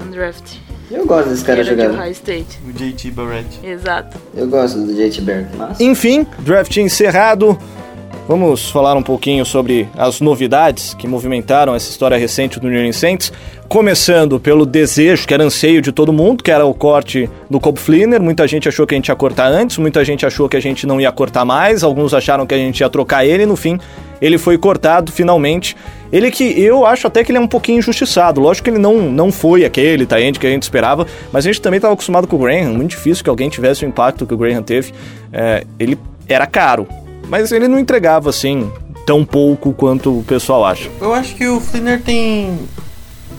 Undrafted. 0.00 0.60
Eu 0.90 1.06
gosto 1.06 1.28
desse 1.28 1.44
cara 1.44 1.62
jogando. 1.62 1.98
O 2.66 2.72
JT 2.72 3.10
Barrett. 3.10 3.60
Exato. 3.62 4.16
Eu 4.34 4.48
gosto 4.48 4.78
do 4.78 4.94
JT 4.94 5.20
Barrett. 5.20 5.56
Mas... 5.56 5.80
Enfim, 5.80 6.26
draft 6.38 6.76
encerrado. 6.76 7.58
Vamos 8.26 8.70
falar 8.70 8.96
um 8.96 9.02
pouquinho 9.02 9.44
sobre 9.44 9.86
as 9.94 10.18
novidades 10.20 10.94
que 10.94 11.06
movimentaram 11.06 11.74
essa 11.74 11.90
história 11.90 12.16
recente 12.16 12.58
do 12.58 12.70
New 12.70 12.92
Saints, 12.92 13.30
começando 13.68 14.40
pelo 14.40 14.64
desejo, 14.64 15.26
que 15.26 15.34
era 15.34 15.44
anseio 15.44 15.82
de 15.82 15.92
todo 15.92 16.10
mundo, 16.10 16.42
que 16.42 16.50
era 16.50 16.64
o 16.64 16.72
corte 16.72 17.28
do 17.50 17.60
Cobb 17.60 17.78
Flinner. 17.78 18.22
Muita 18.22 18.48
gente 18.48 18.66
achou 18.66 18.86
que 18.86 18.94
a 18.94 18.98
gente 18.98 19.08
ia 19.08 19.14
cortar 19.14 19.48
antes, 19.48 19.76
muita 19.76 20.02
gente 20.02 20.24
achou 20.24 20.48
que 20.48 20.56
a 20.56 20.60
gente 20.60 20.86
não 20.86 20.98
ia 20.98 21.12
cortar 21.12 21.44
mais, 21.44 21.84
alguns 21.84 22.14
acharam 22.14 22.46
que 22.46 22.54
a 22.54 22.58
gente 22.58 22.80
ia 22.80 22.88
trocar 22.88 23.26
ele, 23.26 23.44
no 23.44 23.56
fim 23.56 23.78
ele 24.22 24.38
foi 24.38 24.56
cortado 24.56 25.12
finalmente. 25.12 25.76
Ele 26.10 26.30
que 26.30 26.44
eu 26.58 26.86
acho 26.86 27.06
até 27.06 27.22
que 27.22 27.30
ele 27.30 27.36
é 27.36 27.40
um 27.40 27.46
pouquinho 27.46 27.78
injustiçado. 27.78 28.40
Lógico 28.40 28.64
que 28.64 28.70
ele 28.70 28.78
não, 28.78 29.02
não 29.02 29.30
foi 29.30 29.66
aquele 29.66 30.06
Tyrande 30.06 30.38
que 30.38 30.46
a 30.46 30.50
gente 30.50 30.62
esperava, 30.62 31.06
mas 31.30 31.44
a 31.44 31.48
gente 31.48 31.60
também 31.60 31.76
estava 31.76 31.92
acostumado 31.92 32.26
com 32.26 32.36
o 32.36 32.38
Graham. 32.38 32.72
Muito 32.72 32.90
difícil 32.90 33.22
que 33.22 33.28
alguém 33.28 33.50
tivesse 33.50 33.84
o 33.84 33.88
impacto 33.88 34.24
que 34.24 34.32
o 34.32 34.36
Graham 34.38 34.62
teve. 34.62 34.94
É, 35.30 35.64
ele 35.78 35.98
era 36.26 36.46
caro, 36.46 36.88
mas 37.28 37.52
ele 37.52 37.68
não 37.68 37.78
entregava 37.78 38.30
assim 38.30 38.70
tão 39.06 39.24
pouco 39.24 39.72
quanto 39.72 40.18
o 40.18 40.24
pessoal 40.24 40.64
acha. 40.64 40.90
Eu 41.00 41.12
acho 41.14 41.34
que 41.34 41.46
o 41.46 41.60
Flinner 41.60 42.02
tem 42.02 42.58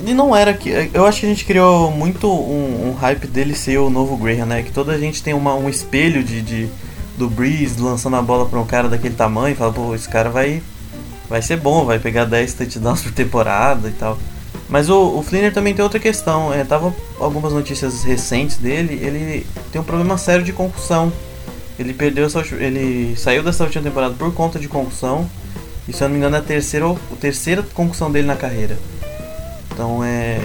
E 0.06 0.14
não 0.14 0.36
era 0.36 0.54
que. 0.54 0.70
Eu 0.94 1.06
acho 1.06 1.22
que 1.22 1.26
a 1.26 1.30
gente 1.30 1.46
criou 1.46 1.92
muito 1.92 2.28
um, 2.28 2.90
um 2.90 2.94
hype 2.94 3.28
dele 3.28 3.56
ser 3.56 3.80
o 3.80 3.90
novo 3.90 4.16
Graham, 4.18 4.46
né? 4.46 4.64
Que 4.64 4.72
toda 4.72 4.92
a 4.92 4.98
gente 4.98 5.24
tem 5.24 5.34
uma, 5.34 5.56
um 5.56 5.70
espelho 5.70 6.24
de, 6.24 6.42
de 6.42 6.70
do 7.18 7.30
Breeze 7.30 7.82
lançando 7.82 8.16
a 8.18 8.22
bola 8.22 8.46
pra 8.46 8.60
um 8.60 8.66
cara 8.66 8.90
daquele 8.90 9.16
tamanho 9.16 9.54
e 9.54 9.56
fala, 9.56 9.74
pô, 9.74 9.96
esse 9.96 10.08
cara 10.08 10.30
vai. 10.30 10.62
Vai 11.28 11.42
ser 11.42 11.58
bom, 11.58 11.86
vai 11.86 11.98
pegar 11.98 12.26
10 12.26 12.54
touchdowns 12.54 13.02
por 13.02 13.12
temporada 13.12 13.88
e 13.90 13.94
tal. 13.94 14.16
Mas 14.70 14.90
o, 14.90 15.18
o 15.18 15.24
Flinner 15.24 15.52
também 15.52 15.74
tem 15.74 15.82
outra 15.82 16.00
questão. 16.00 16.54
É, 16.54 16.64
tava 16.64 16.94
algumas 17.20 17.52
notícias 17.52 18.04
recentes 18.04 18.58
dele. 18.58 19.00
Ele 19.02 19.46
tem 19.72 19.82
um 19.82 19.84
problema 19.84 20.20
sério 20.20 20.44
de 20.44 20.54
concussão. 20.54 21.12
Ele 21.78 21.94
perdeu 21.94 22.28
ele 22.60 23.16
saiu 23.18 23.44
dessa 23.44 23.64
última 23.64 23.84
temporada 23.84 24.14
por 24.16 24.34
conta 24.34 24.58
de 24.58 24.68
concussão. 24.68 25.30
E 25.88 25.94
se 25.94 26.02
eu 26.02 26.08
não 26.08 26.14
me 26.14 26.20
engano 26.20 26.36
é 26.36 26.40
a 26.40 26.42
terceira, 26.42 26.90
a 26.90 27.16
terceira 27.20 27.64
concussão 27.74 28.12
dele 28.12 28.28
na 28.28 28.36
carreira. 28.36 28.78
Então 29.72 30.04
é. 30.04 30.40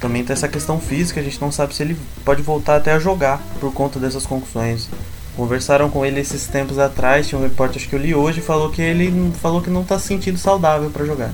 Também 0.00 0.22
tem 0.22 0.34
essa 0.34 0.46
questão 0.46 0.78
física, 0.78 1.20
a 1.20 1.22
gente 1.22 1.40
não 1.40 1.50
sabe 1.50 1.74
se 1.74 1.82
ele 1.82 1.96
pode 2.24 2.42
voltar 2.42 2.76
até 2.76 2.92
a 2.92 2.98
jogar 2.98 3.42
por 3.58 3.72
conta 3.72 3.98
dessas 3.98 4.26
concussões. 4.26 4.88
Conversaram 5.34 5.90
com 5.90 6.04
ele 6.04 6.20
esses 6.20 6.46
tempos 6.46 6.78
atrás, 6.78 7.26
tinha 7.26 7.38
um 7.38 7.42
repórter 7.42 7.76
acho 7.78 7.88
que 7.88 7.94
eu 7.94 7.98
li 7.98 8.14
hoje 8.14 8.40
falou 8.40 8.70
que 8.70 8.80
ele 8.80 9.32
falou 9.40 9.60
que 9.62 9.70
não 9.70 9.82
está 9.82 9.98
se 9.98 10.06
sentindo 10.06 10.38
saudável 10.38 10.90
para 10.90 11.04
jogar. 11.04 11.30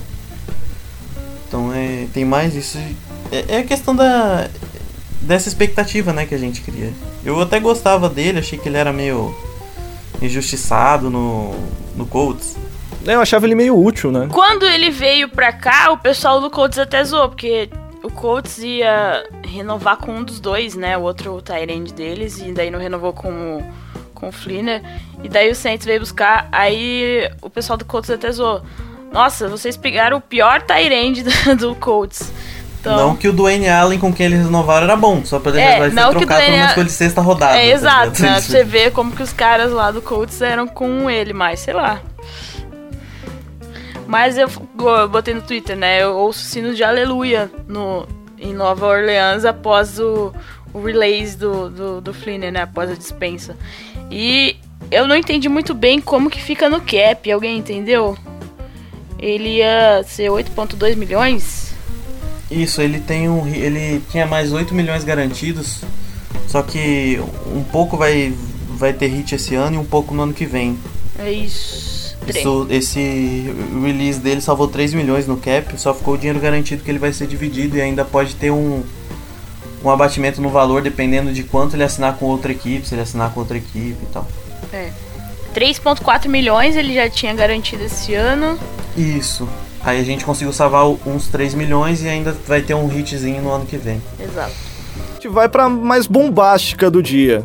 Então 1.46 1.72
é, 1.74 2.06
tem 2.14 2.24
mais 2.24 2.54
isso. 2.54 2.78
É, 3.30 3.56
é 3.56 3.58
a 3.58 3.64
questão 3.64 3.94
da 3.94 4.48
dessa 5.22 5.48
expectativa, 5.48 6.12
né, 6.12 6.26
que 6.26 6.34
a 6.34 6.38
gente 6.38 6.60
cria. 6.60 6.92
Eu 7.24 7.40
até 7.40 7.58
gostava 7.58 8.08
dele, 8.08 8.38
achei 8.38 8.58
que 8.58 8.68
ele 8.68 8.76
era 8.76 8.92
meio 8.92 9.34
injustiçado 10.20 11.10
no 11.10 11.54
no 11.96 12.06
Colts. 12.06 12.56
Eu 13.04 13.20
achava 13.20 13.46
ele 13.46 13.54
meio 13.54 13.76
útil, 13.76 14.12
né? 14.12 14.28
Quando 14.30 14.64
ele 14.64 14.90
veio 14.90 15.28
pra 15.28 15.52
cá, 15.52 15.90
o 15.90 15.98
pessoal 15.98 16.40
do 16.40 16.50
Colts 16.50 16.78
até 16.78 17.02
zoou, 17.02 17.28
porque 17.28 17.68
o 18.02 18.10
Colts 18.10 18.58
ia 18.58 19.26
renovar 19.44 19.96
com 19.96 20.12
um 20.12 20.22
dos 20.22 20.38
dois, 20.40 20.74
né? 20.74 20.96
O 20.96 21.02
outro 21.02 21.32
o 21.34 21.42
Tyrande 21.42 21.92
deles, 21.92 22.38
e 22.38 22.52
daí 22.52 22.70
não 22.70 22.78
renovou 22.78 23.12
com 23.12 23.58
o, 23.58 23.62
com 24.14 24.28
o 24.28 24.32
Flinner. 24.32 24.82
E 25.22 25.28
daí 25.28 25.50
o 25.50 25.54
Saints 25.54 25.84
veio 25.84 26.00
buscar, 26.00 26.48
aí 26.52 27.28
o 27.40 27.50
pessoal 27.50 27.76
do 27.76 27.84
Colts 27.84 28.10
até 28.10 28.30
zoou. 28.30 28.62
Nossa, 29.12 29.48
vocês 29.48 29.76
pegaram 29.76 30.18
o 30.18 30.20
pior 30.20 30.62
Tyrande 30.62 31.22
do, 31.24 31.56
do 31.56 31.74
Colts. 31.74 32.32
Então, 32.82 32.96
Não 32.96 33.16
que 33.16 33.28
o 33.28 33.32
Dwayne 33.32 33.68
Allen 33.68 33.98
com 33.98 34.12
quem 34.12 34.26
eles 34.26 34.44
renovaram 34.44 34.84
era 34.84 34.96
bom, 34.96 35.24
só 35.24 35.38
pra 35.38 35.52
É, 35.52 35.54
deixar 35.54 35.88
de 35.90 35.94
não 35.94 36.10
que 36.10 36.16
o 36.16 36.18
trocar 36.18 36.34
Dwayne 36.34 36.46
pelo 36.46 36.56
menos 36.58 36.72
Allen- 36.72 36.86
de 36.86 36.92
sexta 36.92 37.20
rodada. 37.20 37.56
É, 37.56 37.68
tá 37.68 37.74
exato, 37.76 38.22
né? 38.22 38.28
Pra 38.34 38.40
você 38.40 38.64
ver 38.64 38.90
como 38.90 39.12
que 39.12 39.22
os 39.22 39.32
caras 39.32 39.70
lá 39.70 39.92
do 39.92 40.02
Colts 40.02 40.42
eram 40.42 40.66
com 40.66 41.08
ele, 41.08 41.32
mas 41.32 41.60
sei 41.60 41.74
lá. 41.74 42.00
Mas 44.06 44.36
eu 44.36 44.48
eu 44.80 45.08
botei 45.08 45.32
no 45.32 45.42
Twitter, 45.42 45.76
né? 45.76 46.02
Eu 46.02 46.14
ouço 46.16 46.40
sino 46.44 46.74
de 46.74 46.82
aleluia 46.82 47.50
no, 47.68 48.06
em 48.38 48.52
Nova 48.52 48.86
Orleans 48.86 49.44
após 49.44 49.98
o, 49.98 50.32
o 50.74 50.82
release 50.82 51.36
do, 51.36 51.70
do, 51.70 52.00
do 52.00 52.12
Flinner, 52.12 52.52
né? 52.52 52.62
Após 52.62 52.90
a 52.90 52.94
dispensa. 52.94 53.56
E 54.10 54.56
eu 54.90 55.06
não 55.06 55.14
entendi 55.16 55.48
muito 55.48 55.72
bem 55.72 56.00
como 56.00 56.28
que 56.28 56.42
fica 56.42 56.68
no 56.68 56.80
cap. 56.80 57.30
Alguém 57.30 57.56
entendeu? 57.58 58.18
Ele 59.18 59.58
ia 59.58 60.02
ser 60.04 60.30
8.2 60.30 60.96
milhões? 60.96 61.71
Isso, 62.52 62.82
ele 62.82 63.00
tem 63.00 63.28
um. 63.28 63.46
Ele 63.46 64.02
tinha 64.10 64.26
mais 64.26 64.52
8 64.52 64.74
milhões 64.74 65.04
garantidos. 65.04 65.82
Só 66.46 66.62
que 66.62 67.18
um 67.46 67.64
pouco 67.64 67.96
vai, 67.96 68.34
vai 68.76 68.92
ter 68.92 69.06
hit 69.06 69.34
esse 69.34 69.54
ano 69.54 69.76
e 69.76 69.78
um 69.78 69.84
pouco 69.84 70.14
no 70.14 70.22
ano 70.22 70.34
que 70.34 70.44
vem. 70.44 70.78
É 71.18 71.30
isso. 71.32 72.02
Isso, 72.26 72.66
esse 72.70 73.52
release 73.82 74.20
dele 74.20 74.40
salvou 74.40 74.68
3 74.68 74.94
milhões 74.94 75.26
no 75.26 75.36
cap, 75.36 75.80
só 75.80 75.92
ficou 75.92 76.14
o 76.14 76.16
dinheiro 76.16 76.38
garantido 76.38 76.84
que 76.84 76.90
ele 76.90 76.98
vai 76.98 77.12
ser 77.12 77.26
dividido 77.26 77.76
e 77.76 77.80
ainda 77.80 78.04
pode 78.04 78.36
ter 78.36 78.50
um, 78.50 78.82
um 79.84 79.90
abatimento 79.90 80.40
no 80.40 80.48
valor 80.48 80.82
dependendo 80.82 81.32
de 81.32 81.42
quanto 81.42 81.74
ele 81.74 81.82
assinar 81.82 82.16
com 82.16 82.26
outra 82.26 82.52
equipe, 82.52 82.86
se 82.86 82.94
ele 82.94 83.02
assinar 83.02 83.32
com 83.32 83.40
outra 83.40 83.56
equipe 83.56 83.96
e 84.00 84.06
tal. 84.12 84.28
É. 84.72 84.90
3.4 85.54 86.28
milhões 86.28 86.76
ele 86.76 86.94
já 86.94 87.10
tinha 87.10 87.34
garantido 87.34 87.82
esse 87.82 88.14
ano. 88.14 88.58
Isso. 88.96 89.48
Aí 89.84 90.00
a 90.00 90.04
gente 90.04 90.24
conseguiu 90.24 90.52
salvar 90.52 90.86
uns 90.86 91.26
3 91.28 91.54
milhões 91.54 92.02
e 92.02 92.08
ainda 92.08 92.34
vai 92.46 92.62
ter 92.62 92.74
um 92.74 92.90
hitzinho 92.90 93.42
no 93.42 93.50
ano 93.50 93.66
que 93.66 93.76
vem. 93.76 94.00
Exato. 94.18 94.52
A 95.10 95.14
gente 95.14 95.28
vai 95.28 95.48
pra 95.48 95.68
mais 95.68 96.06
bombástica 96.06 96.90
do 96.90 97.02
dia, 97.02 97.44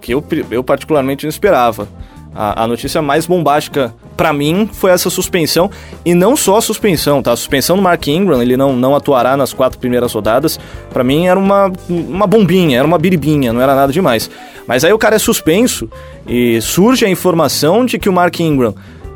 que 0.00 0.12
eu, 0.12 0.24
eu 0.50 0.62
particularmente 0.62 1.24
não 1.24 1.30
esperava. 1.30 1.88
A, 2.34 2.64
a 2.64 2.66
notícia 2.66 3.02
mais 3.02 3.26
bombástica 3.26 3.94
pra 4.16 4.32
mim 4.32 4.68
foi 4.72 4.90
essa 4.90 5.10
suspensão, 5.10 5.70
e 6.04 6.14
não 6.14 6.36
só 6.36 6.56
a 6.56 6.60
suspensão, 6.60 7.22
tá? 7.22 7.32
A 7.32 7.36
suspensão 7.36 7.76
do 7.76 7.82
Mark 7.82 8.06
Ingram, 8.06 8.40
ele 8.40 8.56
não, 8.56 8.74
não 8.74 8.94
atuará 8.94 9.36
nas 9.36 9.52
quatro 9.52 9.78
primeiras 9.78 10.12
rodadas, 10.12 10.60
pra 10.92 11.02
mim 11.02 11.26
era 11.26 11.38
uma, 11.38 11.72
uma 11.88 12.26
bombinha, 12.26 12.78
era 12.78 12.86
uma 12.86 12.98
biribinha, 12.98 13.52
não 13.52 13.60
era 13.60 13.74
nada 13.74 13.92
demais. 13.92 14.30
Mas 14.66 14.84
aí 14.84 14.92
o 14.92 14.98
cara 14.98 15.16
é 15.16 15.18
suspenso 15.18 15.88
e 16.26 16.60
surge 16.60 17.04
a 17.04 17.08
informação 17.08 17.84
de 17.84 17.98
que 17.98 18.08
o 18.08 18.12
Mark 18.12 18.38
Ingram, 18.38 18.74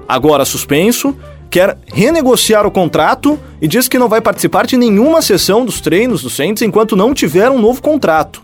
agora 0.09 0.45
suspenso, 0.45 1.15
quer 1.57 1.79
renegociar 1.87 2.67
o 2.67 2.71
contrato 2.71 3.41
e 3.63 3.67
diz 3.67 3.89
que 3.89 3.99
não 3.99 4.11
vai 4.11 4.21
participar 4.21 4.67
de 4.67 4.77
nenhuma 4.77 5.23
sessão 5.23 5.65
dos 5.65 5.81
treinos 5.81 6.21
do 6.23 6.29
Saints 6.29 6.61
enquanto 6.61 6.95
não 6.95 7.15
tiver 7.15 7.49
um 7.51 7.59
novo 7.59 7.81
contrato. 7.81 8.43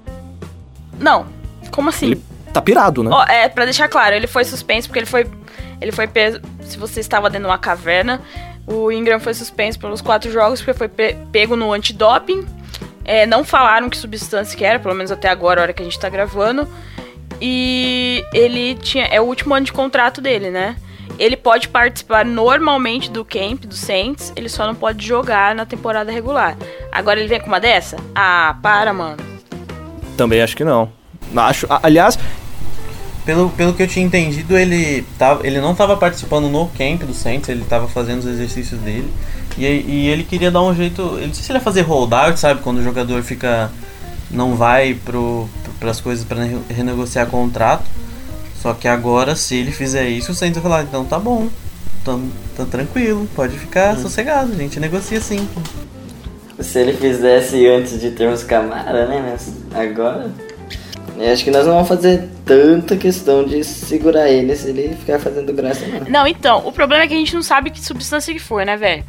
Não, 0.98 1.26
como 1.70 1.90
assim? 1.90 2.06
Ele 2.06 2.22
tá 2.54 2.62
pirado, 2.62 3.02
né? 3.02 3.10
Ó, 3.12 3.22
é, 3.24 3.50
pra 3.50 3.66
deixar 3.66 3.86
claro, 3.88 4.14
ele 4.16 4.26
foi 4.26 4.44
suspenso 4.44 4.88
porque 4.88 5.00
ele 5.00 5.06
foi. 5.06 5.26
Ele 5.78 5.92
foi 5.92 6.06
preso. 6.06 6.40
Se 6.62 6.78
você 6.78 7.00
estava 7.00 7.28
dentro 7.28 7.46
de 7.46 7.50
uma 7.50 7.58
caverna, 7.58 8.18
o 8.66 8.90
Ingram 8.90 9.20
foi 9.20 9.34
suspenso 9.34 9.78
pelos 9.78 10.00
quatro 10.00 10.32
jogos 10.32 10.62
porque 10.62 10.72
foi 10.78 10.88
pe- 10.88 11.14
pego 11.30 11.54
no 11.54 11.70
antidoping. 11.70 12.46
É, 13.04 13.26
não 13.26 13.44
falaram 13.44 13.90
que 13.90 13.96
substância 13.98 14.56
que 14.56 14.64
era, 14.64 14.78
pelo 14.78 14.94
menos 14.94 15.10
até 15.12 15.28
agora, 15.28 15.60
a 15.60 15.62
hora 15.64 15.72
que 15.74 15.82
a 15.82 15.84
gente 15.84 15.98
tá 15.98 16.08
gravando. 16.08 16.66
E 17.40 18.24
ele 18.32 18.74
tinha. 18.76 19.04
É 19.04 19.20
o 19.20 19.24
último 19.24 19.52
ano 19.54 19.66
de 19.66 19.72
contrato 19.72 20.20
dele, 20.22 20.50
né? 20.50 20.76
Ele 21.18 21.36
pode 21.36 21.68
participar 21.68 22.24
normalmente 22.24 23.10
do 23.10 23.24
camp 23.24 23.64
do 23.64 23.74
Saints, 23.74 24.32
ele 24.34 24.48
só 24.48 24.66
não 24.66 24.74
pode 24.74 25.06
jogar 25.06 25.54
na 25.54 25.64
temporada 25.64 26.10
regular. 26.10 26.56
Agora 26.90 27.20
ele 27.20 27.28
vem 27.28 27.40
com 27.40 27.46
uma 27.46 27.60
dessa? 27.60 27.96
Ah, 28.14 28.56
para, 28.62 28.92
mano. 28.92 29.18
Também 30.16 30.42
acho 30.42 30.56
que 30.56 30.64
não. 30.64 30.90
Acho, 31.36 31.66
aliás, 31.82 32.18
Pelo, 33.24 33.50
pelo 33.50 33.72
que 33.72 33.82
eu 33.84 33.86
tinha 33.86 34.04
entendido, 34.04 34.58
ele, 34.58 35.02
tava, 35.16 35.46
ele 35.46 35.60
não 35.60 35.72
estava 35.72 35.96
participando 35.96 36.48
no 36.48 36.66
camp 36.76 37.02
do 37.02 37.14
Saints, 37.14 37.48
ele 37.48 37.62
estava 37.62 37.86
fazendo 37.86 38.18
os 38.18 38.26
exercícios 38.26 38.80
dele. 38.80 39.08
E, 39.56 39.64
e 39.64 40.08
ele 40.08 40.24
queria 40.24 40.50
dar 40.50 40.62
um 40.62 40.74
jeito. 40.74 41.00
Eu 41.02 41.28
não 41.28 41.34
sei 41.34 41.44
se 41.44 41.52
ele 41.52 41.58
ia 41.58 41.62
fazer 41.62 41.82
holdout, 41.82 42.38
sabe? 42.40 42.62
Quando 42.62 42.78
o 42.78 42.82
jogador 42.82 43.22
fica. 43.22 43.70
não 44.28 44.56
vai 44.56 44.94
pro, 44.94 45.48
pras 45.78 46.00
coisas 46.00 46.24
para 46.24 46.48
renegociar 46.68 47.26
contrato. 47.28 47.84
Só 48.62 48.72
que 48.74 48.86
agora, 48.86 49.34
se 49.34 49.56
ele 49.56 49.72
fizer 49.72 50.08
isso, 50.08 50.30
o 50.30 50.34
Saints 50.36 50.62
vai 50.62 50.70
falar: 50.70 50.84
então 50.84 51.04
tá 51.04 51.18
bom, 51.18 51.48
tá, 52.04 52.16
tá 52.56 52.64
tranquilo, 52.64 53.28
pode 53.34 53.58
ficar 53.58 53.98
sossegado, 53.98 54.52
a 54.52 54.56
gente 54.56 54.78
negocia 54.78 55.20
sim. 55.20 55.48
Se 56.60 56.78
ele 56.78 56.92
fizesse 56.92 57.66
antes 57.66 58.00
de 58.00 58.12
termos 58.12 58.44
Camara, 58.44 59.08
né? 59.08 59.32
Mas 59.32 59.52
agora. 59.74 60.30
Eu 61.18 61.32
acho 61.32 61.44
que 61.44 61.50
nós 61.50 61.66
não 61.66 61.74
vamos 61.74 61.88
fazer 61.88 62.28
tanta 62.44 62.96
questão 62.96 63.44
de 63.44 63.62
segurar 63.64 64.30
ele 64.30 64.56
se 64.56 64.70
ele 64.70 64.96
ficar 64.96 65.18
fazendo 65.18 65.52
graça, 65.52 65.84
não. 65.86 66.08
Não, 66.08 66.26
então, 66.26 66.66
o 66.66 66.72
problema 66.72 67.04
é 67.04 67.08
que 67.08 67.14
a 67.14 67.18
gente 67.18 67.34
não 67.34 67.42
sabe 67.42 67.70
que 67.70 67.80
substância 67.80 68.32
que 68.32 68.40
foi, 68.40 68.64
né, 68.64 68.76
velho? 68.76 69.04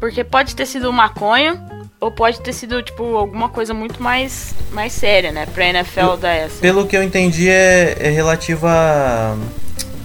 Porque 0.00 0.24
pode 0.24 0.56
ter 0.56 0.66
sido 0.66 0.92
maconha, 0.92 1.62
ou 2.04 2.10
pode 2.10 2.40
ter 2.40 2.52
sido, 2.52 2.82
tipo, 2.82 3.16
alguma 3.16 3.48
coisa 3.48 3.72
muito 3.72 4.02
mais, 4.02 4.54
mais 4.72 4.92
séria, 4.92 5.32
né? 5.32 5.46
Pra 5.46 5.66
NFL 5.66 6.16
dar 6.20 6.32
essa. 6.34 6.60
Pelo 6.60 6.86
que 6.86 6.96
eu 6.96 7.02
entendi, 7.02 7.48
é, 7.48 7.96
é 7.98 8.10
relativo 8.10 8.66
a 8.66 9.34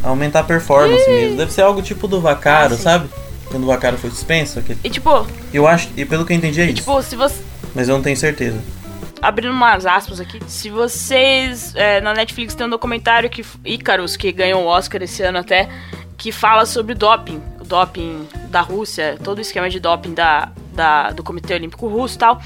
a 0.01 0.07
aumentar 0.07 0.39
a 0.39 0.43
performance 0.43 1.09
mesmo. 1.09 1.35
Deve 1.35 1.51
ser 1.51 1.61
algo 1.61 1.81
tipo 1.81 2.07
do 2.07 2.21
Vacaro, 2.21 2.75
Ah, 2.75 2.77
sabe? 2.77 3.09
Quando 3.49 3.63
o 3.63 3.67
Vacaro 3.67 3.97
foi 3.97 4.09
suspenso. 4.11 4.57
aquele- 4.59 4.79
E 4.81 4.89
tipo, 4.89 5.27
Eu 5.53 5.67
acho, 5.67 5.89
e 5.97 6.05
pelo 6.05 6.25
que 6.25 6.31
eu 6.31 6.37
entendi 6.37 6.61
é 6.61 6.65
e, 6.65 6.67
isso. 6.67 6.75
tipo, 6.75 7.01
se 7.03 7.17
você. 7.17 7.35
Mas 7.75 7.89
eu 7.89 7.95
não 7.95 8.01
tenho 8.01 8.15
certeza. 8.15 8.57
Abrindo 9.21 9.51
umas 9.51 9.85
aspas 9.85 10.21
aqui. 10.21 10.39
Se 10.47 10.69
vocês. 10.69 11.73
é, 11.75 11.99
na 11.99 12.13
Netflix 12.13 12.55
tem 12.55 12.65
um 12.65 12.69
documentário 12.69 13.29
que. 13.29 13.43
Icarus, 13.65 14.15
que 14.15 14.31
ganhou 14.31 14.63
o 14.63 14.67
Oscar 14.67 15.03
esse 15.03 15.21
ano 15.21 15.39
até. 15.39 15.67
Que 16.17 16.31
fala 16.31 16.65
sobre 16.65 16.95
doping. 16.95 17.41
Doping 17.69 18.27
da 18.49 18.61
Rússia, 18.61 19.17
todo 19.23 19.37
o 19.37 19.41
esquema 19.41 19.69
de 19.69 19.79
doping 19.79 20.13
da, 20.13 20.51
da, 20.73 21.11
do 21.11 21.23
Comitê 21.23 21.53
Olímpico 21.53 21.87
Russo 21.87 22.15
e 22.15 22.17
tal. 22.17 22.41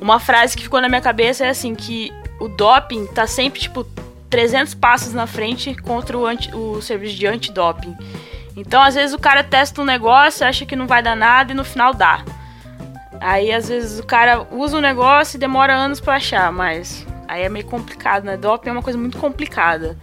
Uma 0.00 0.18
frase 0.18 0.56
que 0.56 0.62
ficou 0.62 0.80
na 0.80 0.88
minha 0.88 1.00
cabeça 1.00 1.44
é 1.44 1.50
assim: 1.50 1.74
que 1.74 2.10
o 2.40 2.48
doping 2.48 3.06
tá 3.06 3.26
sempre, 3.26 3.60
tipo, 3.60 3.84
300 4.30 4.74
passos 4.74 5.12
na 5.12 5.26
frente 5.26 5.74
contra 5.74 6.16
o, 6.16 6.26
anti, 6.26 6.52
o 6.54 6.80
serviço 6.80 7.14
de 7.14 7.26
antidoping. 7.26 7.94
Então, 8.56 8.82
às 8.82 8.94
vezes, 8.94 9.14
o 9.14 9.18
cara 9.18 9.44
testa 9.44 9.80
um 9.80 9.84
negócio, 9.84 10.46
acha 10.46 10.64
que 10.64 10.74
não 10.74 10.86
vai 10.86 11.02
dar 11.02 11.14
nada 11.14 11.52
e 11.52 11.54
no 11.54 11.64
final 11.64 11.92
dá. 11.92 12.24
Aí 13.20 13.52
às 13.52 13.68
vezes 13.68 14.00
o 14.00 14.04
cara 14.04 14.48
usa 14.50 14.76
o 14.76 14.80
negócio 14.80 15.36
e 15.36 15.38
demora 15.38 15.72
anos 15.72 16.00
pra 16.00 16.16
achar, 16.16 16.50
mas 16.50 17.06
aí 17.28 17.42
é 17.42 17.48
meio 17.48 17.64
complicado, 17.64 18.24
né? 18.24 18.36
Doping 18.36 18.70
é 18.70 18.72
uma 18.72 18.82
coisa 18.82 18.98
muito 18.98 19.16
complicada. 19.16 19.96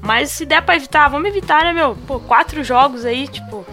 Mas 0.00 0.32
se 0.32 0.44
der 0.44 0.60
pra 0.60 0.74
evitar, 0.74 1.06
vamos 1.08 1.28
evitar, 1.28 1.62
né, 1.62 1.72
meu? 1.72 1.96
Pô, 2.06 2.18
quatro 2.18 2.64
jogos 2.64 3.04
aí, 3.04 3.28
tipo, 3.28 3.64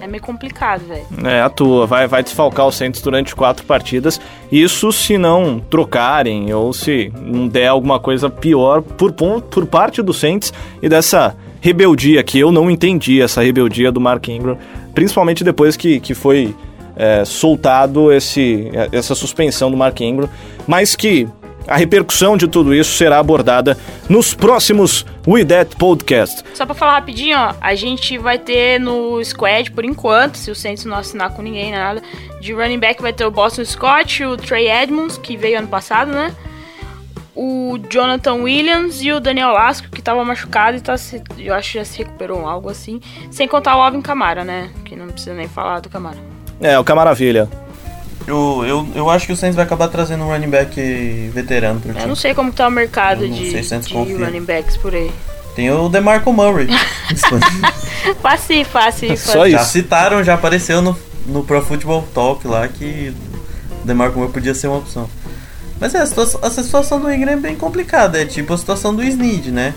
é 0.00 0.06
meio 0.06 0.22
complicado, 0.22 0.82
velho. 0.86 1.06
É, 1.24 1.40
atua. 1.40 1.86
Vai, 1.86 2.06
vai 2.06 2.22
desfalcar 2.22 2.66
o 2.66 2.72
Saints 2.72 3.00
durante 3.00 3.34
quatro 3.34 3.64
partidas. 3.64 4.20
Isso 4.50 4.92
se 4.92 5.16
não 5.16 5.58
trocarem 5.58 6.52
ou 6.52 6.72
se 6.72 7.12
não 7.20 7.48
der 7.48 7.68
alguma 7.68 7.98
coisa 7.98 8.28
pior 8.28 8.82
por, 8.82 9.12
por 9.12 9.66
parte 9.66 10.02
do 10.02 10.12
Saints 10.12 10.52
e 10.82 10.88
dessa 10.88 11.36
rebeldia 11.60 12.22
que 12.22 12.38
eu 12.38 12.52
não 12.52 12.70
entendi, 12.70 13.20
essa 13.20 13.42
rebeldia 13.42 13.90
do 13.90 14.00
Mark 14.00 14.28
Ingram, 14.28 14.58
principalmente 14.94 15.42
depois 15.42 15.76
que, 15.76 15.98
que 15.98 16.14
foi 16.14 16.54
é, 16.94 17.24
soltado 17.24 18.12
esse, 18.12 18.70
essa 18.92 19.14
suspensão 19.14 19.70
do 19.70 19.76
Mark 19.76 20.00
Ingram, 20.00 20.28
mas 20.66 20.94
que 20.94 21.26
a 21.66 21.76
repercussão 21.76 22.36
de 22.36 22.46
tudo 22.46 22.74
isso 22.74 22.96
será 22.96 23.18
abordada 23.18 23.76
nos 24.08 24.34
próximos 24.34 25.04
We 25.26 25.44
That 25.44 25.76
Podcast. 25.76 26.44
Só 26.54 26.64
pra 26.64 26.74
falar 26.74 26.94
rapidinho, 26.94 27.36
ó, 27.36 27.54
a 27.60 27.74
gente 27.74 28.16
vai 28.18 28.38
ter 28.38 28.78
no 28.78 29.22
squad, 29.24 29.70
por 29.72 29.84
enquanto, 29.84 30.36
se 30.36 30.50
o 30.50 30.54
Saints 30.54 30.84
não 30.84 30.96
assinar 30.96 31.30
com 31.30 31.42
ninguém, 31.42 31.72
nada, 31.72 32.02
de 32.40 32.52
running 32.52 32.78
back 32.78 33.02
vai 33.02 33.12
ter 33.12 33.24
o 33.24 33.30
Boston 33.30 33.64
Scott, 33.64 34.24
o 34.24 34.36
Trey 34.36 34.68
Edmonds, 34.68 35.18
que 35.18 35.36
veio 35.36 35.58
ano 35.58 35.68
passado, 35.68 36.12
né? 36.12 36.34
O 37.34 37.78
Jonathan 37.90 38.34
Williams 38.34 39.02
e 39.02 39.12
o 39.12 39.20
Daniel 39.20 39.50
Lasco, 39.50 39.90
que 39.90 40.00
tava 40.00 40.24
machucado 40.24 40.76
e 40.76 40.80
tá 40.80 40.96
se, 40.96 41.22
eu 41.36 41.52
acho 41.52 41.72
que 41.72 41.78
já 41.78 41.84
se 41.84 41.98
recuperou, 41.98 42.46
algo 42.46 42.70
assim. 42.70 42.98
Sem 43.30 43.46
contar 43.46 43.76
o 43.76 43.82
Alvin 43.82 44.00
Camara, 44.00 44.42
né? 44.42 44.70
Que 44.84 44.96
não 44.96 45.08
precisa 45.08 45.34
nem 45.34 45.46
falar 45.46 45.80
do 45.80 45.90
Camara. 45.90 46.16
É, 46.60 46.78
o 46.78 46.84
Camaravilha. 46.84 47.46
Eu, 48.26 48.64
eu, 48.66 48.88
eu 48.94 49.10
acho 49.10 49.26
que 49.26 49.32
o 49.32 49.36
Saints 49.36 49.54
vai 49.54 49.64
acabar 49.64 49.88
trazendo 49.88 50.24
um 50.24 50.28
running 50.28 50.50
back 50.50 51.30
veterano 51.32 51.80
pro 51.80 51.92
time. 51.92 52.02
Eu 52.02 52.08
não 52.08 52.16
sei 52.16 52.34
como 52.34 52.52
tá 52.52 52.66
o 52.66 52.70
mercado 52.70 53.28
de, 53.28 53.52
de 53.52 54.14
running 54.14 54.44
backs 54.44 54.76
por 54.76 54.94
aí. 54.94 55.12
Tem 55.54 55.70
o 55.70 55.88
DeMarco 55.88 56.32
Murray. 56.32 56.68
fácil, 58.20 58.64
fácil, 58.66 59.16
Só 59.16 59.46
isso. 59.46 59.56
Já 59.56 59.64
citaram, 59.64 60.22
já 60.22 60.34
apareceu 60.34 60.82
no, 60.82 60.96
no 61.26 61.44
Pro 61.44 61.62
Football 61.62 62.06
Talk 62.12 62.46
lá 62.46 62.68
que 62.68 63.14
o 63.82 63.86
DeMarco 63.86 64.18
Murray 64.18 64.32
podia 64.32 64.54
ser 64.54 64.66
uma 64.66 64.78
opção. 64.78 65.08
Mas 65.80 65.94
é, 65.94 65.98
a 65.98 66.06
situação, 66.06 66.40
a 66.42 66.50
situação 66.50 67.00
do 67.00 67.12
Ingram 67.12 67.32
é 67.32 67.36
bem 67.36 67.54
complicada. 67.54 68.20
É 68.20 68.24
tipo 68.24 68.52
a 68.52 68.58
situação 68.58 68.94
do 68.94 69.02
Snead, 69.02 69.50
né? 69.50 69.72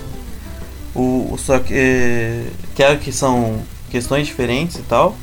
O, 0.95 1.35
só 1.37 1.59
que, 1.59 1.73
é, 1.73 2.45
que, 2.75 2.83
é, 2.83 2.95
que 2.95 3.11
são 3.11 3.61
questões 3.89 4.27
diferentes 4.27 4.77
e 4.77 4.81
tal. 4.83 5.15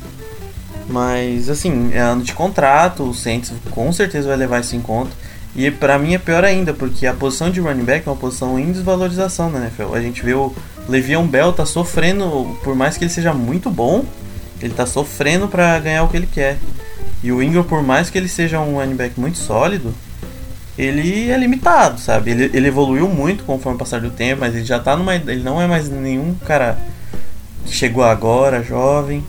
Mas 0.87 1.49
assim, 1.49 1.91
é 1.93 1.99
ano 1.99 2.23
de 2.23 2.33
contrato, 2.33 3.03
o 3.03 3.13
Saints 3.13 3.51
com 3.71 3.91
certeza 3.91 4.27
vai 4.27 4.37
levar 4.37 4.61
isso 4.61 4.75
em 4.75 4.81
conta. 4.81 5.11
E 5.55 5.69
para 5.71 5.97
mim 5.97 6.13
é 6.13 6.19
pior 6.19 6.43
ainda, 6.43 6.73
porque 6.73 7.05
a 7.07 7.13
posição 7.13 7.49
de 7.49 7.59
running 7.59 7.83
back 7.83 8.07
é 8.07 8.11
uma 8.11 8.17
posição 8.17 8.59
em 8.59 8.71
desvalorização 8.71 9.49
na 9.49 9.59
NFL. 9.59 9.95
A 9.95 10.01
gente 10.01 10.23
vê 10.23 10.33
o 10.33 10.53
Le'Veon 10.87 11.25
Bell 11.25 11.51
tá 11.51 11.65
sofrendo, 11.65 12.57
por 12.63 12.75
mais 12.75 12.97
que 12.97 13.03
ele 13.03 13.11
seja 13.11 13.33
muito 13.33 13.69
bom, 13.69 14.05
ele 14.61 14.73
tá 14.73 14.85
sofrendo 14.85 15.47
para 15.47 15.79
ganhar 15.79 16.03
o 16.03 16.09
que 16.09 16.17
ele 16.17 16.27
quer. 16.27 16.57
E 17.23 17.31
o 17.31 17.41
Ingram, 17.41 17.63
por 17.63 17.81
mais 17.81 18.09
que 18.09 18.17
ele 18.17 18.27
seja 18.27 18.59
um 18.59 18.75
running 18.75 18.95
back 18.95 19.19
muito 19.19 19.39
sólido, 19.39 19.93
ele 20.77 21.29
é 21.31 21.37
limitado, 21.37 21.99
sabe? 21.99 22.31
Ele, 22.31 22.51
ele 22.53 22.67
evoluiu 22.67 23.07
muito 23.09 23.43
conforme 23.43 23.77
o 23.77 23.79
passar 23.79 23.99
do 23.99 24.11
tempo, 24.11 24.41
mas 24.41 24.53
ele 24.53 24.63
já 24.63 24.79
tá 24.79 24.95
numa. 24.95 25.15
Ele 25.15 25.41
não 25.41 25.59
é 25.59 25.65
mais 25.65 25.89
nenhum 25.89 26.35
cara 26.45 26.77
que 27.65 27.73
chegou 27.73 28.03
agora, 28.03 28.63
jovem. 28.63 29.23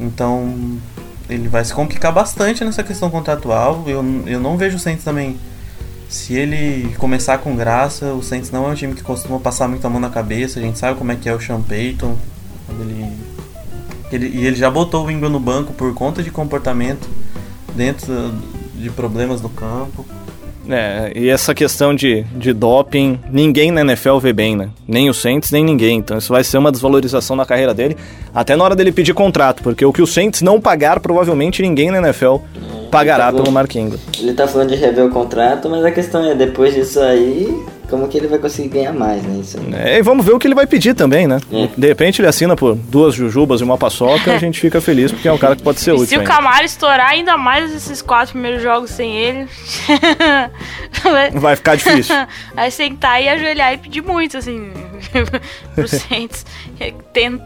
Então 0.00 0.78
ele 1.28 1.48
vai 1.48 1.64
se 1.64 1.74
complicar 1.74 2.12
bastante 2.12 2.64
nessa 2.64 2.82
questão 2.82 3.10
contratual. 3.10 3.84
Eu, 3.86 4.02
eu 4.26 4.40
não 4.40 4.56
vejo 4.56 4.76
o 4.76 4.80
Saints 4.80 5.04
também. 5.04 5.36
Se 6.08 6.34
ele 6.34 6.94
começar 6.96 7.38
com 7.38 7.54
graça, 7.54 8.14
o 8.14 8.22
Saints 8.22 8.50
não 8.50 8.66
é 8.66 8.70
um 8.70 8.74
time 8.74 8.94
que 8.94 9.02
costuma 9.02 9.38
passar 9.38 9.68
muito 9.68 9.86
a 9.86 9.90
mão 9.90 10.00
na 10.00 10.08
cabeça. 10.08 10.58
A 10.58 10.62
gente 10.62 10.78
sabe 10.78 10.98
como 10.98 11.12
é 11.12 11.16
que 11.16 11.28
é 11.28 11.34
o 11.34 11.40
Sean 11.40 11.60
Payton. 11.60 12.16
Ele, 12.80 13.12
ele, 14.10 14.28
e 14.28 14.46
ele 14.46 14.56
já 14.56 14.70
botou 14.70 15.04
o 15.04 15.10
Ingram 15.10 15.28
no 15.28 15.40
banco 15.40 15.74
por 15.74 15.92
conta 15.92 16.22
de 16.22 16.30
comportamento 16.30 17.06
dentro 17.76 18.32
de 18.74 18.88
problemas 18.90 19.42
no 19.42 19.50
campo. 19.50 20.06
É, 20.68 21.12
e 21.14 21.28
essa 21.28 21.54
questão 21.54 21.94
de, 21.94 22.22
de 22.34 22.52
doping, 22.52 23.18
ninguém 23.30 23.70
na 23.70 23.80
NFL 23.80 24.18
vê 24.18 24.32
bem, 24.32 24.56
né? 24.56 24.68
Nem 24.86 25.08
o 25.08 25.14
Saints, 25.14 25.50
nem 25.50 25.64
ninguém. 25.64 25.98
Então 25.98 26.18
isso 26.18 26.32
vai 26.32 26.44
ser 26.44 26.58
uma 26.58 26.70
desvalorização 26.70 27.34
na 27.34 27.46
carreira 27.46 27.72
dele, 27.72 27.96
até 28.34 28.54
na 28.54 28.64
hora 28.64 28.76
dele 28.76 28.92
pedir 28.92 29.14
contrato, 29.14 29.62
porque 29.62 29.84
o 29.84 29.92
que 29.92 30.02
o 30.02 30.06
Saints 30.06 30.42
não 30.42 30.60
pagar, 30.60 31.00
provavelmente 31.00 31.62
ninguém 31.62 31.90
na 31.90 31.98
NFL 31.98 32.36
pagará 32.90 33.26
tá 33.26 33.32
pelo 33.32 33.52
Mark 33.52 33.74
Ingram. 33.74 33.98
Ele 34.18 34.34
tá 34.34 34.46
falando 34.46 34.70
de 34.70 34.76
rever 34.76 35.04
o 35.04 35.10
contrato, 35.10 35.68
mas 35.68 35.84
a 35.84 35.90
questão 35.90 36.24
é, 36.24 36.34
depois 36.34 36.74
disso 36.74 37.00
aí, 37.00 37.48
como 37.88 38.06
que 38.06 38.18
ele 38.18 38.28
vai 38.28 38.38
conseguir 38.38 38.68
ganhar 38.68 38.92
mais, 38.92 39.22
né? 39.22 39.40
Isso 39.40 39.58
é, 39.72 39.98
e 39.98 40.02
vamos 40.02 40.24
ver 40.24 40.32
o 40.32 40.38
que 40.38 40.46
ele 40.46 40.54
vai 40.54 40.66
pedir 40.66 40.94
também, 40.94 41.26
né? 41.26 41.40
É. 41.50 41.68
De 41.76 41.86
repente 41.86 42.20
ele 42.20 42.28
assina 42.28 42.54
por 42.54 42.74
duas 42.74 43.14
jujubas 43.14 43.60
e 43.60 43.64
uma 43.64 43.78
paçoca, 43.78 44.32
a 44.32 44.38
gente 44.38 44.60
fica 44.60 44.80
feliz 44.80 45.10
porque 45.10 45.26
é 45.26 45.32
um 45.32 45.38
cara 45.38 45.56
que 45.56 45.62
pode 45.62 45.80
ser 45.80 45.92
útil. 45.94 46.06
Se 46.06 46.18
o 46.18 46.24
Camaro 46.24 46.64
estourar 46.64 47.10
ainda 47.10 47.36
mais 47.36 47.74
esses 47.74 48.02
quatro 48.02 48.32
primeiros 48.32 48.62
jogos 48.62 48.90
sem 48.90 49.16
ele, 49.16 49.48
vai 51.34 51.56
ficar 51.56 51.76
difícil. 51.76 52.14
Vai 52.54 52.70
sentar 52.70 53.22
e 53.22 53.28
ajoelhar 53.28 53.74
e 53.74 53.78
pedir 53.78 54.02
muito, 54.02 54.36
assim, 54.36 54.70
pro 55.74 55.86
Saints. 55.86 56.44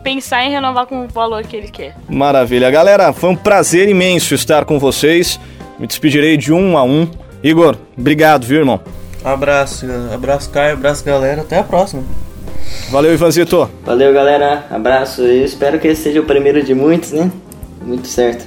Pensar 0.03 0.45
em 0.45 0.51
renovar 0.51 0.86
com 0.86 1.05
o 1.05 1.09
valor 1.09 1.43
que 1.45 1.57
ele 1.57 1.68
quer. 1.68 1.97
Maravilha. 2.09 2.70
Galera, 2.70 3.12
foi 3.12 3.30
um 3.30 3.36
prazer 3.36 3.88
imenso 3.88 4.34
estar 4.34 4.64
com 4.64 4.78
vocês. 4.78 5.38
Me 5.78 5.86
despedirei 5.86 6.36
de 6.36 6.53
um 6.53 6.78
a 6.78 6.82
um. 6.82 7.09
Igor, 7.43 7.76
obrigado, 7.97 8.47
viu, 8.47 8.61
irmão? 8.61 8.80
Abraço, 9.24 9.86
abraço 10.12 10.50
Caio, 10.50 10.74
abraço 10.74 11.04
galera, 11.04 11.42
até 11.42 11.58
a 11.58 11.62
próxima. 11.62 12.02
Valeu, 12.90 13.12
Ivanzito. 13.12 13.70
Valeu, 13.84 14.12
galera, 14.12 14.66
abraço. 14.70 15.22
Eu 15.22 15.44
espero 15.44 15.78
que 15.78 15.88
esse 15.88 16.02
seja 16.02 16.20
o 16.20 16.24
primeiro 16.24 16.62
de 16.62 16.74
muitos, 16.74 17.12
né? 17.12 17.30
Muito 17.80 18.08
certo. 18.08 18.46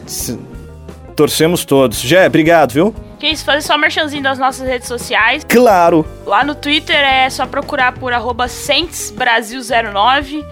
Torcemos 1.16 1.64
todos. 1.66 2.00
Jé, 2.00 2.28
obrigado, 2.28 2.74
viu? 2.74 2.94
Que 3.20 3.28
isso, 3.28 3.46
fazer 3.46 3.62
só 3.62 3.78
merchanzinho 3.78 4.22
das 4.22 4.38
nossas 4.38 4.68
redes 4.68 4.88
sociais. 4.88 5.46
Claro! 5.48 6.06
Lá 6.26 6.44
no 6.44 6.54
Twitter 6.54 6.96
é 6.98 7.30
só 7.30 7.46
procurar 7.46 7.94
por 7.94 8.12
arroba 8.14 8.48
SentsBrasil09. 8.48 10.44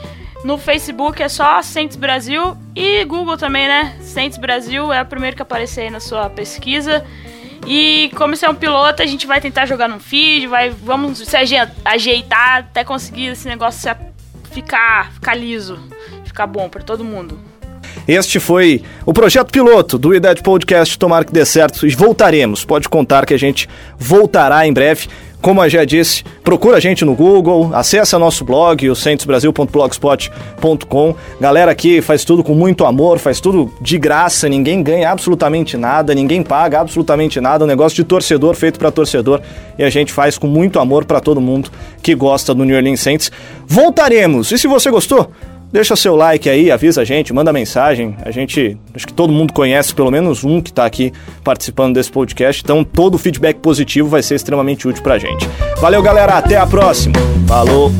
No 0.43 0.57
Facebook 0.57 1.21
é 1.24 1.30
só 1.30 1.61
Sentes 1.61 1.95
Brasil 1.95 2.57
e 2.76 3.05
Google 3.05 3.38
também, 3.38 3.67
né? 3.67 3.95
Sentes 4.01 4.38
Brasil 4.38 4.91
é 4.91 5.01
o 5.01 5.05
primeiro 5.05 5.36
que 5.36 5.41
aparecer 5.41 5.82
aí 5.82 5.89
na 5.89 5.99
sua 5.99 6.30
pesquisa. 6.30 7.03
E 7.66 8.11
como 8.16 8.34
isso 8.34 8.45
é 8.45 8.49
um 8.49 8.55
piloto, 8.55 9.01
a 9.01 9.05
gente 9.05 9.26
vai 9.26 9.39
tentar 9.39 9.66
jogar 9.66 9.88
no 9.88 9.99
feed, 9.99 10.47
vai, 10.47 10.70
vamos 10.70 11.20
se 11.20 11.36
ajeitar 11.86 12.57
até 12.57 12.84
conseguir 12.84 13.28
esse 13.28 13.47
negócio 13.47 13.89
ficar, 14.51 15.11
ficar 15.14 15.36
liso, 15.36 15.80
ficar 16.26 16.47
bom 16.47 16.70
para 16.70 16.84
todo 16.84 17.03
mundo. 17.03 17.39
Este 18.07 18.39
foi 18.39 18.84
o 19.05 19.14
projeto 19.14 19.51
piloto 19.51 19.97
do 19.97 20.14
IDED 20.14 20.41
Podcast. 20.41 20.97
Tomara 20.97 21.24
que 21.24 21.32
dê 21.32 21.45
certo 21.45 21.88
e 21.88 21.91
voltaremos. 21.91 22.66
Pode 22.66 22.89
contar 22.89 23.26
que 23.26 23.34
a 23.34 23.39
gente 23.39 23.70
voltará 23.97 24.68
em 24.68 24.74
breve. 24.74 25.07
Como 25.44 25.62
eu 25.62 25.70
já 25.70 25.84
disse, 25.84 26.24
procura 26.41 26.78
a 26.78 26.80
gente 26.80 27.04
no 27.04 27.14
Google, 27.14 27.70
acessa 27.74 28.18
nosso 28.18 28.46
blog, 28.46 28.89
o 28.89 28.96
centrosbrasil.blogspot.com. 28.96 31.16
Galera 31.38 31.70
aqui 31.70 32.02
faz 32.02 32.24
tudo 32.24 32.41
com 32.41 32.56
muito 32.56 32.86
amor, 32.86 33.20
faz 33.20 33.41
tudo 33.41 33.70
de 33.82 33.98
graça, 33.98 34.48
ninguém 34.48 34.82
ganha 34.82 35.12
absolutamente 35.12 35.76
nada, 35.76 36.16
ninguém 36.16 36.41
paga 36.41 36.80
absolutamente 36.80 37.41
nada, 37.41 37.66
um 37.66 37.68
negócio 37.68 37.98
de 37.98 38.06
torcedor 38.06 38.56
feito 38.56 38.80
para 38.80 38.89
torcedor 38.89 39.41
e 39.78 39.84
a 39.84 39.89
gente 39.89 40.14
faz 40.14 40.38
com 40.38 40.48
muito 40.48 40.80
amor 40.80 41.04
para 41.04 41.20
todo 41.20 41.41
mundo 41.41 41.70
que 42.02 42.16
gosta 42.16 42.54
do 42.54 42.64
New 42.64 42.78
Orleans 42.78 43.02
Saints. 43.02 43.30
Voltaremos. 43.68 44.50
E 44.50 44.58
se 44.58 44.66
você 44.66 44.89
gostou, 44.89 45.30
Deixa 45.74 45.95
seu 45.95 46.15
like 46.15 46.47
aí, 46.47 46.69
avisa 46.69 47.01
a 47.01 47.03
gente, 47.03 47.34
manda 47.34 47.51
mensagem. 47.51 48.15
A 48.24 48.30
gente, 48.30 48.78
acho 48.93 49.07
que 49.07 49.13
todo 49.13 49.34
mundo 49.34 49.51
conhece 49.51 49.91
pelo 49.95 50.11
menos 50.11 50.43
um 50.43 50.61
que 50.61 50.69
está 50.69 50.86
aqui 50.86 51.11
participando 51.43 51.95
desse 51.95 52.11
podcast. 52.11 52.61
Então, 52.63 52.84
todo 52.84 53.17
feedback 53.17 53.57
positivo 53.57 54.07
vai 54.07 54.21
ser 54.21 54.36
extremamente 54.36 54.88
útil 54.88 55.01
pra 55.01 55.17
gente. 55.17 55.49
Valeu, 55.82 56.03
galera. 56.03 56.34
Até 56.34 56.57
a 56.57 56.67
próxima. 56.67 57.15
Falou. 57.47 57.91